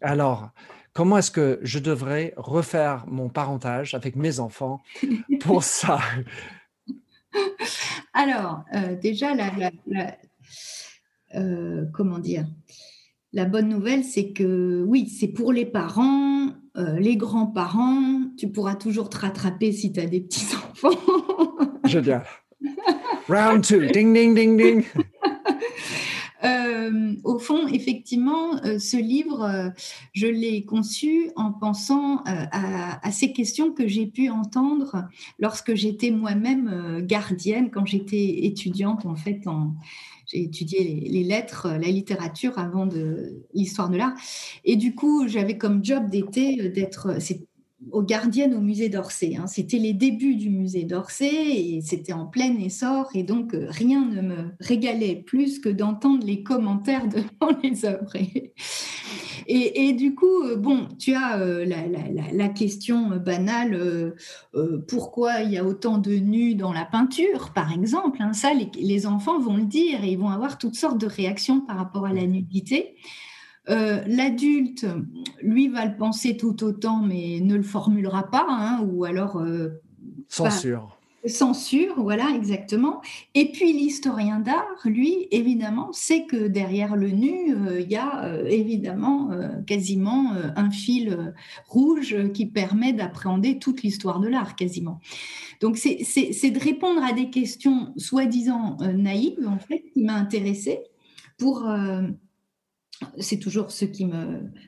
Alors, 0.00 0.50
comment 0.98 1.18
est-ce 1.18 1.30
que 1.30 1.60
je 1.62 1.78
devrais 1.78 2.34
refaire 2.36 3.04
mon 3.06 3.28
parentage 3.28 3.94
avec 3.94 4.16
mes 4.16 4.40
enfants 4.40 4.82
pour 5.40 5.62
ça? 5.62 6.00
Alors, 8.14 8.64
euh, 8.74 8.96
déjà, 8.96 9.32
la, 9.32 9.52
euh, 11.36 11.84
comment 11.94 12.18
dire? 12.18 12.48
La 13.32 13.44
bonne 13.44 13.68
nouvelle, 13.68 14.02
c'est 14.02 14.32
que 14.32 14.82
oui, 14.88 15.08
c'est 15.08 15.28
pour 15.28 15.52
les 15.52 15.66
parents, 15.66 16.48
euh, 16.76 16.98
les 16.98 17.16
grands-parents. 17.16 18.32
Tu 18.36 18.48
pourras 18.48 18.74
toujours 18.74 19.08
te 19.08 19.18
rattraper 19.18 19.70
si 19.70 19.92
tu 19.92 20.00
as 20.00 20.06
des 20.06 20.20
petits-enfants. 20.20 20.98
Génial. 21.84 22.24
Round 23.28 23.62
two, 23.62 23.86
ding, 23.86 24.12
ding, 24.12 24.34
ding, 24.34 24.56
ding. 24.56 24.84
Euh, 26.88 27.16
au 27.24 27.38
fond, 27.38 27.66
effectivement, 27.68 28.56
euh, 28.64 28.78
ce 28.78 28.96
livre, 28.96 29.42
euh, 29.42 29.70
je 30.12 30.26
l'ai 30.26 30.64
conçu 30.64 31.30
en 31.36 31.52
pensant 31.52 32.22
à, 32.24 33.10
ces 33.10 33.32
questions 33.32 33.72
que 33.72 33.86
j'ai 33.88 34.06
pu 34.06 34.28
entendre 34.28 35.08
lorsque 35.38 35.74
j'étais 35.74 36.10
moi-même 36.10 37.02
gardienne, 37.06 37.70
quand 37.70 37.86
j'étais 37.86 38.46
étudiante, 38.46 39.06
en 39.06 39.16
fait, 39.16 39.40
j'ai 40.26 40.42
étudié 40.42 40.84
les, 40.84 41.24
lettres, 41.24 41.68
la 41.68 41.88
littérature 41.88 42.58
avant 42.58 42.86
de 42.86 43.44
l'histoire 43.54 43.88
de 43.88 43.96
l'art. 43.96 44.14
Et 44.64 44.76
du 44.76 44.94
coup, 44.94 45.26
j'avais 45.26 45.56
comme 45.56 45.84
job 45.84 46.08
d'été 46.08 46.68
d'être, 46.68 47.20
aux 47.92 48.02
gardiennes 48.02 48.54
au 48.54 48.60
musée 48.60 48.88
d'Orsay. 48.88 49.36
Hein. 49.36 49.46
C'était 49.46 49.78
les 49.78 49.92
débuts 49.92 50.34
du 50.34 50.50
musée 50.50 50.84
d'Orsay 50.84 51.26
et 51.26 51.80
c'était 51.80 52.12
en 52.12 52.26
plein 52.26 52.56
essor 52.58 53.08
et 53.14 53.22
donc 53.22 53.54
euh, 53.54 53.66
rien 53.68 54.04
ne 54.04 54.20
me 54.20 54.36
régalait 54.60 55.16
plus 55.16 55.60
que 55.60 55.68
d'entendre 55.68 56.26
les 56.26 56.42
commentaires 56.42 57.08
devant 57.40 57.56
les 57.62 57.84
œuvres. 57.84 58.12
Et, 59.50 59.94
du 59.94 60.14
coup, 60.14 60.42
euh, 60.42 60.56
bon, 60.56 60.88
tu 60.98 61.14
as 61.14 61.38
euh, 61.38 61.64
la, 61.64 62.48
question 62.48 63.16
banale, 63.16 64.14
pourquoi 64.88 65.40
il 65.40 65.52
y 65.52 65.58
a 65.58 65.64
autant 65.64 65.96
de 65.96 66.12
nus 66.12 66.54
dans 66.54 66.72
la 66.72 66.84
peinture, 66.84 67.52
par 67.54 67.72
exemple. 67.72 68.20
Hein. 68.20 68.34
ça, 68.34 68.52
les, 68.52 68.70
les, 68.78 69.06
enfants 69.06 69.38
vont 69.38 69.56
le 69.56 69.64
dire 69.64 70.04
et 70.04 70.08
ils 70.12 70.18
vont 70.18 70.28
avoir 70.28 70.58
toutes 70.58 70.74
sortes 70.74 70.98
de 70.98 71.06
réactions 71.06 71.60
par 71.60 71.76
rapport 71.76 72.04
à 72.04 72.12
la 72.12 72.26
nudité. 72.26 72.96
Euh, 73.70 74.02
l'adulte, 74.06 74.86
lui, 75.42 75.68
va 75.68 75.84
le 75.84 75.96
penser 75.96 76.36
tout 76.36 76.64
autant, 76.64 77.02
mais 77.02 77.40
ne 77.40 77.54
le 77.54 77.62
formulera 77.62 78.30
pas, 78.30 78.46
hein, 78.48 78.86
ou 78.90 79.04
alors... 79.04 79.38
Euh, 79.38 79.80
censure. 80.28 80.96
censure, 81.26 82.02
voilà, 82.02 82.30
exactement. 82.34 83.02
Et 83.34 83.52
puis 83.52 83.72
l'historien 83.74 84.40
d'art, 84.40 84.64
lui, 84.86 85.28
évidemment, 85.30 85.92
sait 85.92 86.24
que 86.24 86.46
derrière 86.46 86.96
le 86.96 87.10
nu, 87.10 87.54
euh, 87.54 87.80
il 87.80 87.90
y 87.90 87.96
a 87.96 88.40
évidemment 88.48 89.30
quasiment 89.66 90.32
un 90.56 90.70
fil 90.70 91.34
rouge 91.66 92.16
qui 92.32 92.46
permet 92.46 92.94
d'appréhender 92.94 93.58
toute 93.58 93.82
l'histoire 93.82 94.20
de 94.20 94.28
l'art, 94.28 94.56
quasiment. 94.56 95.00
Donc 95.60 95.76
c'est 95.76 95.96
de 95.98 96.58
répondre 96.58 97.02
à 97.02 97.12
des 97.12 97.28
questions 97.28 97.92
soi-disant 97.96 98.78
naïves, 98.94 99.46
en 99.46 99.58
fait, 99.58 99.84
qui 99.92 100.04
m'a 100.04 100.14
intéressée 100.14 100.80
pour 101.36 101.66
c'est 103.18 103.38
toujours 103.38 103.70
ce 103.70 103.84
qui 103.84 104.06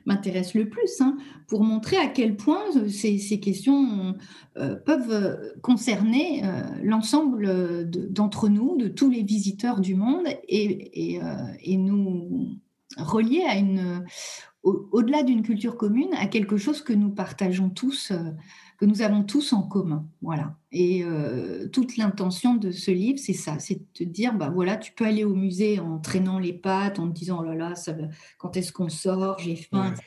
m'intéresse 0.05 0.53
le 0.53 0.69
plus, 0.69 1.01
hein, 1.01 1.17
pour 1.47 1.63
montrer 1.63 1.97
à 1.97 2.07
quel 2.07 2.35
point 2.35 2.63
ces, 2.89 3.39
questions 3.39 4.15
euh, 4.57 4.75
peuvent 4.75 5.55
concerner 5.61 6.43
euh, 6.43 6.61
l'ensemble 6.83 7.89
d'entre 7.89 8.49
nous, 8.49 8.77
de 8.77 8.87
tous 8.87 9.09
les 9.09 9.23
visiteurs 9.23 9.81
du 9.81 9.95
monde, 9.95 10.27
et, 10.47 11.19
euh, 11.21 11.77
nous 11.77 12.57
relier 12.97 13.43
à 13.47 13.57
une, 13.57 14.05
au-delà 14.63 15.23
d'une 15.23 15.43
culture 15.43 15.77
commune, 15.77 16.13
à 16.13 16.27
quelque 16.27 16.57
chose 16.57 16.81
que 16.81 16.93
nous 16.93 17.09
partageons 17.09 17.69
tous 17.69 18.11
que 18.77 18.85
nous 18.85 19.01
avons 19.01 19.23
tous 19.23 19.53
en 19.53 19.61
commun. 19.61 20.07
Voilà. 20.21 20.55
Et 20.73 21.03
euh, 21.03 21.67
toute 21.67 21.97
l'intention 21.97 22.55
de 22.55 22.71
ce 22.71 22.91
livre, 22.91 23.19
c'est 23.19 23.33
ça, 23.33 23.59
c'est 23.59 23.75
de 23.75 23.85
te 23.93 24.03
dire, 24.05 24.33
bah 24.33 24.49
voilà, 24.53 24.77
tu 24.77 24.93
peux 24.93 25.03
aller 25.03 25.25
au 25.25 25.35
musée 25.35 25.81
en 25.81 25.99
traînant 25.99 26.39
les 26.39 26.53
pattes, 26.53 26.97
en 26.97 27.09
te 27.09 27.13
disant, 27.13 27.39
oh 27.41 27.43
là 27.43 27.55
là, 27.55 27.75
ça, 27.75 27.93
quand 28.37 28.55
est-ce 28.55 28.71
qu'on 28.71 28.87
sort, 28.87 29.37
j'ai 29.39 29.57
faim, 29.57 29.91
etc. 29.91 30.05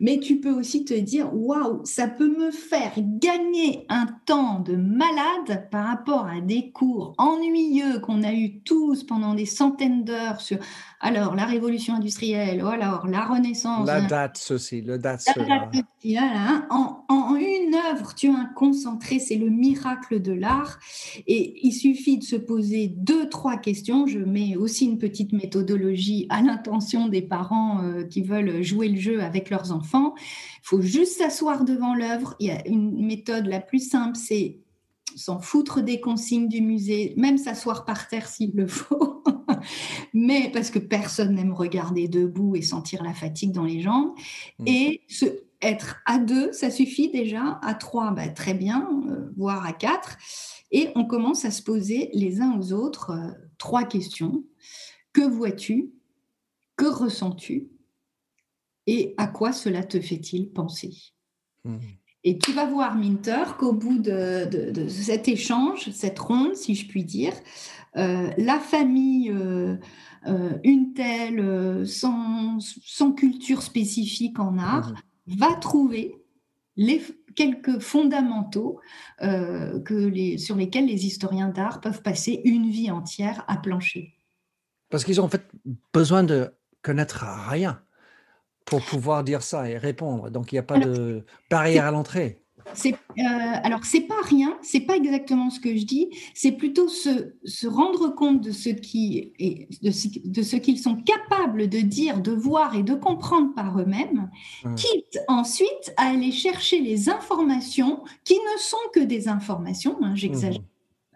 Mais 0.00 0.20
tu 0.20 0.40
peux 0.40 0.52
aussi 0.52 0.86
te 0.86 0.94
dire, 0.94 1.34
waouh, 1.34 1.82
ça 1.84 2.08
peut 2.08 2.34
me 2.34 2.50
faire 2.50 2.92
gagner 2.96 3.84
un 3.90 4.06
temps 4.24 4.60
de 4.60 4.74
malade 4.74 5.68
par 5.70 5.86
rapport 5.86 6.26
à 6.26 6.40
des 6.40 6.70
cours 6.70 7.14
ennuyeux 7.18 7.98
qu'on 8.00 8.22
a 8.22 8.32
eu 8.32 8.60
tous 8.60 9.04
pendant 9.04 9.34
des 9.34 9.46
centaines 9.46 10.04
d'heures 10.04 10.40
sur, 10.40 10.58
alors, 11.00 11.34
la 11.34 11.44
révolution 11.44 11.94
industrielle, 11.94 12.64
ou 12.64 12.68
alors 12.68 13.06
la 13.06 13.26
Renaissance. 13.26 13.86
La 13.86 14.00
date 14.00 14.46
aussi, 14.50 14.80
le 14.80 14.96
date. 14.98 15.28
Hein. 15.36 16.66
en, 16.70 17.04
en, 17.08 17.36
une 17.36 17.74
œuvre, 17.74 18.14
tu 18.14 18.28
as 18.28 18.34
un 18.34 18.46
concentré, 18.54 19.18
c'est 19.18 19.36
le 19.36 19.50
miracle 19.50 19.73
de 20.10 20.32
l'art. 20.32 20.78
Et 21.26 21.66
il 21.66 21.72
suffit 21.72 22.18
de 22.18 22.24
se 22.24 22.36
poser 22.36 22.88
deux, 22.88 23.28
trois 23.28 23.56
questions. 23.56 24.06
Je 24.06 24.18
mets 24.18 24.56
aussi 24.56 24.86
une 24.86 24.98
petite 24.98 25.32
méthodologie 25.32 26.26
à 26.30 26.42
l'intention 26.42 27.08
des 27.08 27.22
parents 27.22 27.82
euh, 27.82 28.04
qui 28.04 28.22
veulent 28.22 28.62
jouer 28.62 28.88
le 28.88 28.98
jeu 28.98 29.22
avec 29.22 29.50
leurs 29.50 29.72
enfants. 29.72 30.14
Il 30.16 30.64
faut 30.64 30.82
juste 30.82 31.18
s'asseoir 31.18 31.64
devant 31.64 31.94
l'œuvre. 31.94 32.34
Il 32.40 32.48
y 32.48 32.50
a 32.50 32.66
une 32.66 33.04
méthode 33.04 33.46
la 33.46 33.60
plus 33.60 33.88
simple, 33.88 34.16
c'est 34.16 34.58
s'en 35.16 35.38
foutre 35.38 35.80
des 35.80 36.00
consignes 36.00 36.48
du 36.48 36.60
musée, 36.60 37.14
même 37.16 37.38
s'asseoir 37.38 37.84
par 37.84 38.08
terre 38.08 38.26
s'il 38.26 38.52
le 38.54 38.66
faut. 38.66 39.22
Mais 40.12 40.50
parce 40.52 40.70
que 40.70 40.80
personne 40.80 41.34
n'aime 41.34 41.52
regarder 41.52 42.08
debout 42.08 42.56
et 42.56 42.62
sentir 42.62 43.02
la 43.02 43.14
fatigue 43.14 43.52
dans 43.52 43.64
les 43.64 43.80
jambes. 43.80 44.10
Mmh. 44.58 44.66
Et 44.66 45.02
se, 45.08 45.26
être 45.64 45.96
à 46.06 46.18
deux, 46.18 46.52
ça 46.52 46.70
suffit 46.70 47.10
déjà. 47.10 47.58
À 47.62 47.74
trois, 47.74 48.10
bah, 48.12 48.28
très 48.28 48.54
bien, 48.54 48.88
euh, 49.08 49.30
voire 49.36 49.66
à 49.66 49.72
quatre. 49.72 50.16
Et 50.70 50.90
on 50.94 51.04
commence 51.04 51.44
à 51.44 51.50
se 51.50 51.62
poser 51.62 52.10
les 52.12 52.40
uns 52.40 52.58
aux 52.58 52.72
autres 52.72 53.10
euh, 53.10 53.32
trois 53.58 53.84
questions. 53.84 54.44
Que 55.12 55.22
vois-tu? 55.22 55.92
Que 56.76 56.86
ressens-tu? 56.86 57.68
Et 58.86 59.14
à 59.16 59.26
quoi 59.26 59.52
cela 59.52 59.82
te 59.82 60.00
fait-il 60.00 60.50
penser? 60.50 60.92
Mmh. 61.64 61.76
Et 62.24 62.38
tu 62.38 62.52
vas 62.52 62.64
voir, 62.64 62.96
Minter, 62.96 63.56
qu'au 63.58 63.72
bout 63.72 63.98
de, 63.98 64.86
cet 64.88 65.28
échange, 65.28 65.90
cette 65.90 66.18
ronde, 66.18 66.54
si 66.56 66.74
je 66.74 66.88
puis 66.88 67.04
dire, 67.04 67.34
euh, 67.96 68.30
la 68.38 68.58
famille, 68.58 69.30
euh, 69.30 69.76
euh, 70.26 70.58
une 70.64 70.94
telle, 70.94 71.86
sans, 71.86 72.58
culture 73.14 73.62
spécifique 73.62 74.38
en 74.40 74.56
art, 74.56 74.92
mmh. 74.92 74.96
Va 75.26 75.54
trouver 75.54 76.22
les, 76.76 77.02
quelques 77.36 77.78
fondamentaux 77.78 78.80
que 79.20 79.94
les, 79.94 80.38
sur 80.38 80.56
lesquels 80.56 80.86
les 80.86 81.06
historiens 81.06 81.48
d'art 81.48 81.80
peuvent 81.80 82.02
passer 82.02 82.40
une 82.44 82.70
vie 82.70 82.90
entière 82.90 83.44
à 83.48 83.56
plancher. 83.56 84.14
Parce 84.90 85.04
qu'ils 85.04 85.20
ont 85.20 85.24
en 85.24 85.28
fait 85.28 85.48
besoin 85.92 86.24
de 86.24 86.52
connaître 86.82 87.24
rien 87.48 87.82
pour 88.64 88.84
pouvoir 88.84 89.24
dire 89.24 89.42
ça 89.42 89.68
et 89.68 89.78
répondre. 89.78 90.30
Donc, 90.30 90.52
il 90.52 90.54
n'y 90.54 90.60
a 90.60 90.64
pas 90.64 90.78
de 90.78 91.24
barrière 91.50 91.86
à 91.86 91.90
l'entrée. 91.90 92.43
C'est 92.72 92.92
euh, 92.92 93.22
alors 93.62 93.84
c'est 93.84 94.02
pas 94.02 94.20
rien, 94.24 94.56
c'est 94.62 94.80
pas 94.80 94.96
exactement 94.96 95.50
ce 95.50 95.60
que 95.60 95.76
je 95.76 95.84
dis, 95.84 96.10
c'est 96.34 96.52
plutôt 96.52 96.88
se, 96.88 97.34
se, 97.44 97.66
rendre 97.66 98.14
compte 98.14 98.40
de 98.40 98.50
ce 98.50 98.70
qui 98.70 99.32
est, 99.38 99.68
de 99.82 99.90
ce, 99.90 100.08
de 100.24 100.42
ce 100.42 100.56
qu'ils 100.56 100.78
sont 100.78 100.96
capables 100.96 101.68
de 101.68 101.80
dire, 101.80 102.20
de 102.20 102.32
voir 102.32 102.74
et 102.74 102.82
de 102.82 102.94
comprendre 102.94 103.54
par 103.54 103.78
eux-mêmes, 103.78 104.30
quitte 104.76 105.18
ensuite 105.28 105.92
à 105.96 106.08
aller 106.08 106.32
chercher 106.32 106.80
les 106.80 107.08
informations 107.08 108.02
qui 108.24 108.34
ne 108.34 108.58
sont 108.58 108.76
que 108.92 109.00
des 109.00 109.28
informations, 109.28 109.96
hein, 110.02 110.14
j'exagère. 110.14 110.60
Mmh. 110.60 110.64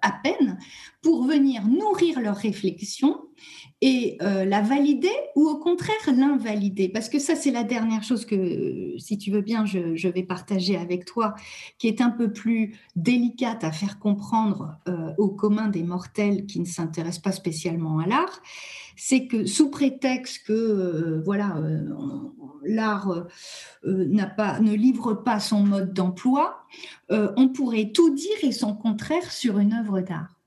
à 0.02 0.12
peine 0.12 0.58
pour 1.08 1.24
venir 1.24 1.66
nourrir 1.66 2.20
leur 2.20 2.36
réflexion 2.36 3.16
et 3.80 4.18
euh, 4.20 4.44
la 4.44 4.60
valider 4.60 5.08
ou 5.36 5.48
au 5.48 5.56
contraire 5.56 5.96
l'invalider 6.14 6.90
Parce 6.90 7.08
que 7.08 7.18
ça, 7.18 7.34
c'est 7.34 7.50
la 7.50 7.64
dernière 7.64 8.02
chose 8.02 8.26
que, 8.26 8.92
si 8.98 9.16
tu 9.16 9.30
veux 9.30 9.40
bien, 9.40 9.64
je, 9.64 10.08
vais 10.08 10.22
partager 10.22 10.76
avec 10.76 11.06
toi, 11.06 11.34
qui 11.78 11.88
est 11.88 12.02
un 12.02 12.10
peu 12.10 12.30
plus 12.30 12.78
délicate 12.94 13.64
à 13.64 13.72
faire 13.72 13.98
comprendre 13.98 14.76
euh, 14.86 15.14
au 15.16 15.28
commun 15.28 15.68
des 15.68 15.82
mortels 15.82 16.44
qui 16.44 16.60
ne 16.60 16.66
s'intéressent 16.66 17.22
pas 17.22 17.32
spécialement 17.32 18.00
à 18.00 18.06
l'art. 18.06 18.42
C'est 18.94 19.28
que 19.28 19.46
sous 19.46 19.70
prétexte 19.70 20.46
que 20.46 20.52
euh, 20.52 21.22
voilà, 21.24 21.56
l'art 22.64 23.24
ne 23.82 24.74
livre 24.74 25.14
pas 25.14 25.40
son 25.40 25.62
mode 25.62 25.94
d'emploi, 25.94 26.66
on 27.08 27.48
pourrait 27.48 27.92
tout 27.94 28.14
dire 28.14 28.36
et 28.42 28.52
son 28.52 28.74
contraire 28.74 29.32
sur 29.32 29.58
une 29.58 29.72
œuvre 29.72 30.02
d'art. 30.02 30.37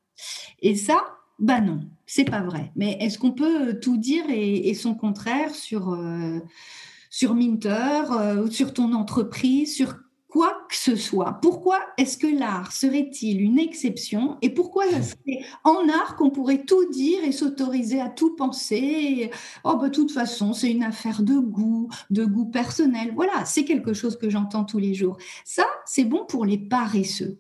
Et 0.62 0.76
ça, 0.76 1.02
bah 1.42 1.60
non, 1.60 1.82
c'est 2.06 2.24
pas 2.24 2.42
vrai. 2.42 2.72
Mais 2.76 2.98
est-ce 3.02 3.18
qu'on 3.18 3.32
peut 3.32 3.80
tout 3.80 3.98
dire 3.98 4.26
et, 4.30 4.74
son 4.76 4.94
contraire 4.94 5.56
sur, 5.56 5.94
euh, 5.94 6.40
sur 7.10 7.34
Minter, 7.34 8.04
euh, 8.12 8.50
sur 8.50 8.74
ton 8.74 8.94
entreprise, 8.94 9.76
sur 9.76 9.96
quoi 10.28 10.54
que 10.70 10.76
ce 10.76 10.96
soit? 10.96 11.40
Pourquoi 11.42 11.80
est-ce 11.98 12.18
que 12.18 12.28
l'art 12.28 12.72
serait-il 12.72 13.42
une 13.42 13.58
exception 13.58 14.38
Et 14.44 14.52
pourquoi 14.52 14.84
c'est 15.02 15.40
en 15.64 15.90
art 15.90 16.16
qu'on 16.16 16.30
pourrait 16.30 16.64
tout 16.64 16.90
dire 16.92 17.24
et 17.24 17.32
s'autoriser 17.32 18.00
à 18.00 18.10
tout 18.10 18.36
penser 18.36 19.32
Oh, 19.64 19.78
bah, 19.78 19.90
de 19.90 19.94
toute 19.94 20.12
façon, 20.12 20.54
c'est 20.54 20.72
une 20.72 20.84
affaire 20.84 21.24
de 21.24 21.40
goût, 21.40 21.90
de 22.12 22.24
goût 22.24 22.46
personnel. 22.46 23.14
Voilà, 23.16 23.46
c'est 23.46 23.66
quelque 23.66 23.94
chose 23.94 24.16
que 24.16 24.30
j'entends 24.30 24.64
tous 24.64 24.80
les 24.80 24.94
jours. 24.94 25.18
Ça, 25.44 25.66
c'est 25.86 26.06
bon 26.06 26.24
pour 26.26 26.46
les 26.46 26.60
paresseux. 26.60 27.40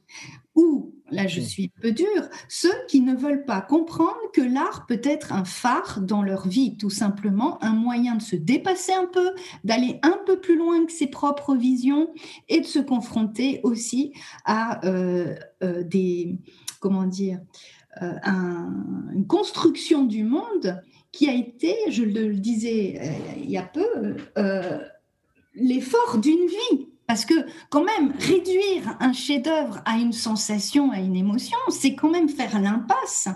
Ou 0.55 0.95
là 1.11 1.27
je 1.27 1.41
suis 1.41 1.71
un 1.77 1.81
peu 1.81 1.91
dure, 1.91 2.29
ceux 2.47 2.73
qui 2.87 3.01
ne 3.01 3.15
veulent 3.15 3.45
pas 3.45 3.61
comprendre 3.61 4.17
que 4.33 4.41
l'art 4.41 4.85
peut 4.87 5.01
être 5.03 5.33
un 5.33 5.45
phare 5.45 6.01
dans 6.01 6.23
leur 6.23 6.47
vie, 6.47 6.77
tout 6.77 6.89
simplement 6.89 7.63
un 7.63 7.73
moyen 7.73 8.15
de 8.15 8.21
se 8.21 8.35
dépasser 8.35 8.93
un 8.93 9.05
peu, 9.05 9.31
d'aller 9.63 9.99
un 10.03 10.19
peu 10.25 10.39
plus 10.39 10.57
loin 10.57 10.85
que 10.85 10.91
ses 10.91 11.07
propres 11.07 11.55
visions 11.55 12.09
et 12.49 12.61
de 12.61 12.65
se 12.65 12.79
confronter 12.79 13.59
aussi 13.63 14.13
à 14.45 14.85
euh, 14.85 15.35
euh, 15.63 15.83
des, 15.83 16.37
comment 16.79 17.05
dire, 17.05 17.39
euh, 18.01 18.13
une 19.13 19.27
construction 19.27 20.05
du 20.05 20.23
monde 20.23 20.81
qui 21.11 21.27
a 21.27 21.33
été, 21.33 21.75
je 21.89 22.03
le 22.03 22.33
disais 22.35 23.37
il 23.37 23.51
y 23.51 23.57
a 23.57 23.63
peu, 23.63 24.15
l'effort 25.55 26.19
d'une 26.19 26.47
vie 26.47 26.90
parce 27.11 27.25
que 27.25 27.45
quand 27.69 27.83
même, 27.83 28.13
réduire 28.19 28.95
un 29.01 29.11
chef-d'œuvre 29.11 29.81
à 29.83 29.97
une 29.97 30.13
sensation, 30.13 30.91
à 30.91 30.99
une 30.99 31.17
émotion, 31.17 31.57
c'est 31.67 31.93
quand 31.93 32.09
même 32.09 32.29
faire 32.29 32.61
l'impasse 32.61 33.27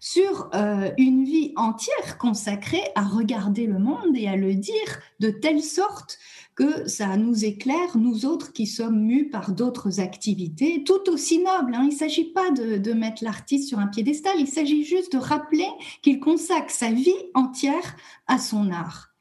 sur 0.00 0.50
euh, 0.56 0.90
une 0.98 1.22
vie 1.22 1.52
entière 1.54 2.18
consacrée 2.18 2.82
à 2.96 3.02
regarder 3.02 3.68
le 3.68 3.78
monde 3.78 4.16
et 4.16 4.26
à 4.26 4.34
le 4.34 4.56
dire 4.56 4.98
de 5.20 5.30
telle 5.30 5.62
sorte 5.62 6.18
que 6.56 6.88
ça 6.88 7.16
nous 7.16 7.44
éclaire, 7.44 7.96
nous 7.96 8.26
autres 8.26 8.52
qui 8.52 8.66
sommes 8.66 8.98
mus 8.98 9.30
par 9.30 9.52
d'autres 9.52 10.00
activités, 10.00 10.82
tout 10.82 11.08
aussi 11.08 11.38
nobles. 11.38 11.76
Hein. 11.76 11.82
Il 11.84 11.94
ne 11.94 11.98
s'agit 11.98 12.32
pas 12.32 12.50
de, 12.50 12.76
de 12.78 12.92
mettre 12.92 13.22
l'artiste 13.22 13.68
sur 13.68 13.78
un 13.78 13.86
piédestal, 13.86 14.34
il 14.36 14.48
s'agit 14.48 14.82
juste 14.82 15.12
de 15.12 15.18
rappeler 15.18 15.68
qu'il 16.02 16.18
consacre 16.18 16.72
sa 16.72 16.90
vie 16.90 17.14
entière 17.34 17.94
à 18.26 18.38
son 18.38 18.72
art. 18.72 19.11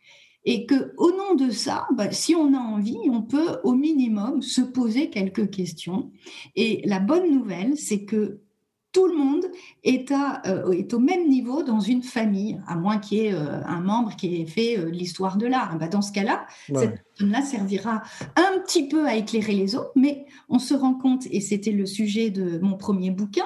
Et 0.45 0.65
que, 0.65 0.93
au 0.97 1.11
nom 1.11 1.35
de 1.35 1.51
ça, 1.51 1.87
bah, 1.93 2.11
si 2.11 2.35
on 2.35 2.53
a 2.53 2.59
envie, 2.59 2.97
on 3.09 3.21
peut 3.21 3.59
au 3.63 3.73
minimum 3.73 4.41
se 4.41 4.61
poser 4.61 5.09
quelques 5.09 5.51
questions. 5.51 6.11
Et 6.55 6.81
la 6.85 6.99
bonne 6.99 7.31
nouvelle, 7.31 7.77
c'est 7.77 8.05
que 8.05 8.41
tout 8.91 9.07
le 9.07 9.15
monde 9.15 9.45
est, 9.83 10.11
à, 10.11 10.41
euh, 10.47 10.71
est, 10.71 10.93
au 10.93 10.99
même 10.99 11.27
niveau 11.29 11.63
dans 11.63 11.79
une 11.79 12.03
famille, 12.03 12.59
à 12.67 12.75
moins 12.75 12.97
qu'il 12.97 13.19
y 13.19 13.21
ait 13.27 13.33
euh, 13.33 13.63
un 13.65 13.79
membre 13.79 14.15
qui 14.15 14.41
ait 14.41 14.45
fait 14.45 14.77
euh, 14.77 14.89
l'histoire 14.89 15.37
de 15.37 15.47
l'art. 15.47 15.77
Bah, 15.77 15.87
dans 15.87 16.01
ce 16.01 16.11
cas-là, 16.11 16.45
cette 16.67 17.01
personne-là 17.03 17.41
servira 17.41 18.01
un 18.35 18.59
petit 18.59 18.87
peu 18.87 19.07
à 19.07 19.15
éclairer 19.15 19.53
les 19.53 19.75
autres, 19.75 19.91
mais 19.95 20.25
on 20.49 20.59
se 20.59 20.73
rend 20.73 20.93
compte, 20.93 21.25
et 21.31 21.39
c'était 21.39 21.71
le 21.71 21.85
sujet 21.85 22.29
de 22.29 22.59
mon 22.59 22.75
premier 22.77 23.11
bouquin, 23.11 23.45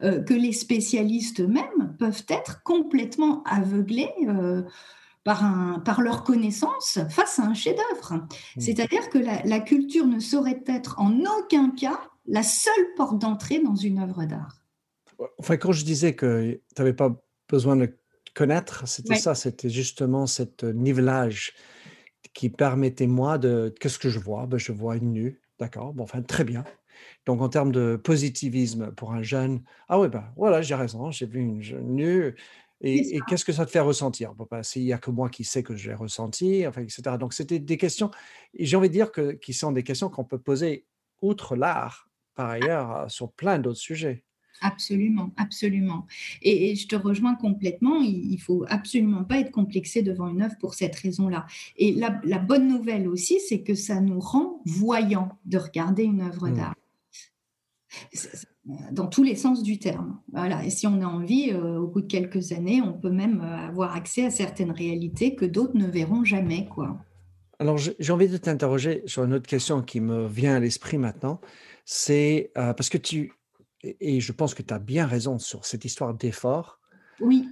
que 0.00 0.34
les 0.34 0.52
spécialistes 0.52 1.40
eux-mêmes 1.40 1.96
peuvent 1.98 2.24
être 2.28 2.62
complètement 2.62 3.42
aveuglés 3.44 4.10
par, 5.24 5.44
un, 5.44 5.78
par 5.78 6.00
leur 6.00 6.24
connaissance 6.24 6.98
face 7.10 7.38
à 7.38 7.44
un 7.44 7.54
chef-d'œuvre. 7.54 8.14
Mmh. 8.14 8.60
C'est-à-dire 8.60 9.08
que 9.08 9.18
la, 9.18 9.60
culture 9.60 10.06
ne 10.06 10.20
saurait 10.20 10.62
être 10.66 10.98
en 10.98 11.12
aucun 11.38 11.70
cas 11.70 12.00
la 12.26 12.42
seule 12.42 12.94
porte 12.96 13.18
d'entrée 13.18 13.60
dans 13.60 13.76
une 13.76 13.98
œuvre 13.98 14.24
d'art. 14.24 14.64
Enfin, 15.38 15.56
quand 15.56 15.72
je 15.72 15.84
disais 15.84 16.14
que 16.14 16.52
tu 16.52 16.60
n'avais 16.82 16.92
pas 16.92 17.14
besoin 17.48 17.76
de 17.76 17.96
connaître, 18.34 18.88
c'était 18.88 19.16
ça, 19.16 19.34
c'était 19.34 19.68
justement 19.68 20.26
cet 20.26 20.64
nivelage 20.64 21.52
qui 22.34 22.48
permettait 22.48 23.06
moi 23.06 23.38
de 23.38 23.74
qu'est-ce 23.80 23.98
que 23.98 24.08
je 24.08 24.18
vois? 24.18 24.46
Ben, 24.46 24.58
Je 24.58 24.72
vois 24.72 24.96
une 24.96 25.12
nue, 25.12 25.40
d'accord, 25.58 25.92
bon, 25.92 26.04
enfin, 26.04 26.22
très 26.22 26.44
bien. 26.44 26.64
Donc, 27.26 27.40
en 27.40 27.48
termes 27.48 27.72
de 27.72 27.96
positivisme 27.96 28.92
pour 28.92 29.12
un 29.12 29.22
jeune, 29.22 29.62
ah 29.88 29.98
oui, 29.98 30.08
ben 30.08 30.24
voilà, 30.36 30.62
j'ai 30.62 30.74
raison, 30.74 31.10
j'ai 31.10 31.26
vu 31.26 31.40
une 31.40 31.62
jeune 31.62 31.94
nue, 31.94 32.34
et, 32.82 33.20
qu'est-ce 33.28 33.44
que 33.44 33.52
ça 33.52 33.64
te 33.64 33.70
fait 33.70 33.80
ressentir? 33.80 34.34
Bon, 34.34 34.46
bah, 34.50 34.62
S'il 34.62 34.82
n'y 34.82 34.92
a 34.92 34.98
que 34.98 35.10
moi 35.10 35.28
qui 35.28 35.44
sais 35.44 35.62
que 35.62 35.76
j'ai 35.76 35.94
ressenti, 35.94 36.66
enfin, 36.66 36.82
etc. 36.82 37.02
Donc, 37.18 37.32
c'était 37.32 37.60
des 37.60 37.76
questions, 37.76 38.10
et 38.54 38.66
j'ai 38.66 38.76
envie 38.76 38.88
de 38.88 38.94
dire 38.94 39.12
que, 39.12 39.32
qui 39.32 39.52
sont 39.52 39.72
des 39.72 39.84
questions 39.84 40.10
qu'on 40.10 40.24
peut 40.24 40.38
poser 40.38 40.84
outre 41.20 41.54
l'art, 41.54 42.08
par 42.34 42.50
ah. 42.50 42.52
ailleurs, 42.52 43.10
sur 43.10 43.32
plein 43.32 43.58
d'autres 43.58 43.78
sujets. 43.78 44.24
Absolument, 44.60 45.32
absolument. 45.36 46.06
Et, 46.40 46.76
je 46.76 46.86
te 46.86 46.96
rejoins 46.96 47.34
complètement. 47.34 48.00
Il, 48.00 48.32
ne 48.32 48.36
faut 48.38 48.64
absolument 48.68 49.24
pas 49.24 49.38
être 49.38 49.50
complexé 49.50 50.02
devant 50.02 50.28
une 50.28 50.42
œuvre 50.42 50.56
pour 50.60 50.74
cette 50.74 50.94
raison-là. 50.96 51.46
Et 51.76 51.92
la, 51.92 52.10
bonne 52.38 52.68
nouvelle 52.68 53.08
aussi, 53.08 53.40
c'est 53.40 53.62
que 53.62 53.74
ça 53.74 54.00
nous 54.00 54.20
rend 54.20 54.60
voyants 54.64 55.38
de 55.44 55.58
regarder 55.58 56.04
une 56.04 56.20
œuvre 56.20 56.48
mmh. 56.48 56.56
d'art 56.56 56.74
dans 58.64 59.06
tous 59.06 59.22
les 59.22 59.34
sens 59.34 59.62
du 59.62 59.78
terme. 59.78 60.20
Voilà. 60.32 60.64
Et 60.64 60.70
si 60.70 60.86
on 60.86 61.00
a 61.00 61.06
envie, 61.06 61.50
euh, 61.50 61.78
au 61.78 61.88
bout 61.88 62.02
de 62.02 62.06
quelques 62.06 62.52
années, 62.52 62.80
on 62.80 62.92
peut 62.92 63.10
même 63.10 63.40
euh, 63.40 63.68
avoir 63.68 63.96
accès 63.96 64.24
à 64.24 64.30
certaines 64.30 64.70
réalités 64.70 65.34
que 65.34 65.44
d'autres 65.44 65.76
ne 65.76 65.86
verront 65.86 66.24
jamais. 66.24 66.68
Quoi. 66.68 66.96
Alors, 67.58 67.76
j'ai 67.78 68.12
envie 68.12 68.28
de 68.28 68.36
t'interroger 68.36 69.02
sur 69.06 69.24
une 69.24 69.34
autre 69.34 69.48
question 69.48 69.82
qui 69.82 70.00
me 70.00 70.26
vient 70.26 70.56
à 70.56 70.60
l'esprit 70.60 70.98
maintenant. 70.98 71.40
C'est 71.84 72.52
euh, 72.56 72.72
parce 72.72 72.88
que 72.88 72.98
tu, 72.98 73.32
et 73.82 74.20
je 74.20 74.32
pense 74.32 74.54
que 74.54 74.62
tu 74.62 74.72
as 74.72 74.78
bien 74.78 75.06
raison 75.06 75.38
sur 75.38 75.64
cette 75.64 75.84
histoire 75.84 76.14
d'effort. 76.14 76.78
Oui. 77.20 77.48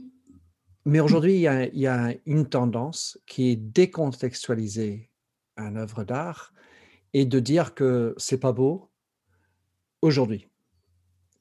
Mais 0.84 1.00
aujourd'hui, 1.00 1.34
il, 1.34 1.70
il 1.74 1.80
y, 1.80 1.86
a, 1.86 2.14
une 2.24 2.46
tendance 2.46 3.18
qui 3.26 3.50
est 3.50 3.56
décontextualiser 3.56 5.10
une 5.56 5.76
œuvre 5.76 6.04
d'art 6.04 6.52
et 7.12 7.26
de 7.26 7.40
dire 7.40 7.74
que 7.74 8.14
c'est 8.16 8.38
pas 8.38 8.52
beau 8.52 8.88
aujourd'hui 10.00 10.49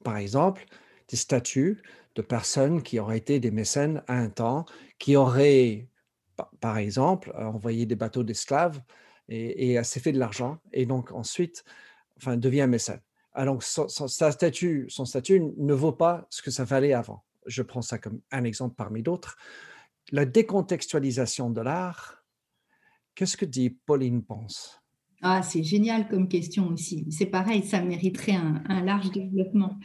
par 0.03 0.17
exemple, 0.17 0.65
des 1.07 1.17
statuts 1.17 1.81
de 2.15 2.21
personnes 2.21 2.81
qui 2.81 2.99
auraient 2.99 3.17
été 3.17 3.39
des 3.39 3.51
mécènes 3.51 4.03
à 4.07 4.15
un 4.15 4.29
temps, 4.29 4.65
qui 4.97 5.15
auraient, 5.15 5.87
par 6.59 6.77
exemple, 6.77 7.31
envoyé 7.35 7.85
des 7.85 7.95
bateaux 7.95 8.23
d'esclaves 8.23 8.81
et, 9.27 9.73
et 9.73 9.83
s'est 9.83 9.99
fait 9.99 10.11
de 10.11 10.19
l'argent, 10.19 10.59
et 10.73 10.85
donc 10.85 11.11
ensuite, 11.11 11.63
enfin, 12.17 12.37
devient 12.37 12.67
mécène. 12.67 13.01
Alors, 13.33 13.61
son, 13.61 13.87
statut, 14.07 14.87
son 14.89 15.05
statut 15.05 15.39
ne 15.39 15.73
vaut 15.73 15.93
pas 15.93 16.27
ce 16.29 16.41
que 16.41 16.51
ça 16.51 16.63
valait 16.63 16.93
avant. 16.93 17.23
Je 17.45 17.61
prends 17.61 17.81
ça 17.81 17.97
comme 17.97 18.21
un 18.31 18.43
exemple 18.43 18.75
parmi 18.75 19.03
d'autres. 19.03 19.37
La 20.11 20.25
décontextualisation 20.25 21.49
de 21.49 21.61
l'art, 21.61 22.23
qu'est-ce 23.15 23.37
que 23.37 23.45
dit 23.45 23.69
Pauline 23.69 24.23
Ponce? 24.23 24.81
Ah, 25.21 25.41
c'est 25.41 25.63
génial 25.63 26.07
comme 26.07 26.29
question 26.29 26.69
aussi. 26.69 27.05
C'est 27.09 27.25
pareil, 27.25 27.63
ça 27.63 27.81
mériterait 27.81 28.37
un, 28.69 28.83
large 28.83 29.11
développement. 29.11 29.77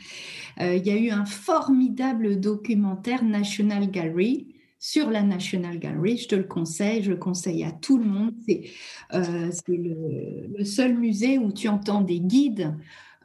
Euh, 0.60 0.76
il 0.76 0.86
y 0.86 0.90
a 0.90 0.96
eu 0.96 1.10
un 1.10 1.24
formidable 1.24 2.38
documentaire 2.38 3.24
National 3.24 3.90
Gallery 3.90 4.54
sur 4.78 5.10
la 5.10 5.22
National 5.22 5.78
Gallery. 5.78 6.18
Je 6.18 6.28
te 6.28 6.34
le 6.36 6.44
conseille, 6.44 7.02
je 7.02 7.10
le 7.10 7.16
conseille 7.16 7.64
à 7.64 7.72
tout 7.72 7.98
le 7.98 8.04
monde. 8.04 8.34
C'est 8.46 8.64
euh, 9.12 9.50
le, 9.66 10.64
seul 10.64 10.96
musée 10.96 11.38
où 11.38 11.52
tu 11.52 11.66
entends 11.68 12.02
des 12.02 12.20
guides 12.20 12.72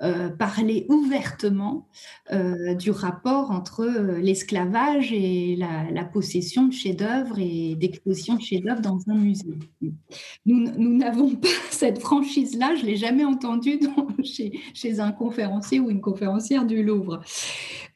euh, 0.02 0.30
parler 0.30 0.86
ouvertement 0.88 1.88
euh, 2.32 2.74
du 2.74 2.90
rapport 2.90 3.52
entre 3.52 3.86
l'esclavage 4.22 5.12
et 5.12 5.58
la, 5.58 6.06
possession 6.06 6.68
de 6.68 6.74
chefs-d'œuvre 6.74 7.38
et 7.38 7.76
d'exposition 7.76 8.36
de 8.36 8.42
chefs-d'œuvre 8.42 8.82
dans 8.82 9.00
un 9.10 9.16
musée. 9.16 9.60
Nous 10.46 10.98
n'avons 10.98 11.36
pas 11.36 11.50
cette 11.70 12.00
franchise-là, 12.00 12.76
je 12.76 12.84
ne 12.84 12.88
l'ai 12.88 12.96
jamais 12.96 13.26
entendue 13.26 13.80
chez, 14.24 15.00
un 15.00 15.12
conférencier 15.12 15.80
ou 15.82 15.90
une 15.90 16.02
conférencière 16.02 16.66
du 16.66 16.82
Louvre. 16.82 17.22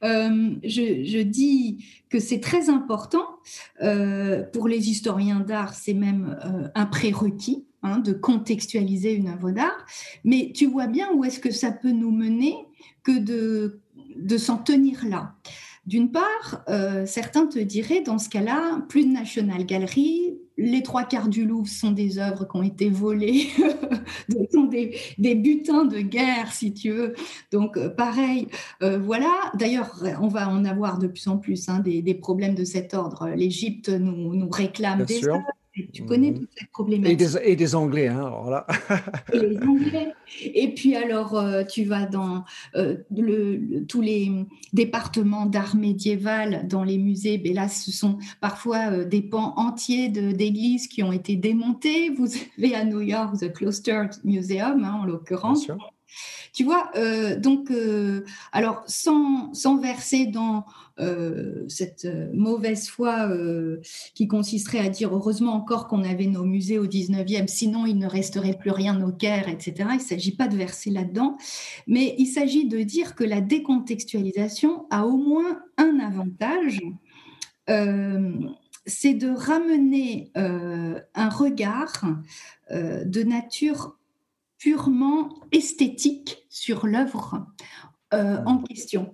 Je, 0.01 1.22
dis 1.22 1.86
que 2.10 2.20
c'est 2.20 2.41
très 2.41 2.70
important 2.70 3.26
pour 4.51 4.68
les 4.68 4.89
historiens 4.89 5.39
d'art, 5.39 5.74
c'est 5.74 5.93
même 5.93 6.38
un 6.76 6.86
prérequis 6.86 7.66
Hein, 7.86 8.00
de 8.00 8.14
contextualiser 8.14 9.14
une 9.14 9.28
œuvre 9.28 9.52
d'art, 9.52 9.86
mais 10.24 10.54
tu 10.56 10.68
vois 10.68 10.88
bien 10.88 11.12
où 11.14 11.26
est-ce 11.26 11.42
que 11.42 11.52
ça 11.52 11.70
peut 11.70 11.92
nous 11.92 12.12
mener 12.12 12.56
que 13.04 13.20
de, 13.20 13.82
de 14.16 14.38
s'en 14.38 14.56
tenir 14.56 15.06
là. 15.06 15.36
D'une 15.86 16.10
part, 16.10 16.64
euh, 16.70 17.06
certains 17.06 17.46
te 17.46 17.60
diraient, 17.60 18.00
dans 18.00 18.20
ce 18.20 18.30
cas-là, 18.30 18.86
plus 18.88 19.04
de 19.04 19.12
National 19.12 19.66
Gallery, 19.66 20.40
les 20.58 20.82
trois 20.82 21.04
quarts 21.04 21.28
du 21.28 21.44
Louvre 21.44 21.68
sont 21.68 21.92
des 21.92 22.20
œuvres 22.20 22.46
qui 22.46 22.56
ont 22.56 22.64
été 22.64 22.90
volées, 22.90 23.48
sont 24.54 24.64
des, 24.64 24.98
des, 25.18 25.36
butins 25.36 25.84
de 25.84 26.00
guerre, 26.00 26.54
si 26.54 26.74
tu 26.74 26.92
veux. 26.92 27.14
Donc, 27.52 27.76
euh, 27.76 27.90
pareil, 27.90 28.48
euh, 28.82 28.98
voilà. 28.98 29.52
D'ailleurs, 29.56 30.02
on 30.22 30.30
va 30.30 30.48
en 30.48 30.64
avoir 30.64 31.00
de 31.00 31.08
plus 31.08 31.28
en 31.28 31.38
plus 31.38 31.68
hein, 31.68 31.80
des, 31.80 32.02
des, 32.02 32.14
problèmes 32.14 32.56
de 32.56 32.64
cet 32.64 32.94
ordre. 32.94 33.28
L'Égypte 33.36 33.90
nous, 33.90 34.36
nous 34.36 34.50
réclame 34.50 35.04
des 35.04 35.28
œuvres. 35.28 35.44
Tu 35.91 36.05
connais 36.05 36.32
mmh. 36.32 36.39
toute 36.39 36.49
cette 36.55 36.69
problématique. 36.69 37.21
Et 37.43 37.55
des, 37.55 37.76
Anglais, 37.76 38.07
hein, 38.07 38.26
alors 38.28 38.51
là. 38.51 38.67
et 39.34 39.39
les 39.39 39.57
Anglais. 39.57 40.13
Et 40.43 40.71
puis 40.74 40.95
alors, 40.95 41.36
euh, 41.36 41.63
tu 41.63 41.84
vas 41.84 42.05
dans 42.05 42.43
euh, 42.76 42.97
le, 43.09 43.84
tous 43.88 44.01
les 44.01 44.32
départements 44.71 45.47
d'art 45.47 45.76
médiéval 45.76 46.67
dans 46.67 46.84
les 46.84 46.99
musées. 46.99 47.41
Mais 47.43 47.53
là, 47.53 47.69
ce 47.69 47.91
sont 47.91 48.19
parfois 48.39 48.91
euh, 48.91 49.05
des 49.05 49.24
pans 49.24 49.55
entiers 49.57 50.09
d'églises 50.09 50.88
qui 50.88 51.01
ont 51.01 51.11
été 51.11 51.36
démontés. 51.38 52.09
Vous 52.09 52.28
avez 52.59 52.76
à 52.76 52.86
New 52.86 53.01
York 53.01 53.39
The 53.39 53.51
Cloister 53.51 54.03
Museum, 54.24 54.84
hein, 54.84 54.99
en 55.01 55.05
l'occurrence. 55.05 55.67
Tu 56.53 56.64
vois, 56.64 56.91
euh, 56.95 57.36
donc, 57.36 57.72
euh, 57.72 58.24
alors, 58.51 58.84
sans, 58.86 59.51
verser 59.82 60.28
dans 60.28 60.66
euh, 60.99 61.66
cette 61.68 62.07
mauvaise 62.32 62.88
foi 62.88 63.28
qui 64.14 64.28
consisterait 64.28 64.80
à 64.80 64.89
dire 64.89 65.16
heureusement 65.16 65.53
encore 65.53 65.88
qu'on 65.88 66.03
avait 66.03 66.28
nos 66.28 66.43
musées 66.43 66.78
au 66.78 66.86
19e, 66.86 67.47
sinon 67.47 67.88
il 67.88 67.97
ne 67.97 68.05
resterait 68.07 68.55
plus 68.57 68.70
rien 68.70 69.01
au 69.03 69.11
Caire, 69.11 69.49
etc. 69.49 69.74
Il 69.93 69.97
ne 69.97 69.99
s'agit 69.99 70.36
pas 70.36 70.47
de 70.47 70.55
verser 70.55 70.91
là-dedans, 70.91 71.38
mais 71.88 72.14
il 72.20 72.28
s'agit 72.28 72.68
de 72.68 72.84
dire 72.84 73.16
que 73.16 73.24
la 73.24 73.41
décontextualisation 73.41 74.86
a 74.91 75.07
au 75.07 75.18
moins 75.18 75.59
un 75.78 75.99
avantage. 75.99 76.82
c'est 78.86 79.14
de 79.14 79.30
ramener 79.30 80.32
un 80.36 81.30
regard 81.30 82.05
de 82.70 83.24
nature 83.24 83.97
purement 84.64 85.28
esthétique 85.51 86.45
sur 86.47 86.88
l'œuvre 86.88 87.45
euh, 88.14 88.38
en 88.45 88.59
question. 88.59 89.14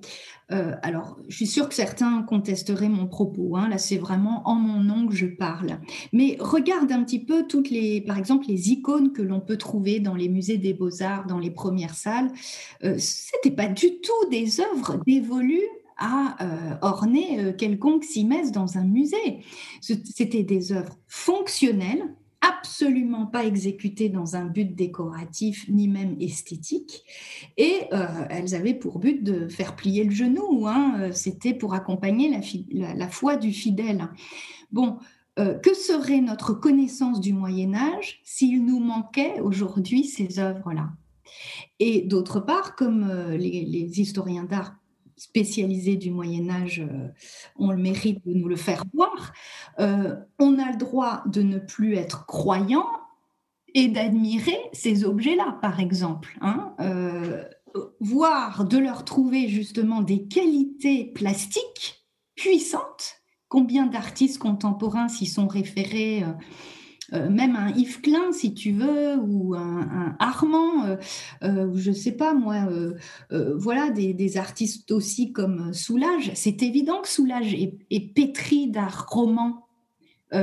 Euh, 0.52 0.76
alors, 0.84 1.18
je 1.28 1.38
suis 1.38 1.47
sûre 1.47 1.68
que 1.68 1.74
certains 1.74 2.22
contesteraient 2.22 2.88
mon 2.88 3.08
propos. 3.08 3.58
Hein. 3.58 3.68
Là, 3.68 3.80
c'est 3.80 3.97
vraiment 3.97 4.47
en 4.47 4.54
mon 4.54 4.84
nom 4.84 5.08
que 5.08 5.16
je 5.16 5.26
parle. 5.26 5.80
Mais 6.14 6.38
regarde 6.39 6.91
un 6.91 7.04
petit 7.04 7.26
peu 7.26 7.47
toutes 7.47 7.72
les, 7.72 8.00
par 8.00 8.20
exemple, 8.20 8.45
les 8.47 8.70
icônes 8.70 9.12
que 9.12 9.24
l'on 9.24 9.39
peut 9.39 9.58
trouver 9.58 10.00
dans 10.00 10.14
les 10.14 10.30
musées 10.30 10.60
des 10.60 10.76
beaux-arts, 10.76 11.26
dans 11.26 11.39
les 11.39 11.52
premières 11.52 11.95
salles. 11.95 12.32
Euh, 12.84 12.93
C'était 13.00 13.50
pas 13.50 13.68
du 13.68 14.02
tout 14.02 14.30
des 14.30 14.62
œuvres 14.62 15.02
dévolues 15.08 15.68
à 15.97 16.43
euh, 16.43 16.76
orner 16.84 17.56
quelconque 17.58 18.04
cimès 18.04 18.52
dans 18.52 18.78
un 18.78 18.86
musée. 18.86 19.39
C'était 19.82 20.43
des 20.43 20.74
œuvres 20.74 20.95
fonctionnelles 21.08 22.04
absolument 22.42 23.26
pas 23.26 23.46
exécutées 23.46 24.10
dans 24.10 24.36
un 24.36 24.46
but 24.46 24.76
décoratif 24.76 25.66
ni 25.70 25.88
même 25.88 26.16
esthétique. 26.20 27.04
Et 27.58 27.84
euh, 27.94 28.26
elles 28.30 28.56
avaient 28.56 28.74
pour 28.74 29.00
but 29.00 29.24
de 29.24 29.48
faire 29.48 29.76
plier 29.76 30.04
le 30.04 30.12
genou. 30.12 30.68
Hein. 30.68 31.12
C'était 31.12 31.54
pour 31.54 31.74
accompagner 31.74 32.42
la, 32.72 33.10
foi 33.10 33.36
du 33.36 33.52
fidèle. 33.52 34.08
Bon, 34.72 34.98
euh, 35.38 35.56
que 35.56 35.74
serait 35.74 36.22
notre 36.22 36.54
connaissance 36.54 37.20
du 37.20 37.34
Moyen 37.34 37.74
Âge 37.74 38.20
s'il 38.24 38.66
nous 38.66 38.80
manquait 38.80 39.40
aujourd'hui 39.42 40.06
ces 40.06 40.40
œuvres-là? 40.40 40.90
Et 41.80 42.02
d'autre 42.02 42.40
part, 42.40 42.76
comme 42.76 43.10
euh, 43.10 43.38
les 43.38 44.02
historiens 44.02 44.46
d'art 44.46 44.79
spécialisés 45.20 45.98
du 45.98 46.12
Moyen 46.12 46.50
Âge 46.50 46.80
euh, 46.80 47.10
ont 47.58 47.72
le 47.72 47.78
mérite 47.78 48.26
de 48.26 48.34
nous 48.34 48.48
le 48.48 48.56
faire 48.56 48.84
voir, 48.94 49.34
euh, 49.80 50.16
on 50.40 50.58
a 50.58 50.72
le 50.72 50.78
droit 50.78 51.24
de 51.28 51.42
ne 51.42 51.60
plus 51.60 51.96
être 51.96 52.26
croyant 52.26 52.88
et 53.76 53.90
d'admirer 53.90 54.58
ces 54.74 55.04
objets-là, 55.04 55.60
par 55.62 55.80
exemple. 55.80 56.38
Hein, 56.42 56.74
euh, 56.80 57.44
voire 58.00 58.66
de 58.66 58.78
leur 58.78 59.06
trouver 59.06 59.48
justement 59.50 60.02
des 60.02 60.26
qualités 60.28 61.06
plastiques 61.06 62.06
puissantes. 62.36 63.18
Combien 63.50 63.88
d'artistes 63.88 64.40
contemporains 64.40 65.10
s'y 65.10 65.26
sont 65.26 65.48
référés 65.48 66.24
même 67.12 67.55
un 67.55 67.70
Yves 67.70 68.01
Klein, 68.01 68.32
si 68.32 68.53
tu 68.53 68.72
veux, 68.72 69.16
ou 69.18 69.55
un, 69.55 70.16
Armand, 70.20 70.86
euh, 70.86 70.95
euh, 71.43 71.68
ou 71.68 71.78
je 71.78 71.91
sais 71.91 72.12
pas 72.12 72.34
moi, 72.34 72.68
voilà, 73.55 73.89
des, 73.89 74.38
artistes 74.38 74.91
aussi 74.91 75.32
comme 75.32 75.74
Soulage. 75.74 76.32
C'est 76.36 76.62
évident 76.62 77.01
que 77.01 77.07
Soulage 77.07 77.53
est, 77.53 78.14
pétri 78.14 78.70
d'art 78.70 79.07
roman. 79.10 79.66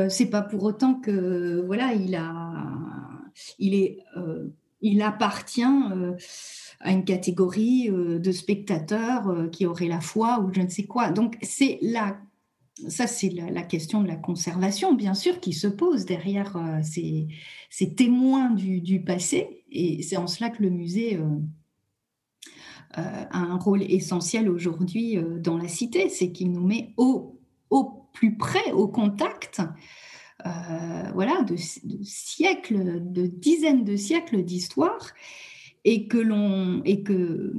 c'est 0.08 0.30
pas 0.30 0.42
pour 0.42 0.64
autant 0.64 0.94
que 0.94 1.62
voilà, 1.66 1.92
il 1.94 2.16
appartient 5.02 5.62
à 6.80 6.92
une 6.92 7.04
catégorie 7.04 7.90
de 7.90 8.32
spectateurs 8.32 9.50
qui 9.52 9.66
auraient 9.66 9.88
la 9.88 10.00
foi 10.00 10.40
ou 10.40 10.52
je 10.52 10.60
ne 10.60 10.68
sais 10.68 10.84
quoi. 10.84 11.10
Donc 11.10 11.36
c'est 11.42 11.78
la 11.80 12.16
ça, 12.89 13.07
c'est 13.07 13.31
la, 13.31 13.62
question 13.62 14.03
de 14.03 14.07
la 14.07 14.16
conservation, 14.16 14.95
bien 14.95 15.14
sûr, 15.14 15.41
qui 15.41 15.55
se 15.55 15.66
pose 15.66 16.05
derrière 16.05 16.57
euh, 16.57 16.83
ces, 16.83 17.95
témoins 17.95 18.51
du, 18.51 19.03
passé. 19.03 19.64
Et 19.70 20.03
c'est 20.03 20.18
en 20.18 20.27
cela 20.27 20.51
que 20.51 20.62
le 20.62 20.70
musée 20.70 21.16
euh, 21.16 21.22
euh, 22.99 23.24
a 23.31 23.39
un 23.39 23.57
rôle 23.57 23.83
essentiel 23.83 24.51
aujourd'hui 24.51 25.18
dans 25.41 25.57
la 25.57 25.68
cité. 25.68 26.11
C'est 26.11 26.33
qu'il 26.33 26.53
nous 26.53 26.66
met 26.66 26.93
au, 26.99 27.41
plus 28.12 28.37
près, 28.37 28.72
au 28.72 28.89
contact, 28.89 29.62
voilà, 30.45 31.43
de, 31.43 31.57
siècles, 31.57 33.01
de 33.11 33.27
dizaines 33.27 33.85
de 33.85 33.97
siècles 33.97 34.43
d'histoire. 34.43 35.12
Et 35.89 36.09
que 36.09 36.18
l'on 36.18 36.83
et 36.85 37.05
que 37.05 37.55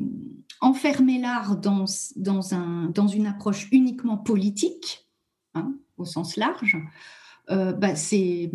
enfermer 0.59 1.17
l'art 1.17 1.55
dans, 1.55 1.85
dans, 2.17 2.53
un, 2.53 2.89
dans 2.89 3.07
une 3.07 3.25
approche 3.25 3.69
uniquement 3.71 4.17
politique, 4.17 5.06
Hein, 5.57 5.73
au 5.97 6.05
sens 6.05 6.37
large, 6.37 6.77
euh, 7.49 7.71
bah, 7.71 7.95
c'est 7.95 8.51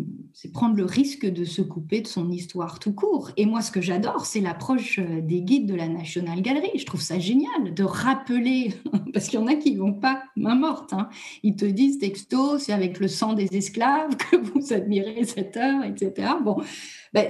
prendre 0.53 0.75
le 0.75 0.85
risque 0.85 1.25
de 1.25 1.45
se 1.45 1.63
couper 1.63 2.01
de 2.01 2.07
son 2.07 2.29
histoire 2.29 2.77
tout 2.77 2.93
court. 2.93 3.31
Et 3.37 3.47
moi, 3.47 3.61
ce 3.61 3.71
que 3.71 3.81
j'adore, 3.81 4.27
c'est 4.27 4.39
l'approche 4.39 4.99
euh, 4.99 5.19
des 5.19 5.41
guides 5.41 5.65
de 5.65 5.73
la 5.73 5.87
National 5.87 6.41
Gallery. 6.43 6.69
Je 6.77 6.85
trouve 6.85 7.01
ça 7.01 7.17
génial 7.17 7.73
de 7.73 7.83
rappeler, 7.83 8.75
parce 9.13 9.29
qu'il 9.29 9.39
y 9.39 9.43
en 9.43 9.47
a 9.47 9.55
qui 9.55 9.75
vont 9.75 9.93
pas 9.93 10.21
main 10.35 10.53
morte. 10.53 10.93
Hein. 10.93 11.09
Ils 11.41 11.55
te 11.55 11.65
disent 11.65 11.97
texto, 11.97 12.59
c'est 12.59 12.71
avec 12.73 12.99
le 12.99 13.07
sang 13.07 13.33
des 13.33 13.47
esclaves 13.57 14.15
que 14.15 14.37
vous 14.53 14.73
admirez 14.73 15.23
cette 15.23 15.57
heure, 15.57 15.83
etc. 15.83 16.33
Bon, 16.43 16.57
bah, 17.13 17.21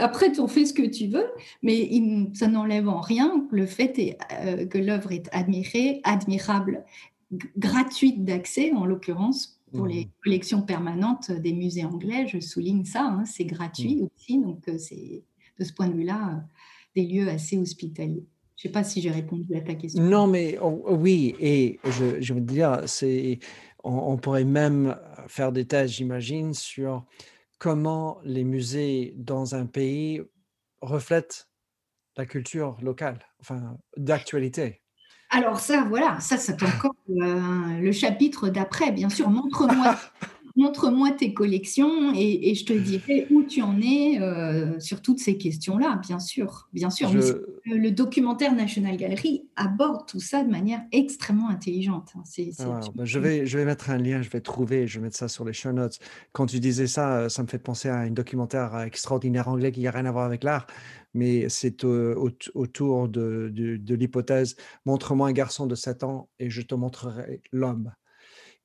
après, 0.00 0.32
tu 0.32 0.40
en 0.40 0.48
fais 0.48 0.64
ce 0.64 0.72
que 0.72 0.86
tu 0.86 1.08
veux, 1.08 1.26
mais 1.62 1.90
ça 2.32 2.46
n'enlève 2.46 2.88
en 2.88 3.00
rien 3.00 3.46
le 3.50 3.66
fait 3.66 4.16
euh, 4.40 4.64
que 4.64 4.78
l'œuvre 4.78 5.12
est 5.12 5.28
admirée, 5.32 6.00
admirable 6.04 6.84
gratuite 7.56 8.24
d'accès, 8.24 8.72
en 8.72 8.86
l'occurrence 8.86 9.60
pour 9.72 9.86
les 9.86 10.04
mmh. 10.04 10.10
collections 10.22 10.62
permanentes 10.62 11.32
des 11.32 11.52
musées 11.52 11.84
anglais. 11.84 12.26
Je 12.28 12.40
souligne 12.40 12.84
ça, 12.84 13.04
hein, 13.04 13.24
c'est 13.24 13.44
gratuit 13.44 13.96
mmh. 13.96 14.08
aussi, 14.14 14.38
donc 14.38 14.68
euh, 14.68 14.78
c'est 14.78 15.24
de 15.58 15.64
ce 15.64 15.72
point 15.72 15.88
de 15.88 15.94
vue-là 15.94 16.30
euh, 16.30 16.40
des 16.94 17.06
lieux 17.06 17.28
assez 17.28 17.58
hospitaliers. 17.58 18.26
Je 18.56 18.68
ne 18.68 18.70
sais 18.70 18.72
pas 18.72 18.84
si 18.84 19.00
j'ai 19.00 19.10
répondu 19.10 19.54
à 19.56 19.60
ta 19.60 19.74
question. 19.74 20.02
Non, 20.02 20.28
mais 20.28 20.58
oh, 20.62 20.84
oui, 20.86 21.34
et 21.40 21.80
je, 21.84 22.20
je 22.20 22.34
veux 22.34 22.40
dire, 22.40 22.82
c'est, 22.86 23.40
on, 23.82 24.16
pourrait 24.16 24.44
même 24.44 24.96
faire 25.26 25.50
des 25.50 25.66
thèses, 25.66 25.90
j'imagine, 25.90 26.54
sur 26.54 27.04
comment 27.58 28.18
les 28.24 28.44
musées 28.44 29.12
dans 29.16 29.56
un 29.56 29.66
pays 29.66 30.22
reflètent 30.80 31.48
la 32.16 32.26
culture 32.26 32.76
locale, 32.80 33.18
enfin, 33.40 33.76
d'actualité. 33.96 34.83
Alors 35.36 35.58
ça, 35.58 35.82
voilà, 35.88 36.20
ça 36.20 36.36
c'est 36.36 36.62
encore 36.62 36.94
euh, 37.10 37.80
le 37.80 37.90
chapitre 37.90 38.48
d'après, 38.50 38.92
bien 38.92 39.08
sûr. 39.08 39.28
Montre-moi, 39.30 39.96
montre-moi 40.56 41.10
tes 41.10 41.34
collections 41.34 42.12
et, 42.14 42.54
je 42.54 42.64
te 42.64 42.72
dirai 42.72 43.26
où 43.30 43.42
tu 43.42 43.62
en 43.62 43.80
es 43.80 44.20
euh, 44.20 44.78
sur 44.78 45.02
toutes 45.02 45.18
ces 45.18 45.36
questions-là, 45.36 46.00
bien 46.06 46.20
sûr. 46.20 46.68
Bien 46.72 46.90
sûr. 46.90 47.10
Le 47.64 47.90
documentaire 47.90 48.54
National 48.54 48.96
Gallery 48.96 49.48
aborde 49.56 50.06
tout 50.06 50.20
ça 50.20 50.44
de 50.44 50.50
manière 50.50 50.82
extrêmement 50.92 51.48
intelligente. 51.48 52.12
Hein. 52.16 52.22
Ah, 52.60 52.80
ben, 52.94 53.04
je, 53.04 53.18
vais, 53.18 53.46
je 53.46 53.58
vais 53.58 53.64
mettre 53.64 53.90
un 53.90 53.98
lien, 53.98 54.22
je 54.22 54.30
vais 54.30 54.40
trouver, 54.40 54.86
je 54.86 54.98
vais 54.98 55.04
mettre 55.04 55.16
ça 55.16 55.28
sur 55.28 55.44
les 55.44 55.52
show 55.52 55.72
notes. 55.72 55.98
Quand 56.32 56.46
tu 56.46 56.60
disais 56.60 56.86
ça, 56.86 57.16
euh, 57.16 57.28
ça 57.28 57.42
me 57.42 57.48
fait 57.48 57.58
penser 57.58 57.88
à 57.88 57.96
un 57.98 58.10
documentaire 58.10 58.78
extraordinaire 58.80 59.48
anglais 59.48 59.72
qui 59.72 59.80
n'a 59.80 59.90
rien 59.90 60.06
à 60.06 60.12
voir 60.12 60.24
avec 60.24 60.44
l'art, 60.44 60.66
mais 61.14 61.48
c'est 61.48 61.84
autour 61.84 63.08
de, 63.08 63.50
de 63.52 63.94
l'hypothèse 63.94 64.56
montre-moi 64.84 65.28
un 65.28 65.32
garçon 65.32 65.66
de 65.66 65.74
7 65.74 66.04
ans 66.04 66.28
et 66.38 66.50
je 66.50 66.62
te 66.62 66.74
montrerai 66.74 67.40
l'homme. 67.52 67.92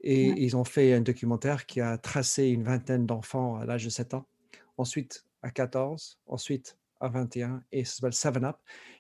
Et 0.01 0.27
ils 0.27 0.55
ont 0.55 0.63
fait 0.63 0.93
un 0.93 1.01
documentaire 1.01 1.65
qui 1.65 1.81
a 1.81 1.97
tracé 1.97 2.47
une 2.47 2.63
vingtaine 2.63 3.05
d'enfants 3.05 3.57
à 3.57 3.65
l'âge 3.65 3.83
de 3.83 3.89
7 3.89 4.13
ans, 4.13 4.25
ensuite 4.77 5.25
à 5.41 5.51
14, 5.51 6.19
ensuite 6.27 6.77
à 6.99 7.09
21, 7.09 7.63
et 7.71 7.85
ça 7.85 7.95
s'appelle 7.95 8.13
Seven 8.13 8.45
Up. 8.45 8.57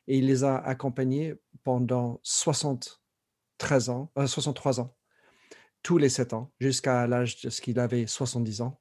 Et 0.07 0.17
il 0.17 0.25
les 0.25 0.43
a 0.43 0.57
accompagnés 0.57 1.35
pendant 1.63 2.19
73 2.23 3.89
ans, 3.89 4.11
63 4.15 4.79
euh, 4.79 4.83
ans, 4.83 4.95
tous 5.83 5.97
les 5.97 6.09
7 6.09 6.33
ans, 6.33 6.51
jusqu'à 6.59 7.07
l'âge 7.07 7.41
de 7.41 7.49
ce 7.49 7.61
qu'il 7.61 7.79
avait 7.79 8.07
70 8.07 8.61
ans, 8.61 8.79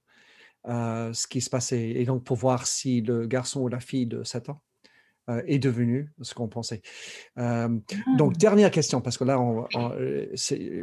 euh, 0.67 1.13
ce 1.13 1.27
qui 1.27 1.41
se 1.41 1.51
passait. 1.51 1.91
Et 1.91 2.05
donc, 2.05 2.25
pour 2.25 2.37
voir 2.37 2.67
si 2.67 3.01
le 3.01 3.27
garçon 3.27 3.61
ou 3.63 3.69
la 3.69 3.81
fille 3.81 4.07
de 4.07 4.25
7 4.25 4.49
ans 4.51 4.63
est 5.47 5.59
devenu 5.59 6.13
ce 6.23 6.35
qu'on 6.35 6.49
pensait. 6.49 6.83
Euh, 7.39 7.69
donc, 8.17 8.33
ah. 8.35 8.39
dernière 8.39 8.71
question, 8.71 9.01
parce 9.01 9.19
que 9.19 9.25
là, 9.25 9.41
on, 9.41 9.67
euh, 9.75 10.27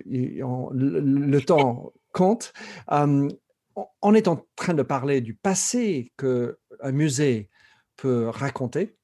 le, 0.06 1.40
temps 1.40 1.94
compte. 2.12 2.54
on 2.88 4.14
est 4.14 4.28
en 4.28 4.46
train 4.56 4.74
de 4.74 4.84
parler 4.84 5.22
du 5.22 5.34
passé 5.34 6.12
que 6.18 6.58
un 6.82 6.92
musée 6.92 7.50
peut 7.98 8.30
raconter. 8.30 8.96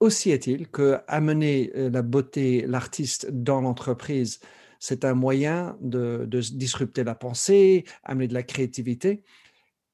Aussi 0.00 0.30
est-il 0.30 0.68
que 0.68 0.98
amener 1.06 1.70
la 1.74 2.02
beauté, 2.02 2.66
l'artiste 2.66 3.30
dans 3.30 3.60
l'entreprise, 3.60 4.40
c'est 4.80 5.04
un 5.04 5.14
moyen 5.14 5.78
de, 5.80 6.26
de, 6.26 6.40
disrupter 6.40 7.04
la 7.04 7.14
pensée, 7.14 7.84
amener 8.02 8.28
de 8.28 8.34
la 8.34 8.42
créativité. 8.42 9.24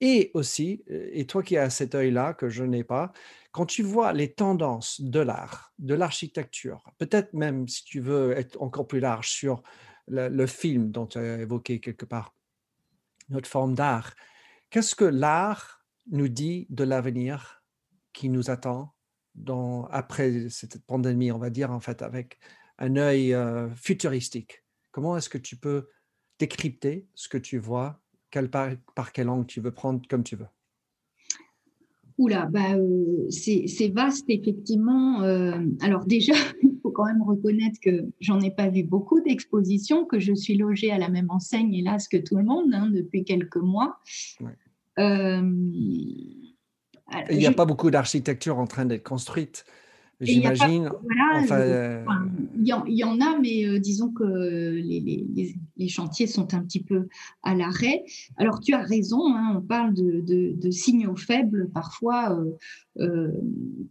Et 0.00 0.30
aussi, 0.32 0.82
et 0.88 1.26
toi 1.26 1.42
qui 1.42 1.58
as 1.58 1.68
cet 1.68 1.94
œil-là 1.94 2.32
que 2.32 2.48
je 2.48 2.64
n'ai 2.64 2.84
pas, 2.84 3.12
quand 3.52 3.66
tu 3.66 3.82
vois 3.82 4.12
les 4.12 4.32
tendances 4.32 5.00
de 5.00 5.20
l'art, 5.20 5.72
de 5.78 5.94
l'architecture, 5.94 6.84
peut-être 6.98 7.34
même 7.34 7.68
si 7.68 7.84
tu 7.84 8.00
veux 8.00 8.32
être 8.32 8.60
encore 8.62 8.86
plus 8.86 9.00
large 9.00 9.30
sur 9.30 9.62
le, 10.08 10.46
film 10.46 10.90
dont 10.90 11.06
tu 11.06 11.18
as 11.18 11.38
évoqué 11.40 11.80
quelque 11.80 12.04
part, 12.04 12.34
notre 13.28 13.48
forme 13.48 13.74
d'art, 13.74 14.14
qu'est-ce 14.70 14.94
que 14.94 15.04
l'art 15.04 15.84
nous 16.10 16.28
dit 16.28 16.66
de 16.70 16.84
l'avenir 16.84 17.62
qui 18.12 18.28
nous 18.28 18.50
attend 18.50 18.94
après 19.90 20.48
cette 20.48 20.84
pandémie, 20.86 21.32
on 21.32 21.38
va 21.38 21.50
dire, 21.50 21.70
en 21.70 21.80
fait, 21.80 22.02
avec 22.02 22.38
un 22.78 22.96
œil 22.96 23.34
euh, 23.34 23.70
futuristique? 23.74 24.64
Comment 24.90 25.16
est-ce 25.16 25.28
que 25.28 25.38
tu 25.38 25.56
peux 25.56 25.88
décrypter 26.38 27.06
ce 27.14 27.28
que 27.28 27.38
tu 27.38 27.58
vois, 27.58 28.02
par, 28.50 28.70
par 28.94 29.12
quel 29.12 29.28
angle 29.28 29.46
tu 29.46 29.60
veux 29.60 29.70
prendre 29.70 30.00
comme 30.08 30.22
tu 30.22 30.36
veux 30.36 30.46
Oula, 32.18 32.44
bah, 32.46 32.74
euh, 32.74 33.30
c'est 33.30 33.88
vaste, 33.94 34.26
effectivement. 34.28 35.22
Euh, 35.22 35.58
alors 35.80 36.04
déjà, 36.04 36.34
il 36.62 36.78
faut 36.82 36.90
quand 36.90 37.06
même 37.06 37.22
reconnaître 37.22 37.80
que 37.80 38.04
j'en 38.20 38.40
ai 38.40 38.50
pas 38.50 38.68
vu 38.68 38.82
beaucoup 38.82 39.20
d'expositions, 39.20 40.04
que 40.04 40.20
je 40.20 40.34
suis 40.34 40.54
logée 40.54 40.90
à 40.90 40.98
la 40.98 41.08
même 41.08 41.30
enseigne, 41.30 41.72
hélas, 41.72 42.08
que 42.08 42.18
tout 42.18 42.36
le 42.36 42.44
monde, 42.44 42.74
hein, 42.74 42.90
depuis 42.92 43.24
quelques 43.24 43.56
mois. 43.56 43.98
Euh, 44.98 45.40
il 47.30 47.38
n'y 47.38 47.46
a 47.46 47.52
pas 47.52 47.64
beaucoup 47.64 47.90
d'architecture 47.90 48.58
en 48.58 48.66
train 48.66 48.84
d'être 48.84 49.02
construite. 49.02 49.64
J'imagine. 50.20 50.90
Euh, 51.50 52.04
il 52.56 52.66
y, 52.66 53.04
en 53.04 53.20
a, 53.20 53.38
mais 53.38 53.66
euh, 53.66 53.78
disons 53.78 54.10
que 54.10 54.24
les, 54.24 55.88
chantiers 55.88 56.26
sont 56.26 56.52
un 56.52 56.60
petit 56.60 56.82
peu 56.82 57.08
à 57.42 57.54
l'arrêt. 57.54 58.04
Alors, 58.36 58.60
tu 58.60 58.74
as 58.74 58.82
raison, 58.82 59.34
hein, 59.34 59.54
on 59.56 59.62
parle 59.62 59.94
de, 59.94 60.70
signaux 60.70 61.16
faibles 61.16 61.70
parfois 61.72 62.38
euh, 62.38 62.52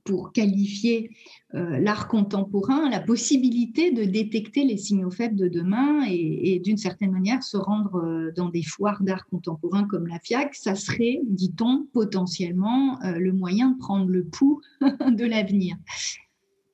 pour 0.03 0.33
qualifier 0.33 1.09
l'art 1.53 2.07
contemporain, 2.07 2.89
la 2.89 2.99
possibilité 2.99 3.91
de 3.91 4.03
détecter 4.03 4.65
les 4.65 4.77
signaux 4.77 5.09
faibles 5.09 5.37
de 5.37 5.47
demain 5.47 6.03
et, 6.07 6.59
d'une 6.59 6.77
certaine 6.77 7.11
manière 7.11 7.41
se 7.41 7.57
rendre 7.57 8.31
dans 8.35 8.49
des 8.49 8.63
foires 8.63 9.01
d'art 9.01 9.25
contemporain 9.25 9.85
comme 9.85 10.07
la 10.07 10.19
FIAC, 10.19 10.53
ça 10.53 10.75
serait, 10.75 11.21
dit-on, 11.25 11.87
potentiellement 11.93 12.99
le 13.01 13.31
moyen 13.31 13.71
de 13.71 13.77
prendre 13.77 14.09
le 14.09 14.25
pouls 14.25 14.61
de 14.81 15.25
l'avenir. 15.25 15.75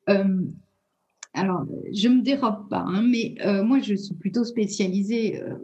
Euh, 0.09 0.41
alors, 1.33 1.65
je 1.91 2.07
ne 2.07 2.15
me 2.15 2.21
dérobe 2.21 2.69
pas, 2.69 2.85
hein, 2.87 3.01
mais 3.01 3.35
euh, 3.45 3.63
moi, 3.63 3.79
je 3.79 3.93
suis 3.93 4.15
plutôt 4.15 4.45
spécialisée 4.45 5.41
euh, 5.41 5.55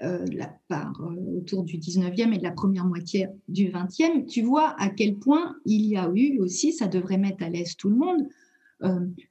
la 0.00 0.52
part, 0.68 1.00
autour 1.36 1.64
du 1.64 1.78
19e 1.78 2.34
et 2.34 2.38
de 2.38 2.42
la 2.42 2.50
première 2.50 2.84
moitié 2.84 3.28
du 3.48 3.68
20e. 3.68 4.26
Tu 4.26 4.42
vois 4.42 4.74
à 4.78 4.90
quel 4.90 5.16
point 5.16 5.56
il 5.64 5.86
y 5.86 5.96
a 5.96 6.10
eu 6.14 6.38
aussi, 6.40 6.72
ça 6.72 6.88
devrait 6.88 7.16
mettre 7.16 7.42
à 7.42 7.48
l'aise 7.48 7.76
tout 7.76 7.88
le 7.88 7.96
monde, 7.96 8.26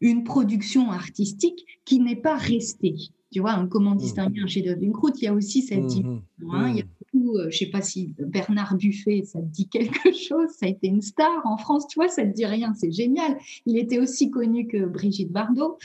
une 0.02 0.24
production 0.24 0.90
artistique 0.90 1.66
qui 1.86 2.00
n'est 2.00 2.16
pas 2.16 2.38
restée. 2.38 2.96
Tu 3.32 3.40
vois, 3.40 3.68
comment 3.70 3.96
mmh. 3.96 3.98
distinguer 3.98 4.42
un 4.42 4.48
chef-d'œuvre 4.48 4.80
d'une 4.80 4.94
croûte? 4.94 5.22
Il 5.22 5.26
y 5.26 5.28
a 5.28 5.34
aussi 5.34 5.64
cette 5.64 5.84
mmh, 5.84 5.88
dimension. 5.88 6.24
Hein, 6.52 6.70
il 6.70 6.78
y 6.78 6.82
a 6.82 6.86
euh, 7.16 7.42
je 7.44 7.46
ne 7.46 7.52
sais 7.52 7.66
pas 7.68 7.82
si 7.82 8.14
Bernard 8.18 8.76
Buffet, 8.76 9.24
ça 9.26 9.40
te 9.40 9.46
dit 9.46 9.68
quelque 9.68 10.12
chose, 10.14 10.50
ça 10.58 10.66
a 10.66 10.70
été 10.70 10.88
une 10.88 11.02
star 11.02 11.46
en 11.46 11.58
France, 11.58 11.88
tu 11.88 12.00
vois, 12.00 12.08
ça 12.08 12.24
ne 12.24 12.32
te 12.32 12.36
dit 12.36 12.46
rien, 12.46 12.74
c'est 12.74 12.92
génial. 12.92 13.38
Il 13.66 13.78
était 13.78 14.00
aussi 14.00 14.30
connu 14.30 14.68
que 14.68 14.86
Brigitte 14.86 15.32
Bardot. 15.32 15.78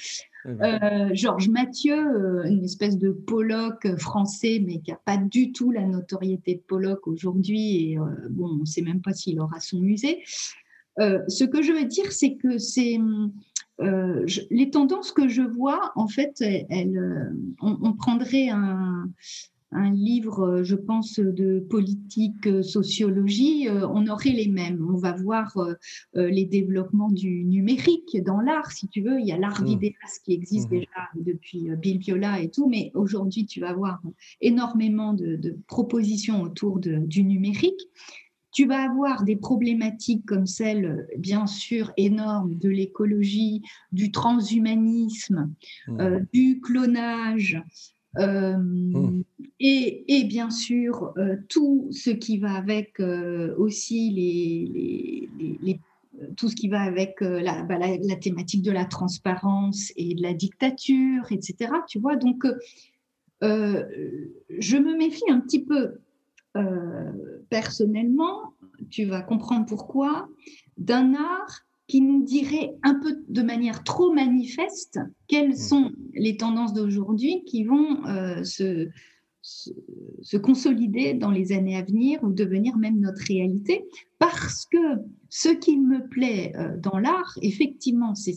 Euh, 0.47 1.11
Georges 1.12 1.49
Mathieu, 1.49 1.97
euh, 1.97 2.45
une 2.45 2.64
espèce 2.64 2.97
de 2.97 3.11
Pollock 3.11 3.97
français, 3.99 4.62
mais 4.64 4.78
qui 4.80 4.91
n'a 4.91 5.01
pas 5.05 5.16
du 5.16 5.53
tout 5.53 5.70
la 5.70 5.84
notoriété 5.84 6.55
de 6.55 6.61
Pollock 6.61 7.07
aujourd'hui. 7.07 7.93
Et 7.93 7.99
bon, 8.30 8.51
on 8.51 8.57
ne 8.61 8.64
sait 8.64 8.82
même 8.82 9.01
pas 9.01 9.12
s'il 9.12 9.41
aura 9.41 9.61
son 9.61 9.80
musée. 9.80 10.22
ce 10.97 11.45
que 11.45 11.62
je 11.62 11.72
veux 11.72 11.84
dire, 11.84 12.12
c'est 12.12 12.34
que 12.36 12.59
c'est 12.59 12.99
les 14.51 14.70
tendances 14.70 15.12
que 15.12 15.28
je 15.28 15.43
vois, 15.43 15.93
en 15.97 16.09
fait, 16.09 16.41
elles, 16.41 17.32
on, 17.61 17.93
prendrait 17.93 18.49
un, 18.49 19.09
un 19.70 19.90
livre, 19.90 20.40
euh, 20.40 20.64
je 20.64 20.76
pense, 20.76 21.18
de 21.18 21.60
politique, 21.60 22.46
euh, 22.46 22.62
sociologie, 22.62 23.68
euh, 23.68 23.86
on 23.88 24.06
aurait 24.06 24.30
les 24.30 24.48
mêmes. 24.48 24.86
On 24.90 24.96
va 24.96 25.12
voir 25.12 25.56
les 26.14 26.44
développements 26.44 27.10
du 27.10 27.44
numérique 27.44 28.16
dans 28.24 28.40
l'art, 28.40 28.72
si 28.72 28.88
tu 28.88 29.02
veux. 29.02 29.20
Il 29.20 29.26
y 29.26 29.32
a 29.32 29.38
l'art 29.38 29.62
mmh. 29.62 29.66
vidéaste 29.66 30.22
qui 30.24 30.32
existe 30.32 30.70
mmh. 30.70 30.74
déjà 30.74 31.08
depuis 31.14 31.68
Bill 31.76 31.98
Viola 31.98 32.40
et 32.40 32.50
tout, 32.50 32.68
mais 32.68 32.90
aujourd'hui, 32.94 33.46
tu 33.46 33.60
vas 33.60 33.72
voir 33.72 34.00
énormément 34.40 35.12
de, 35.14 35.56
propositions 35.66 36.42
autour 36.42 36.78
du 36.78 37.24
numérique. 37.24 37.80
Tu 38.52 38.66
vas 38.66 38.82
avoir 38.82 39.24
des 39.24 39.36
problématiques 39.36 40.24
comme 40.26 40.46
celle, 40.46 41.06
bien 41.18 41.46
sûr, 41.46 41.92
énorme 41.96 42.54
de 42.54 42.68
l'écologie, 42.68 43.62
du 43.92 44.10
transhumanisme, 44.10 45.52
mmh. 45.88 46.26
du 46.32 46.60
clonage, 46.60 47.62
mmh. 48.18 49.22
et, 49.60 50.24
bien 50.24 50.50
sûr, 50.50 51.12
euh, 51.16 51.36
tout 51.48 51.88
ce 51.90 52.10
qui 52.10 52.38
va 52.38 52.54
avec 52.54 53.00
euh, 53.00 53.54
aussi 53.56 54.10
les, 54.10 55.78
tout 56.36 56.48
ce 56.48 56.56
qui 56.56 56.68
va 56.68 56.80
avec 56.80 57.22
bah, 57.22 57.78
la, 57.78 57.96
la, 57.96 58.16
thématique 58.16 58.62
de 58.62 58.72
la 58.72 58.84
transparence 58.84 59.92
et 59.96 60.14
de 60.14 60.22
la 60.22 60.34
dictature, 60.34 61.30
etc. 61.30 61.72
Tu 61.88 62.00
vois, 62.00 62.16
donc 62.16 62.44
je 63.40 64.76
me 64.76 64.96
méfie 64.96 65.30
un 65.30 65.38
petit 65.40 65.64
peu 65.64 66.00
personnellement, 67.50 68.54
tu 68.90 69.04
vas 69.04 69.22
comprendre 69.22 69.66
pourquoi, 69.66 70.28
d'un 70.76 71.14
art 71.14 71.67
qui 71.89 72.03
nous 72.03 72.22
dirait 72.22 72.74
un 72.82 72.95
peu 72.95 73.24
de 73.28 73.43
manière 73.43 73.82
trop 73.82 74.12
manifeste 74.12 75.01
quelles 75.26 75.53
mmh. 75.53 75.57
sont 75.57 75.93
les 76.14 76.36
tendances 76.36 76.74
d'aujourd'hui 76.74 77.43
qui 77.45 77.64
vont 77.64 78.05
euh, 78.07 78.45
se, 78.45 78.89
se, 79.41 80.36
consolider 80.36 81.14
dans 81.14 81.30
les 81.30 81.53
années 81.53 81.76
à 81.76 81.82
venir 81.82 82.22
ou 82.22 82.30
devenir 82.30 82.76
même 82.76 83.01
notre 83.01 83.22
réalité. 83.26 83.86
Parce 84.18 84.66
que 84.66 85.01
ce 85.30 85.49
qui 85.49 85.78
me 85.78 86.07
plaît 86.09 86.53
euh, 86.57 86.76
dans 86.76 86.99
l'art, 86.99 87.39
effectivement, 87.43 88.14
c'est 88.14 88.34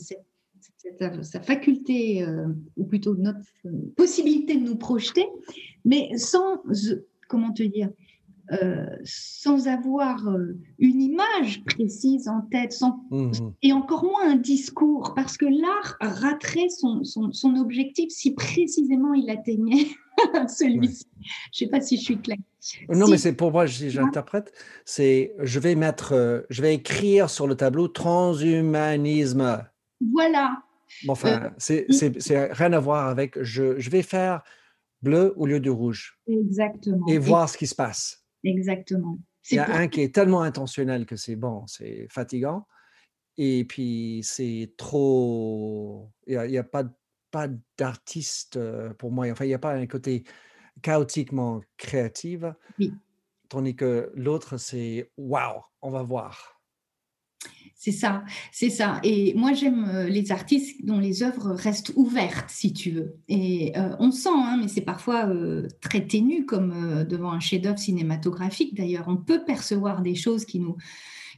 sa 1.22 1.40
faculté, 1.40 2.24
euh, 2.24 2.48
ou 2.76 2.84
plutôt 2.84 3.14
notre 3.16 3.46
possibilité 3.96 4.56
de 4.56 4.64
nous 4.64 4.76
projeter, 4.76 5.26
mais 5.84 6.16
sans, 6.16 6.62
comment 7.28 7.52
te 7.52 7.62
dire, 7.62 7.90
euh, 8.52 8.84
sans 9.04 9.66
avoir 9.66 10.28
euh, 10.28 10.58
une 10.78 11.00
image 11.00 11.64
précise 11.64 12.28
en 12.28 12.42
tête, 12.42 12.72
sans, 12.72 13.02
mmh, 13.10 13.28
mmh. 13.28 13.54
et 13.62 13.72
encore 13.72 14.04
moins 14.04 14.30
un 14.30 14.36
discours, 14.36 15.14
parce 15.14 15.38
que 15.38 15.46
l'art 15.46 15.96
raterait 16.00 16.68
son, 16.68 17.02
son, 17.02 17.56
objectif 17.56 18.10
si 18.10 18.34
précisément 18.34 19.14
il 19.14 19.30
atteignait 19.30 19.86
celui-ci. 20.48 21.06
Je 21.52 21.64
ne 21.64 21.66
sais 21.66 21.66
pas 21.68 21.80
si 21.80 21.96
je 21.96 22.02
suis 22.02 22.18
claire. 22.18 22.36
Non, 22.90 23.08
mais 23.08 23.16
c'est 23.16 23.32
pour 23.32 23.52
moi, 23.52 23.66
si 23.66 23.88
j'interprète, 23.88 24.52
c'est 24.84 25.34
je 25.38 25.58
vais 25.58 25.74
mettre, 25.74 26.12
euh, 26.12 26.42
je 26.50 26.60
vais 26.60 26.74
écrire 26.74 27.30
sur 27.30 27.46
le 27.46 27.54
tableau 27.54 27.88
transhumanisme. 27.88 29.64
Voilà. 30.12 30.62
Bon, 31.04 31.12
enfin, 31.12 31.52
c'est 31.56 31.86
rien 32.52 32.72
à 32.74 32.80
voir 32.80 33.08
avec 33.08 33.42
je, 33.42 33.78
je 33.78 33.88
vais 33.88 34.02
faire 34.02 34.42
bleu 35.00 35.32
au 35.36 35.46
lieu 35.46 35.58
du 35.58 35.70
rouge. 35.70 36.18
Exactement. 36.26 37.06
Et 37.08 37.16
voir 37.16 37.48
ce 37.48 37.56
qui 37.56 37.66
se 37.66 37.74
passe. 37.74 38.21
Exactement. 38.44 39.18
Il 39.50 39.56
y 39.56 39.58
a 39.58 39.74
un 39.74 39.88
qui 39.88 40.02
est 40.02 40.14
tellement 40.14 40.42
intentionnel 40.42 41.04
que 41.06 41.16
c'est 41.16 41.36
bon, 41.36 41.66
c'est 41.66 42.06
fatigant. 42.08 42.66
Et 43.36 43.64
puis, 43.64 44.20
c'est 44.22 44.72
trop. 44.76 46.10
Il 46.26 46.38
n'y 46.38 46.58
a, 46.58 46.64
pas, 46.64 46.84
pas 47.30 47.48
d'artiste 47.78 48.56
euh, 48.56 48.92
pour 48.94 49.10
moi. 49.10 49.30
Enfin, 49.30 49.44
il 49.44 49.48
n'y 49.48 49.54
a 49.54 49.58
pas 49.58 49.74
un 49.74 49.86
côté 49.86 50.24
chaotiquement 50.82 51.60
créatif. 51.76 52.44
Oui. 52.78 52.92
Tandis 53.48 53.74
que 53.74 54.12
l'autre, 54.14 54.58
c'est 54.58 55.10
waouh, 55.16 55.62
on 55.80 55.90
va 55.90 56.02
voir. 56.02 56.61
C'est 57.84 57.90
ça, 57.90 58.22
c'est 58.52 58.70
ça. 58.70 59.00
Et 59.02 59.34
moi, 59.34 59.54
j'aime 59.54 59.90
euh, 59.92 60.08
les 60.08 60.30
artistes 60.30 60.84
dont 60.84 61.00
les 61.00 61.24
œuvres 61.24 61.50
restent 61.50 61.90
ouvertes, 61.96 62.48
si 62.48 62.72
tu 62.72 62.92
veux. 62.92 63.16
Et 63.26 63.76
euh, 63.76 63.96
on 63.98 64.12
sent, 64.12 64.28
hein, 64.32 64.56
mais 64.60 64.68
c'est 64.68 64.82
parfois 64.82 65.26
euh, 65.26 65.66
très 65.80 66.06
ténu, 66.06 66.46
comme 66.46 67.02
devant 67.02 67.32
un 67.32 67.40
chef-d'œuvre 67.40 67.80
cinématographique. 67.80 68.76
D'ailleurs, 68.76 69.06
on 69.08 69.16
peut 69.16 69.42
percevoir 69.44 70.00
des 70.00 70.14
choses 70.14 70.44
qui 70.44 70.60
nous, 70.60 70.76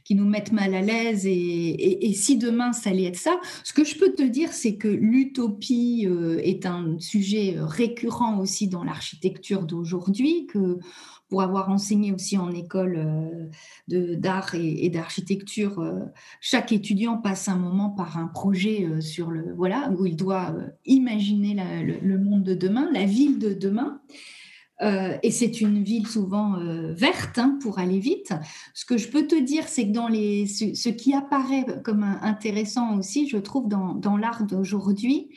qui 0.03 0.13
nous 0.13 0.27
mettent 0.27 0.51
mal 0.51 0.75
à 0.75 0.81
l'aise. 0.81 1.25
Et, 1.25 2.07
et, 2.07 2.13
si 2.13 2.37
demain, 2.37 2.73
ça 2.73 2.91
allait 2.91 3.05
être 3.05 3.17
ça, 3.17 3.39
ce 3.63 3.73
que 3.73 3.83
je 3.83 3.97
peux 3.97 4.13
te 4.13 4.21
dire, 4.21 4.53
c'est 4.53 4.75
que 4.75 4.87
l'utopie 4.87 6.07
est 6.43 6.67
un 6.67 6.99
sujet 6.99 7.55
récurrent 7.57 8.37
aussi 8.39 8.67
dans 8.67 8.83
l'architecture 8.83 9.63
d'aujourd'hui, 9.63 10.45
que 10.45 10.77
pour 11.29 11.41
avoir 11.41 11.69
enseigné 11.69 12.11
aussi 12.11 12.37
en 12.37 12.51
école 12.51 13.49
euh, 13.91 14.15
d'art 14.15 14.53
et, 14.53 14.89
d'architecture, 14.89 15.79
euh, 15.79 15.99
chaque 16.39 16.71
étudiant 16.71 17.17
passe 17.17 17.47
un 17.47 17.57
moment 17.57 17.89
par 17.89 18.17
un 18.17 18.27
projet 18.27 18.85
euh, 18.85 19.01
sur 19.01 19.31
le 19.31 19.53
voilà 19.55 19.91
où 19.97 20.05
il 20.05 20.15
doit 20.15 20.55
imaginer 20.85 21.55
le, 22.01 22.19
monde 22.19 22.43
de 22.43 22.53
demain, 22.53 22.89
la 22.91 23.05
ville 23.05 23.39
de 23.39 23.53
demain. 23.53 24.01
et 24.81 25.31
c'est 25.31 25.61
une 25.61 25.83
ville 25.83 26.07
souvent 26.07 26.57
verte 26.93 27.37
hein, 27.37 27.57
pour 27.61 27.79
aller 27.79 27.99
vite. 27.99 28.33
Ce 28.73 28.85
que 28.85 28.97
je 28.97 29.07
peux 29.07 29.25
te 29.25 29.39
dire, 29.39 29.67
c'est 29.67 29.87
que 29.87 29.93
dans 29.93 30.09
les, 30.09 30.45
ce, 30.47 30.89
qui 30.89 31.13
apparaît 31.13 31.65
comme 31.83 32.03
intéressant 32.03 32.97
aussi, 32.97 33.29
je 33.29 33.37
trouve, 33.37 33.69
dans, 33.69 33.93
dans 33.93 34.17
l'art 34.17 34.43
d'aujourd'hui, 34.45 35.29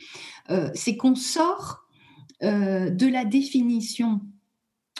c'est 0.73 0.97
qu'on 0.97 1.15
sort 1.15 1.87
de 2.41 3.11
la 3.11 3.23
définition 3.23 4.21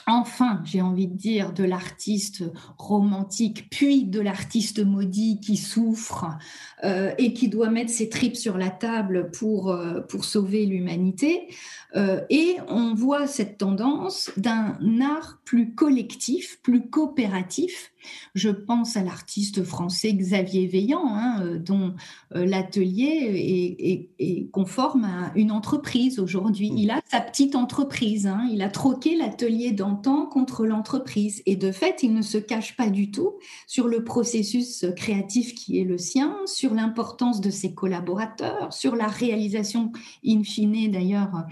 enfin, 0.10 0.62
j'ai 0.66 0.82
envie 0.82 1.08
de 1.08 1.16
dire, 1.16 1.54
de 1.54 1.64
l'artiste 1.64 2.44
romantique, 2.78 3.70
puis 3.70 4.06
de 4.06 4.20
l'artiste 4.20 4.84
maudit 4.84 5.40
qui 5.40 5.58
souffre 5.58 6.38
euh, 6.86 7.12
et 7.18 7.34
qui 7.34 7.50
doit 7.50 7.70
mettre 7.70 7.92
ses 7.92 8.08
tripes 8.08 8.38
sur 8.38 8.58
la 8.58 8.70
table 8.70 9.32
pour, 9.32 9.70
euh, 9.70 10.00
pour 10.00 10.24
sauver 10.24 10.66
l'humanité. 10.66 11.50
Euh, 11.96 12.22
et 12.30 12.56
on 12.70 12.94
voit 12.94 13.28
cette 13.28 13.58
tendance 13.58 14.32
d'un 14.38 14.78
art 15.02 15.40
plus 15.44 15.74
collectif, 15.74 16.60
plus 16.62 16.90
coopératif. 16.90 17.92
Je 18.34 18.50
pense 18.50 18.96
à 18.96 19.04
l'artiste 19.04 19.64
français 19.64 20.14
Xavier 20.14 20.68
Veillant, 20.68 21.04
hein, 21.06 21.58
dont 21.58 21.96
l'atelier 22.32 24.08
est, 24.18 24.50
conforme 24.52 25.04
à 25.04 25.34
une 25.36 25.52
entreprise 25.52 26.18
aujourd'hui. 26.20 26.72
Mm. 26.72 26.78
Il 26.78 26.92
a 26.92 27.02
sa 27.12 27.20
petite 27.20 27.56
entreprise. 27.56 28.26
Hein. 28.26 28.48
il 28.54 28.62
a 28.62 28.70
troqué 28.70 29.18
l'atelier 29.18 29.72
d'antan 29.72 30.28
contre 30.28 30.66
l'entreprise. 30.66 31.42
Et 31.46 31.58
de 31.58 31.74
fait, 31.74 32.04
il 32.04 32.14
ne 32.14 32.22
se 32.22 32.38
cache 32.38 32.78
pas 32.78 32.90
du 32.90 33.12
tout 33.12 33.34
sur 33.68 33.90
le 33.90 34.06
processus 34.06 34.86
créatif 34.96 35.54
qui 35.54 35.80
est 35.80 35.84
le 35.84 35.98
sien, 35.98 36.38
sur 36.46 36.69
l'importance 36.74 37.42
de 37.42 37.50
ses 37.50 37.74
collaborateurs, 37.74 38.74
sur 38.74 38.96
la 38.96 39.08
réalisation 39.08 39.92
in 40.26 40.44
fine 40.44 40.92
d'ailleurs 40.92 41.46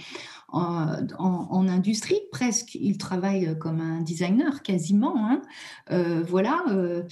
en, 0.49 1.67
industrie 1.67 2.21
presque. 2.31 2.75
Il 2.75 2.97
travaille 2.97 3.57
comme 3.59 3.81
un 3.81 4.01
designer 4.01 4.63
quasiment. 4.63 5.15
Hein. 5.17 5.41
Euh, 5.91 6.23
voilà. 6.27 6.63
Euh, 6.69 6.87
euh, 6.87 7.03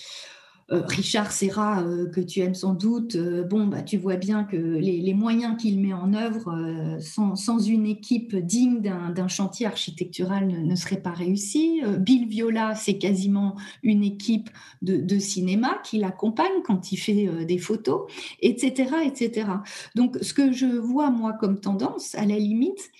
Richard 0.69 1.31
Serra, 1.31 1.83
que 2.11 2.21
tu 2.21 2.39
aimes 2.39 2.55
sans 2.55 2.73
doute, 2.73 3.17
bon, 3.17 3.67
bah, 3.67 3.83
tu 3.83 3.97
vois 3.97 4.15
bien 4.15 4.43
que 4.43 4.55
les, 4.55 5.13
moyens 5.13 5.57
qu'il 5.61 5.79
met 5.79 5.93
en 5.93 6.13
œuvre 6.13 6.97
sans, 6.99 7.59
une 7.59 7.85
équipe 7.85 8.35
digne 8.35 8.81
d'un 8.81 9.27
chantier 9.27 9.67
architectural 9.67 10.47
ne, 10.47 10.75
seraient 10.75 11.01
pas 11.01 11.11
réussis. 11.11 11.81
Bill 11.99 12.27
Viola, 12.27 12.73
c'est 12.73 12.97
quasiment 12.97 13.55
une 13.83 14.03
équipe 14.03 14.49
de, 14.81 15.19
cinéma 15.19 15.79
qui 15.83 15.99
l'accompagne 15.99 16.63
quand 16.63 16.91
il 16.91 16.97
fait 16.97 17.45
des 17.45 17.57
photos, 17.59 18.11
etc., 18.41 18.89
etc. 19.05 19.47
Donc, 19.93 20.17
ce 20.21 20.33
que 20.33 20.51
je 20.51 20.65
vois, 20.65 21.11
moi, 21.11 21.33
comme 21.33 21.59
tendance, 21.59 22.15
à 22.15 22.25
la 22.25 22.39
limite, 22.39 22.91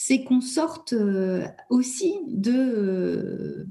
c'est 0.00 0.22
qu'on 0.22 0.40
sorte 0.40 0.92
euh, 0.92 1.44
aussi 1.70 2.14
de 2.28 2.52
euh, 2.52 3.66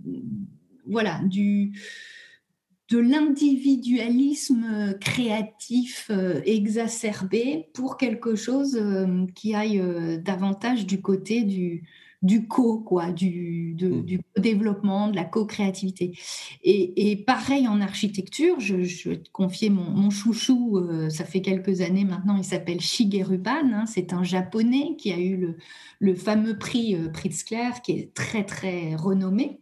voilà 0.86 1.22
du 1.24 1.72
de 2.90 2.98
l'individualisme 2.98 4.98
créatif 5.02 6.08
euh, 6.10 6.42
exacerbé 6.46 7.68
pour 7.74 7.98
quelque 7.98 8.36
chose 8.36 8.82
qui 9.36 9.56
aille 9.56 9.82
davantage 10.24 10.86
du 10.86 11.02
côté 11.02 11.44
du, 11.44 11.84
du 12.24 12.48
co, 12.48 12.80
quoi, 12.80 13.12
du, 13.12 13.76
mmh. 13.80 14.02
du 14.02 14.22
développement, 14.38 15.10
de 15.10 15.16
la 15.16 15.24
co-créativité. 15.24 16.18
Et, 16.64 17.24
pareil 17.28 17.68
en 17.68 17.80
architecture, 17.80 18.60
je, 18.60 19.10
vais 19.10 19.18
te 19.18 19.30
confier 19.30 19.70
mon, 19.70 20.10
chouchou, 20.10 20.78
euh, 20.78 21.10
ça 21.10 21.26
fait 21.26 21.42
quelques 21.42 21.82
années 21.82 22.06
maintenant, 22.06 22.38
il 22.38 22.44
s'appelle 22.44 22.80
Shigeru 22.80 23.38
Ban, 23.38 23.72
hein, 23.74 23.86
c'est 23.86 24.14
un 24.14 24.24
japonais 24.24 24.96
qui 24.98 25.12
a 25.12 25.20
eu 25.20 25.38
le, 25.38 25.58
le 26.00 26.16
fameux 26.16 26.58
prix 26.58 26.96
euh, 26.96 27.10
Pritzker, 27.10 27.82
qui 27.84 27.92
est 27.94 28.14
très 28.14 28.44
très 28.44 28.96
renommé. 28.96 29.60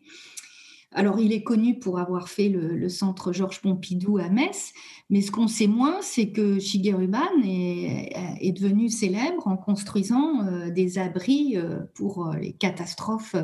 Alors, 0.98 1.20
il 1.20 1.34
est 1.34 1.43
connu 1.43 1.78
pour 1.78 2.00
avoir 2.00 2.30
fait 2.30 2.48
le, 2.48 2.88
centre 2.88 3.34
Georges 3.34 3.62
Pompidou 3.62 4.18
à 4.18 4.30
Metz, 4.30 4.72
mais 5.10 5.20
ce 5.20 5.30
qu'on 5.30 5.50
sait 5.50 5.68
moins, 5.68 6.02
c'est 6.02 6.32
que 6.32 6.58
Shigeru 6.58 7.08
Ban 7.08 7.20
est, 7.43 8.54
devenu 8.54 8.88
célèbre 8.88 9.46
en 9.46 9.58
construisant 9.58 10.48
euh, 10.48 10.70
des 10.70 10.98
abris 10.98 11.58
euh, 11.58 11.82
pour 11.96 12.28
euh, 12.28 12.38
les 12.38 12.54
catastrophes 12.54 13.36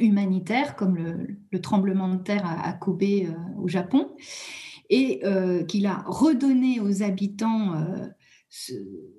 humanitaires, 0.00 0.74
comme 0.74 0.96
le, 0.96 1.60
tremblement 1.60 2.08
de 2.08 2.16
terre 2.16 2.46
à, 2.46 2.72
Kobe 2.72 3.02
au 3.58 3.68
Japon, 3.68 4.08
et 4.88 5.20
qu'il 5.66 5.86
a 5.86 6.02
redonné 6.06 6.80
aux 6.80 7.02
habitants 7.02 7.74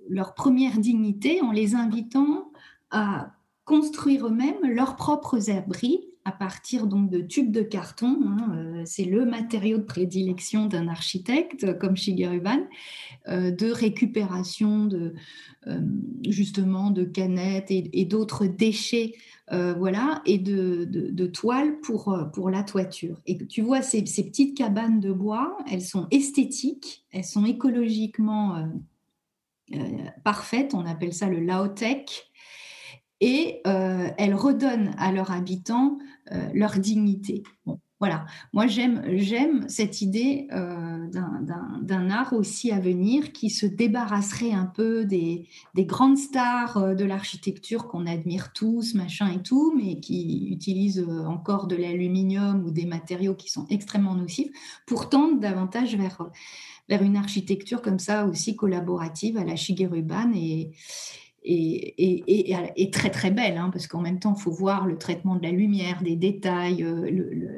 leur 0.07 0.33
première 0.33 0.79
dignité 0.79 1.41
en 1.41 1.51
les 1.51 1.75
invitant 1.75 2.51
à 2.89 3.33
construire 3.65 4.27
eux-mêmes 4.27 4.63
leurs 4.63 4.95
propres 4.95 5.51
abris 5.51 6.08
à 6.29 6.31
partir 6.31 6.85
donc 6.85 7.09
de 7.09 7.21
tubes 7.21 7.51
de 7.51 7.63
carton. 7.63 8.19
Hein, 8.23 8.51
euh, 8.55 8.81
c'est 8.85 9.05
le 9.05 9.25
matériau 9.25 9.79
de 9.79 9.83
prédilection 9.83 10.67
d'un 10.67 10.87
architecte 10.87 11.79
comme 11.79 11.97
Shigeru 11.97 12.39
Ban, 12.39 12.59
euh, 13.27 13.49
de 13.49 13.71
récupération 13.71 14.85
de 14.85 15.15
euh, 15.65 15.79
justement 16.27 16.91
de 16.91 17.03
canettes 17.03 17.71
et, 17.71 18.05
d'autres 18.05 18.45
déchets, 18.45 19.13
voilà, 19.51 20.21
et 20.27 20.37
de, 20.37 21.25
toiles 21.25 21.79
pour 21.81 22.49
la 22.51 22.61
toiture. 22.61 23.19
Et 23.25 23.37
tu 23.47 23.61
vois 23.61 23.81
ces, 23.81 24.03
petites 24.03 24.55
cabanes 24.55 24.99
de 24.99 25.11
bois, 25.11 25.57
elles 25.71 25.81
sont 25.81 26.07
esthétiques, 26.11 27.05
elles 27.11 27.25
sont 27.25 27.45
écologiquement 27.45 28.69
parfaites. 30.23 30.75
On 30.75 30.85
appelle 30.85 31.13
ça 31.13 31.27
le 31.27 31.39
Laotech 31.39 32.29
et 33.21 33.61
euh, 33.67 34.09
elles 34.17 34.35
redonnent 34.35 34.93
à 34.97 35.11
leurs 35.11 35.31
habitants 35.31 35.97
euh, 36.31 36.49
leur 36.53 36.77
dignité. 36.79 37.43
voilà, 37.99 38.25
moi 38.53 38.65
j'aime, 38.67 39.65
cette 39.67 40.01
idée 40.01 40.47
euh, 40.53 41.07
d'un, 41.11 42.09
art 42.09 42.33
aussi 42.33 42.71
à 42.71 42.79
venir 42.79 43.33
qui 43.33 43.49
se 43.49 43.65
débarrasserait 43.65 44.53
un 44.53 44.65
peu 44.65 45.03
des, 45.05 45.47
des 45.75 45.85
grandes 45.85 46.17
stars 46.17 46.95
de 46.95 47.03
l'architecture 47.03 47.87
qu'on 47.87 48.05
admire 48.05 48.53
tous, 48.53 48.93
machin 48.93 49.29
et 49.31 49.41
tout, 49.41 49.73
mais 49.75 49.99
qui 49.99 50.47
utilisent 50.49 51.05
encore 51.25 51.67
de 51.67 51.75
l'aluminium 51.75 52.63
ou 52.63 52.71
des 52.71 52.85
matériaux 52.85 53.35
qui 53.35 53.49
sont 53.49 53.67
extrêmement 53.69 54.15
nocifs, 54.15 54.51
pour 54.87 55.09
tendre 55.09 55.39
davantage 55.39 55.95
vers, 55.97 56.21
vers 56.87 57.01
une 57.01 57.17
architecture 57.17 57.81
comme 57.81 57.99
ça 57.99 58.25
aussi 58.25 58.55
collaborative 58.55 59.37
à 59.37 59.43
la 59.43 59.57
Shigeru 59.57 60.03
Ban 60.03 60.31
et, 61.51 62.81
et, 62.81 62.91
très 62.91 63.09
très 63.09 63.31
belle, 63.31 63.57
hein, 63.57 63.69
parce 63.71 63.87
qu'en 63.87 64.01
même 64.01 64.19
temps, 64.19 64.35
il 64.37 64.41
faut 64.41 64.51
voir 64.51 64.85
le 64.85 64.97
traitement 64.97 65.35
de 65.35 65.43
la 65.43 65.51
lumière, 65.51 66.01
des 66.03 66.15
détails, 66.15 66.83
euh, 66.83 67.09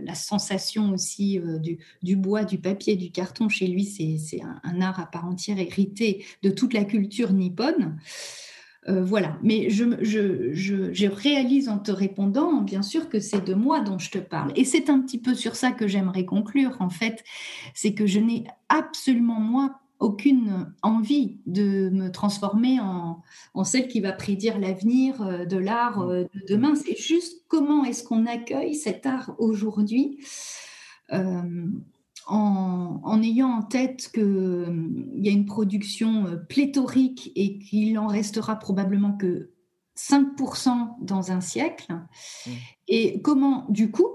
la 0.03 0.15
sensation 0.15 0.93
aussi 0.93 1.39
euh, 1.39 1.59
du, 2.01 2.15
bois, 2.15 2.45
du 2.45 2.57
papier, 2.57 2.95
du 2.95 3.11
carton. 3.11 3.49
Chez 3.49 3.67
lui, 3.67 3.83
c'est 3.85 4.41
un, 4.41 4.81
art 4.81 4.99
à 4.99 5.05
part 5.05 5.25
entière 5.25 5.59
hérité 5.59 6.23
de 6.41 6.49
toute 6.49 6.73
la 6.73 6.85
culture 6.85 7.33
nippone. 7.33 7.97
Euh, 8.87 9.03
voilà, 9.03 9.37
mais 9.43 9.69
je, 9.69 9.83
je, 10.01 10.53
je, 10.53 11.05
réalise 11.05 11.69
en 11.69 11.77
te 11.77 11.91
répondant, 11.91 12.61
bien 12.61 12.81
sûr, 12.81 13.09
que 13.09 13.19
c'est 13.19 13.45
de 13.45 13.53
moi 13.53 13.79
dont 13.81 13.99
je 13.99 14.09
te 14.09 14.17
parle. 14.17 14.53
Et 14.55 14.65
c'est 14.65 14.89
un 14.89 14.99
petit 15.01 15.19
peu 15.19 15.35
sur 15.35 15.55
ça 15.55 15.71
que 15.71 15.87
j'aimerais 15.87 16.25
conclure, 16.25 16.77
en 16.79 16.89
fait, 16.89 17.23
c'est 17.75 17.93
que 17.93 18.07
je 18.07 18.19
n'ai 18.19 18.45
absolument, 18.69 19.39
moi, 19.39 19.80
aucune 20.02 20.74
envie 20.82 21.39
de 21.45 21.89
me 21.89 22.12
transformer 22.12 22.80
en, 22.80 23.22
en 23.54 23.64
celle 23.64 23.88
qui 23.88 24.02
va 24.02 24.12
prédire 24.12 24.60
l'avenir 24.60 25.22
euh, 25.22 25.45
de 25.45 25.58
l'art 25.58 25.99
mmh. 25.99 26.10
euh, 26.10 26.24
de 26.34 26.54
demain. 26.54 26.76
C'est 26.76 26.97
juste 26.97 27.45
comment 27.47 27.86
est-ce 27.86 28.04
qu'on 28.04 28.26
accueille 28.26 28.76
cet 28.76 29.06
art 29.06 29.36
aujourd'hui 29.38 30.20
en, 32.28 33.22
ayant 33.24 33.49
en 33.49 33.62
tête 33.62 34.10
qu'il 34.12 34.24
euh, 34.24 34.89
y 35.16 35.30
a 35.30 35.32
une 35.32 35.45
production 35.45 36.26
euh, 36.28 36.36
pléthorique 36.38 37.32
et 37.36 37.60
qu'il 37.60 37.97
en 37.97 38.08
restera 38.08 38.58
probablement 38.58 39.14
que 39.14 39.52
5% 39.97 40.95
dans 41.02 41.32
un 41.32 41.41
siècle, 41.41 41.93
mmh. 41.93 42.49
et 42.88 43.22
comment, 43.22 43.66
du 43.70 43.91
coup, 43.91 44.08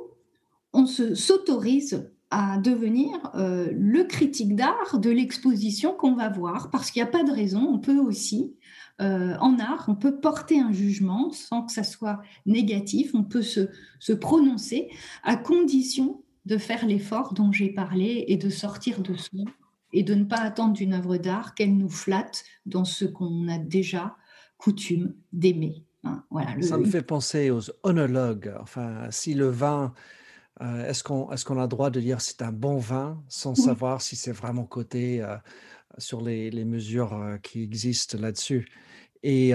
on 0.73 0.87
se 0.87 1.15
s'autorise 1.15 2.11
à 2.31 2.59
devenir 2.59 3.09
euh, 3.35 3.69
le 3.73 4.05
critique 4.05 4.57
d'art 4.57 4.99
de 4.99 5.11
l'exposition 5.11 5.95
qu'on 5.95 6.15
va 6.15 6.29
voir, 6.29 6.71
parce 6.71 6.91
qu'il 6.91 7.03
n'y 7.03 7.09
a 7.09 7.13
pas 7.13 7.25
de 7.25 7.33
raison, 7.33 7.61
on 7.61 7.79
peut 7.79 7.99
aussi, 7.99 8.55
en 8.99 9.59
art, 9.59 9.85
on 9.89 9.95
peut 9.95 10.21
porter 10.21 10.59
un 10.59 10.73
jugement 10.73 11.31
sans 11.31 11.67
que 11.67 11.73
ça 11.73 11.85
soit 11.85 12.23
négatif, 12.47 13.11
on 13.13 13.25
peut 13.25 13.43
se, 13.43 13.69
se 13.99 14.15
prononcer 14.15 14.89
à 15.23 15.37
condition 15.37 16.23
de 16.47 16.57
faire 16.57 16.87
l'effort 16.87 17.35
dont 17.35 17.53
j'ai 17.53 17.69
parlé 17.69 18.25
et 18.29 18.39
de 18.39 18.49
sortir 18.49 19.03
de 19.03 19.15
soi 19.17 19.45
et 19.93 20.03
de 20.03 20.15
ne 20.15 20.25
pas 20.25 20.39
attendre 20.39 20.75
d'une 20.75 20.95
œuvre 20.95 21.17
d'art 21.17 21.55
qu'elle 21.55 21.77
nous 21.77 21.89
flatte 21.89 22.45
dans 22.65 22.85
ce 22.85 23.05
qu'on 23.05 23.49
a 23.49 23.59
déjà 23.59 24.17
coutume 24.57 25.15
d'aimer. 25.33 25.85
Hein. 26.05 26.25
Ça 26.63 26.79
me 26.79 26.85
fait 26.85 27.03
penser 27.03 27.51
aux 27.51 27.63
onologues. 27.83 28.55
Enfin, 28.61 29.09
si 29.11 29.35
le 29.35 29.49
vin, 29.49 29.93
euh, 30.63 30.89
est-ce 30.89 31.03
qu'on 31.05 31.31
est 31.31 31.45
qu'on 31.45 31.59
a 31.59 31.63
le 31.63 31.69
droit 31.69 31.91
de 31.91 32.01
dire 32.01 32.21
c'est 32.21 32.43
un 32.43 32.53
bon 32.53 32.79
vin 32.79 33.23
sans 33.29 33.55
savoir 33.55 34.01
si 34.01 34.17
c'est 34.17 34.33
vraiment 34.33 34.65
coté 34.65 35.23
euh, 35.23 35.37
sur 35.99 36.21
les, 36.23 36.51
les 36.51 36.65
mesures 36.65 37.13
euh, 37.13 37.37
qui 37.39 37.63
existent 37.63 38.19
là-dessus? 38.19 38.69
Et, 39.23 39.51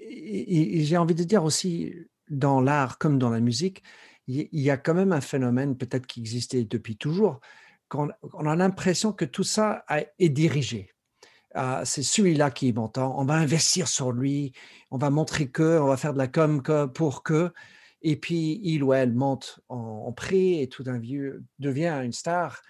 et 0.00 0.84
j'ai 0.84 0.96
envie 0.96 1.14
de 1.14 1.22
dire 1.22 1.44
aussi, 1.44 1.94
dans 2.28 2.60
l'art 2.60 2.98
comme 2.98 3.18
dans 3.18 3.30
la 3.30 3.40
musique, 3.40 3.82
il 4.26 4.48
y 4.52 4.70
a 4.70 4.76
quand 4.76 4.94
même 4.94 5.12
un 5.12 5.20
phénomène 5.20 5.76
peut-être 5.76 6.06
qui 6.06 6.20
existait 6.20 6.64
depuis 6.64 6.96
toujours, 6.96 7.40
qu'on 7.88 8.08
on 8.32 8.46
a 8.46 8.56
l'impression 8.56 9.12
que 9.12 9.24
tout 9.24 9.44
ça 9.44 9.84
est 10.18 10.28
dirigé. 10.28 10.90
C'est 11.84 12.02
celui-là 12.02 12.50
qui 12.50 12.72
m'entend, 12.72 13.18
on 13.18 13.24
va 13.24 13.34
investir 13.34 13.86
sur 13.86 14.12
lui, 14.12 14.52
on 14.90 14.98
va 14.98 15.10
montrer 15.10 15.48
que, 15.48 15.78
on 15.78 15.86
va 15.86 15.96
faire 15.96 16.12
de 16.12 16.18
la 16.18 16.26
com 16.28 16.62
pour 16.92 17.22
que, 17.22 17.52
et 18.02 18.16
puis 18.16 18.60
il 18.62 18.82
ou 18.82 18.92
elle 18.92 19.12
monte 19.12 19.60
en, 19.68 20.12
prix 20.12 20.60
et 20.60 20.68
tout 20.68 20.82
d'un 20.82 20.98
vieux 20.98 21.44
devient 21.58 22.00
une 22.04 22.12
star. 22.12 22.62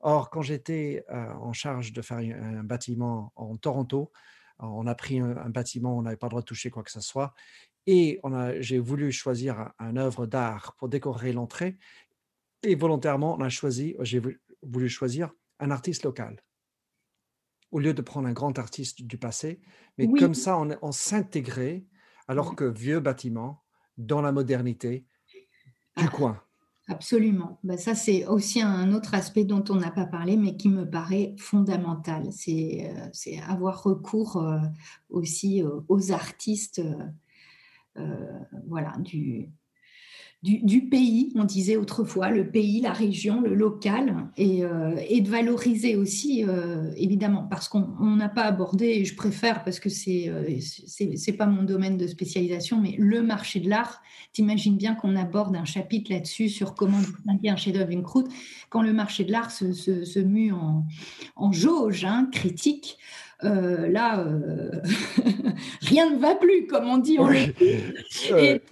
Or, 0.00 0.30
quand 0.30 0.42
j'étais 0.42 1.04
euh, 1.10 1.32
en 1.34 1.52
charge 1.52 1.92
de 1.92 2.02
faire 2.02 2.18
un, 2.18 2.62
bâtiment 2.62 3.32
en 3.36 3.56
Toronto, 3.56 4.12
on 4.58 4.86
a 4.86 4.94
pris 4.94 5.20
un, 5.20 5.36
un 5.36 5.50
bâtiment, 5.50 5.96
on 5.98 6.02
n'avait 6.02 6.16
pas 6.16 6.26
le 6.26 6.30
droit 6.30 6.42
de 6.42 6.46
toucher 6.46 6.70
quoi 6.70 6.82
que 6.82 6.90
ce 6.90 7.00
soit, 7.00 7.34
et 7.86 8.20
j'ai 8.58 8.78
voulu 8.78 9.12
choisir 9.12 9.70
un, 9.78 9.96
œuvre 9.96 10.26
d'art 10.26 10.74
pour 10.78 10.88
décorer 10.88 11.32
l'entrée. 11.32 11.78
Et 12.62 12.74
volontairement, 12.74 13.36
on 13.36 13.40
a 13.40 13.48
choisi, 13.48 13.94
j'ai 14.00 14.20
voulu 14.62 14.88
choisir 14.88 15.30
un 15.60 15.70
artiste 15.70 16.02
local. 16.02 16.42
Au 17.70 17.78
lieu 17.78 17.94
de 17.94 18.02
prendre 18.02 18.28
un 18.28 18.32
grand 18.32 18.58
artiste 18.58 19.02
du 19.02 19.18
passé, 19.18 19.60
mais 19.98 20.08
comme 20.08 20.34
ça, 20.34 20.58
on, 20.58 20.92
s'intégrait, 20.92 21.84
alors 22.26 22.56
que 22.56 22.64
vieux 22.64 23.00
bâtiment, 23.00 23.64
dans 23.98 24.20
la 24.20 24.32
modernité 24.32 25.04
du 25.96 26.04
ah, 26.04 26.08
coin. 26.08 26.42
Absolument. 26.88 27.58
Ben 27.64 27.76
ça, 27.76 27.96
c'est 27.96 28.26
aussi 28.26 28.62
un 28.62 28.92
autre 28.92 29.14
aspect 29.14 29.44
dont 29.44 29.64
on 29.70 29.74
n'a 29.74 29.90
pas 29.90 30.06
parlé, 30.06 30.36
mais 30.36 30.56
qui 30.56 30.68
me 30.68 30.88
paraît 30.88 31.34
fondamental. 31.36 32.28
C'est 32.30 32.88
euh, 32.88 33.40
avoir 33.48 33.82
recours 33.82 34.36
euh, 34.36 34.58
aussi 35.10 35.62
euh, 35.62 35.80
aux 35.88 36.12
artistes 36.12 36.82
voilà, 38.68 38.94
du, 38.98 39.48
du, 40.46 40.80
pays, 40.82 41.32
on 41.34 41.44
disait 41.44 41.76
autrefois, 41.76 42.30
le 42.30 42.48
pays, 42.48 42.80
la 42.80 42.92
région, 42.92 43.40
le 43.40 43.54
local, 43.54 44.28
et, 44.36 44.64
euh, 44.64 44.94
de 44.94 45.28
valoriser 45.28 45.96
aussi, 45.96 46.44
euh, 46.44 46.92
évidemment, 46.96 47.46
parce 47.50 47.68
qu'on 47.68 48.16
n'a 48.16 48.28
pas 48.28 48.42
abordé, 48.42 48.86
et 48.86 49.04
je 49.04 49.16
préfère 49.16 49.64
parce 49.64 49.80
que 49.80 49.88
c'est 49.88 50.30
c'est 51.16 51.32
pas 51.32 51.46
mon 51.46 51.62
domaine 51.62 51.96
de 51.96 52.06
spécialisation, 52.06 52.80
mais 52.80 52.94
le 52.98 53.22
marché 53.22 53.60
de 53.60 53.68
l'art, 53.68 54.02
t'imagines 54.32 54.76
bien 54.76 54.94
qu'on 54.94 55.16
aborde 55.16 55.56
un 55.56 55.64
chapitre 55.64 56.12
là-dessus 56.12 56.48
sur 56.48 56.74
comment 56.74 56.98
distinguer 56.98 57.48
un 57.48 57.56
chef-d'œuvre 57.56 57.90
une 57.90 58.02
croûte, 58.02 58.28
quand 58.70 58.82
le 58.82 58.92
marché 58.92 59.24
de 59.24 59.32
l'art 59.32 59.50
se, 59.50 59.72
se, 59.72 60.20
mue 60.20 60.52
en, 60.52 60.84
en 61.34 61.52
jauge 61.52 62.04
hein, 62.04 62.28
critique. 62.30 62.98
Euh, 63.44 63.88
là, 63.88 64.20
euh, 64.20 64.70
rien 65.82 66.10
ne 66.10 66.18
va 66.18 66.34
plus, 66.34 66.66
comme 66.66 66.86
on 66.86 66.98
dit. 66.98 67.18
Et, 68.38 68.62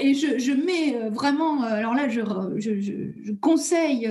et 0.00 0.14
je, 0.14 0.52
mets 0.52 1.08
vraiment, 1.10 1.62
alors 1.62 1.94
là, 1.94 2.08
je, 2.08 2.20
je, 2.56 3.32
conseille 3.40 4.10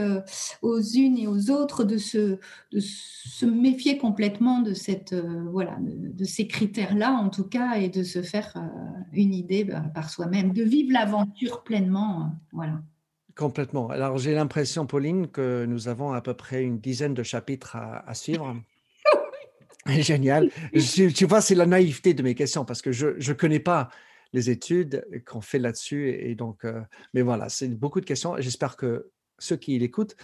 aux 0.61 0.81
unes 0.81 1.17
et 1.17 1.27
aux 1.27 1.49
autres 1.49 1.83
de 1.83 1.97
se, 1.97 2.37
de 2.71 2.79
se 2.79 3.45
méfier 3.45 3.97
complètement 3.97 4.61
de, 4.61 4.73
cette, 4.73 5.15
voilà, 5.51 5.77
de, 5.79 6.23
ces 6.23 6.47
critères-là, 6.47 7.11
en 7.11 7.29
tout 7.29 7.43
cas, 7.47 7.75
et 7.75 7.89
de 7.89 8.03
se 8.03 8.21
faire 8.21 8.53
une 9.11 9.33
idée 9.33 9.63
bah, 9.63 9.83
par 9.93 10.09
soi-même, 10.09 10.53
de 10.53 10.63
vivre 10.63 10.93
l'aventure 10.93 11.63
pleinement. 11.63 12.31
voilà. 12.51 12.81
Complètement. 13.35 13.89
Alors 13.89 14.19
j'ai 14.19 14.35
l'impression, 14.35 14.85
Pauline, 14.85 15.27
que 15.27 15.65
nous 15.65 15.87
avons 15.87 16.13
à 16.13 16.21
peu 16.21 16.35
près 16.35 16.63
une 16.63 16.79
dizaine 16.79 17.15
de 17.15 17.23
chapitres 17.23 17.75
à 17.75 18.13
suivre. 18.13 18.55
Génial. 19.99 20.49
tu 21.15 21.25
vois, 21.25 21.41
c'est 21.41 21.55
la 21.55 21.65
naïveté 21.65 22.13
de 22.13 22.23
mes 22.23 22.35
questions 22.35 22.65
parce 22.65 22.81
que 22.81 22.91
je 22.91 23.07
ne 23.07 23.33
connais 23.33 23.59
pas 23.59 23.89
les 24.33 24.49
études 24.49 25.05
qu'on 25.25 25.41
fait 25.41 25.59
là-dessus. 25.59 26.09
Et 26.09 26.35
donc, 26.35 26.65
euh, 26.65 26.81
mais 27.13 27.21
voilà, 27.21 27.49
c'est 27.49 27.67
beaucoup 27.67 28.01
de 28.01 28.05
questions. 28.05 28.35
J'espère 28.39 28.75
que 28.75 29.09
ceux 29.39 29.55
qui 29.55 29.77
l'écoutent 29.77 30.15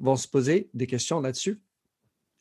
vont 0.00 0.16
se 0.16 0.28
poser 0.28 0.70
des 0.74 0.86
questions 0.86 1.20
là-dessus. 1.20 1.60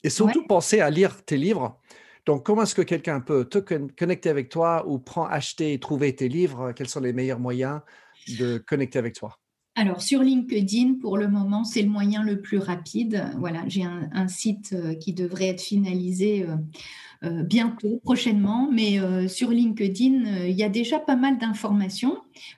Et 0.04 0.10
surtout, 0.10 0.46
penser 0.46 0.82
à 0.82 0.90
lire 0.90 1.24
tes 1.24 1.38
livres. 1.38 1.80
Donc, 2.26 2.46
comment 2.46 2.64
est-ce 2.64 2.76
que 2.76 2.82
quelqu'un 2.82 3.22
peut 3.22 3.46
te 3.46 3.60
connecter 3.60 4.30
avec 4.30 4.50
toi 4.50 4.86
ou 4.88 5.02
acheter 5.30 5.74
et 5.74 5.80
trouver 5.80 6.14
tes 6.16 6.28
livres? 6.28 6.74
Quels 6.74 6.90
sont 6.90 7.00
les 7.00 7.14
meilleurs 7.14 7.40
moyens 7.40 7.82
de 8.28 8.58
connecter 8.58 9.00
avec 9.00 9.16
toi? 9.16 9.40
Alors, 9.76 10.04
sur 10.04 10.22
LinkedIn, 10.22 10.96
pour 11.02 11.18
le 11.18 11.28
moment, 11.28 11.64
c'est 11.64 11.82
le 11.82 11.90
moyen 11.90 12.22
le 12.22 12.42
plus 12.42 12.60
rapide. 12.60 13.26
Voilà, 13.40 13.64
j'ai 13.68 13.84
un, 13.84 14.28
site 14.28 14.74
euh, 14.74 14.94
qui 14.94 15.14
devrait 15.14 15.48
être 15.48 15.62
finalisé 15.62 16.44
euh, 16.44 16.56
euh, 17.24 17.44
bientôt, 17.44 18.00
prochainement, 18.04 18.70
mais 18.72 19.00
sur 19.28 19.50
LinkedIn, 19.50 20.46
il 20.46 20.56
y 20.56 20.64
a 20.64 20.70
déjà 20.70 21.00
pas 21.00 21.16
mal 21.16 21.38
d'informations. 21.40 22.18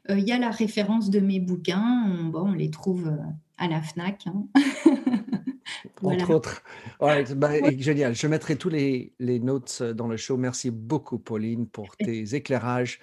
il 0.10 0.28
y 0.28 0.32
a 0.32 0.40
la 0.40 0.50
référence 0.50 1.10
de 1.10 1.20
mes 1.20 1.40
bouquins. 1.40 2.06
On, 2.08 2.26
bon, 2.26 2.50
on 2.50 2.54
les 2.54 2.70
trouve 2.70 3.16
à 3.58 3.68
la 3.68 3.82
FNAC. 3.82 4.26
Hein. 4.28 4.48
Entre 6.04 6.32
autres. 6.32 6.64
Bah, 7.00 7.52
génial. 7.78 8.16
Je 8.16 8.28
mettrai 8.28 8.56
tous 8.56 8.70
les, 8.70 9.14
les 9.20 9.40
notes 9.40 9.84
dans 9.84 10.08
le 10.08 10.18
show. 10.18 10.36
Merci 10.36 10.72
beaucoup, 10.72 11.20
Pauline, 11.20 11.68
pour 11.68 11.96
tes 11.96 12.36
éclairages 12.36 13.00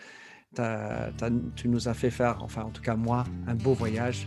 tu 1.56 1.68
nous 1.68 1.88
as 1.88 1.94
fait 1.94 2.10
faire, 2.10 2.42
enfin 2.42 2.62
en 2.62 2.70
tout 2.70 2.82
cas 2.82 2.96
moi, 2.96 3.24
un 3.46 3.54
beau 3.54 3.74
voyage. 3.74 4.26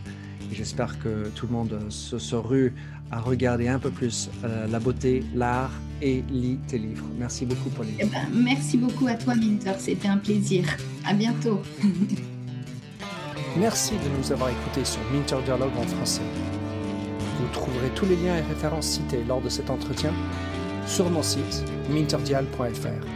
J'espère 0.52 0.98
que 1.00 1.28
tout 1.34 1.46
le 1.46 1.52
monde 1.52 1.78
se, 1.90 2.36
rue 2.36 2.74
à 3.10 3.20
regarder 3.20 3.68
un 3.68 3.78
peu 3.78 3.90
plus 3.90 4.30
euh, 4.44 4.66
la 4.68 4.78
beauté, 4.78 5.24
l'art 5.34 5.72
et 6.02 6.22
lit 6.30 6.58
tes 6.68 6.78
livres. 6.78 7.04
Merci 7.18 7.46
beaucoup, 7.46 7.70
Pauline. 7.70 7.94
Eh 7.98 8.06
ben, 8.06 8.26
merci 8.32 8.76
beaucoup 8.76 9.06
à 9.06 9.14
toi, 9.14 9.34
Minter. 9.34 9.72
C'était 9.78 10.08
un 10.08 10.18
plaisir. 10.18 10.64
À 11.04 11.14
bientôt. 11.14 11.60
merci 13.56 13.94
de 13.94 14.18
nous 14.18 14.32
avoir 14.32 14.50
écoutés 14.50 14.84
sur 14.84 15.00
Minter 15.12 15.38
Dialogue 15.44 15.76
en 15.78 15.86
français. 15.86 16.22
Vous 17.40 17.48
trouverez 17.52 17.90
tous 17.94 18.06
les 18.06 18.16
liens 18.16 18.36
et 18.36 18.42
références 18.42 18.86
cités 18.88 19.22
lors 19.26 19.40
de 19.40 19.48
cet 19.48 19.70
entretien 19.70 20.12
sur 20.86 21.10
mon 21.10 21.22
site 21.22 21.64
minterdial.fr. 21.90 23.06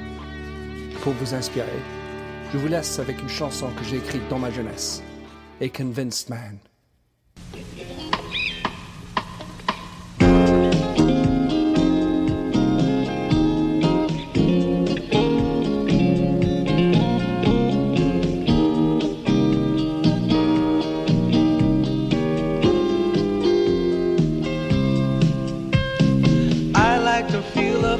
Pour 1.02 1.12
vous 1.14 1.34
inspirer, 1.34 1.68
je 2.52 2.58
vous 2.58 2.68
laisse 2.68 2.98
avec 2.98 3.20
une 3.20 3.28
chanson 3.28 3.70
que 3.70 3.84
j'ai 3.84 3.96
écrite 3.96 4.26
dans 4.28 4.38
ma 4.38 4.50
jeunesse, 4.50 5.02
A 5.60 5.68
Convinced 5.68 6.28
Man. 6.30 6.58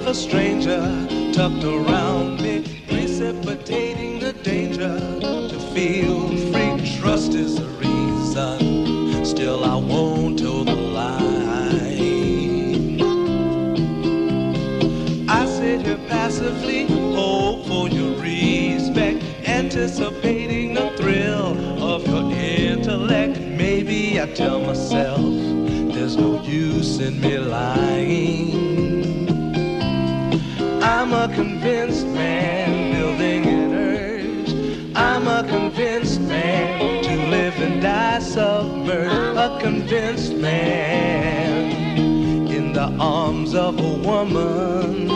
A 0.07 0.13
stranger 0.13 1.07
tucked 1.33 1.63
around 1.63 2.41
me. 2.43 2.61
Anticipating 19.71 20.75
the 20.75 20.91
thrill 20.97 21.57
of 21.81 22.05
your 22.05 22.33
intellect. 22.33 23.39
Maybe 23.39 24.21
I 24.21 24.27
tell 24.27 24.61
myself 24.61 25.21
there's 25.95 26.17
no 26.17 26.43
use 26.43 26.99
in 26.99 27.21
me 27.21 27.39
lying. 27.39 29.29
I'm 30.83 31.13
a 31.13 31.33
convinced 31.33 32.05
man 32.09 32.93
building 32.95 33.47
an 33.47 33.73
urge. 33.73 34.97
I'm 34.97 35.29
a 35.29 35.49
convinced 35.49 36.21
man 36.23 37.05
to 37.05 37.17
live 37.29 37.55
and 37.61 37.81
die 37.81 38.19
submerged. 38.19 39.39
A 39.39 39.57
convinced 39.61 40.35
man 40.35 41.71
in 42.51 42.73
the 42.73 42.93
arms 42.99 43.55
of 43.55 43.79
a 43.79 43.95
woman. 44.09 45.09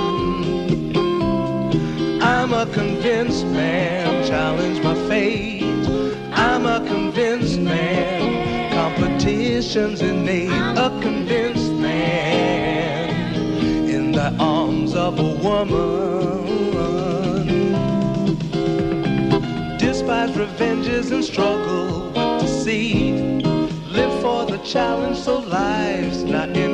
I'm 2.23 2.53
a 2.53 2.67
convinced 3.15 3.47
man, 3.47 4.27
challenge 4.27 4.83
my 4.83 4.95
fate. 5.09 5.63
I'm 6.33 6.67
a 6.67 6.85
convinced 6.85 7.61
man, 7.61 8.73
competition's 8.73 10.03
innate. 10.03 10.51
A 10.51 10.91
convinced 11.01 11.71
man 11.75 13.35
in 13.89 14.11
the 14.11 14.35
arms 14.41 14.97
of 14.97 15.21
a 15.21 15.35
woman. 15.47 16.49
Despise 19.79 20.37
revenges 20.37 21.13
and 21.13 21.25
struggle 21.25 22.11
with 22.11 22.41
deceit. 22.41 23.45
Live 23.93 24.21
for 24.23 24.45
the 24.45 24.59
challenge 24.65 25.19
so 25.19 25.39
life's 25.39 26.23
not 26.23 26.49
incomplete. 26.49 26.74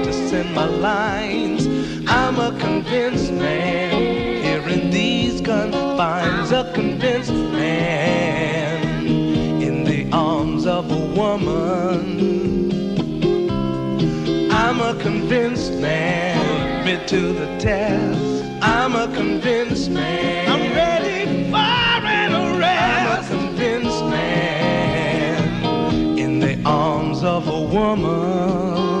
practicing 0.41 0.53
my 0.53 0.65
lines. 0.65 1.67
I'm 2.07 2.39
a 2.39 2.57
convinced 2.59 3.31
man 3.31 4.43
here 4.43 4.67
in 4.67 4.89
these 4.89 5.39
confines. 5.41 6.51
A 6.51 6.71
convinced 6.73 7.31
man 7.31 9.05
in 9.61 9.83
the 9.83 10.09
arms 10.11 10.65
of 10.65 10.91
a 10.91 11.05
woman. 11.15 12.71
I'm 14.51 14.79
a 14.79 14.95
convinced 15.01 15.73
man, 15.73 16.85
bit 16.85 17.07
to 17.09 17.33
the 17.33 17.57
test. 17.59 18.19
I'm 18.61 18.95
a 18.95 19.07
convinced 19.15 19.89
man. 19.89 20.49
I'm 20.49 20.73
ready 20.73 21.49
for 21.49 21.57
an 21.57 22.33
arrest. 22.33 22.71
I'm 22.81 23.23
a 23.23 23.27
convinced 23.27 24.03
man 24.05 26.17
in 26.17 26.39
the 26.39 26.61
arms 26.65 27.23
of 27.23 27.47
a 27.47 27.61
woman. 27.61 29.00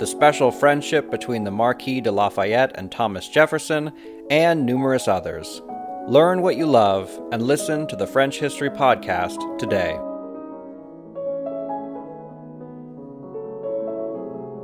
the 0.00 0.06
special 0.06 0.50
friendship 0.50 1.10
between 1.10 1.44
the 1.44 1.50
Marquis 1.50 2.00
de 2.00 2.10
Lafayette 2.10 2.72
and 2.74 2.90
Thomas 2.90 3.28
Jefferson, 3.28 3.92
and 4.30 4.64
numerous 4.64 5.06
others. 5.06 5.60
Learn 6.08 6.40
what 6.40 6.56
you 6.56 6.64
love 6.64 7.10
and 7.32 7.42
listen 7.42 7.86
to 7.88 7.96
the 7.96 8.06
French 8.06 8.40
History 8.40 8.70
Podcast 8.70 9.58
today. 9.58 9.98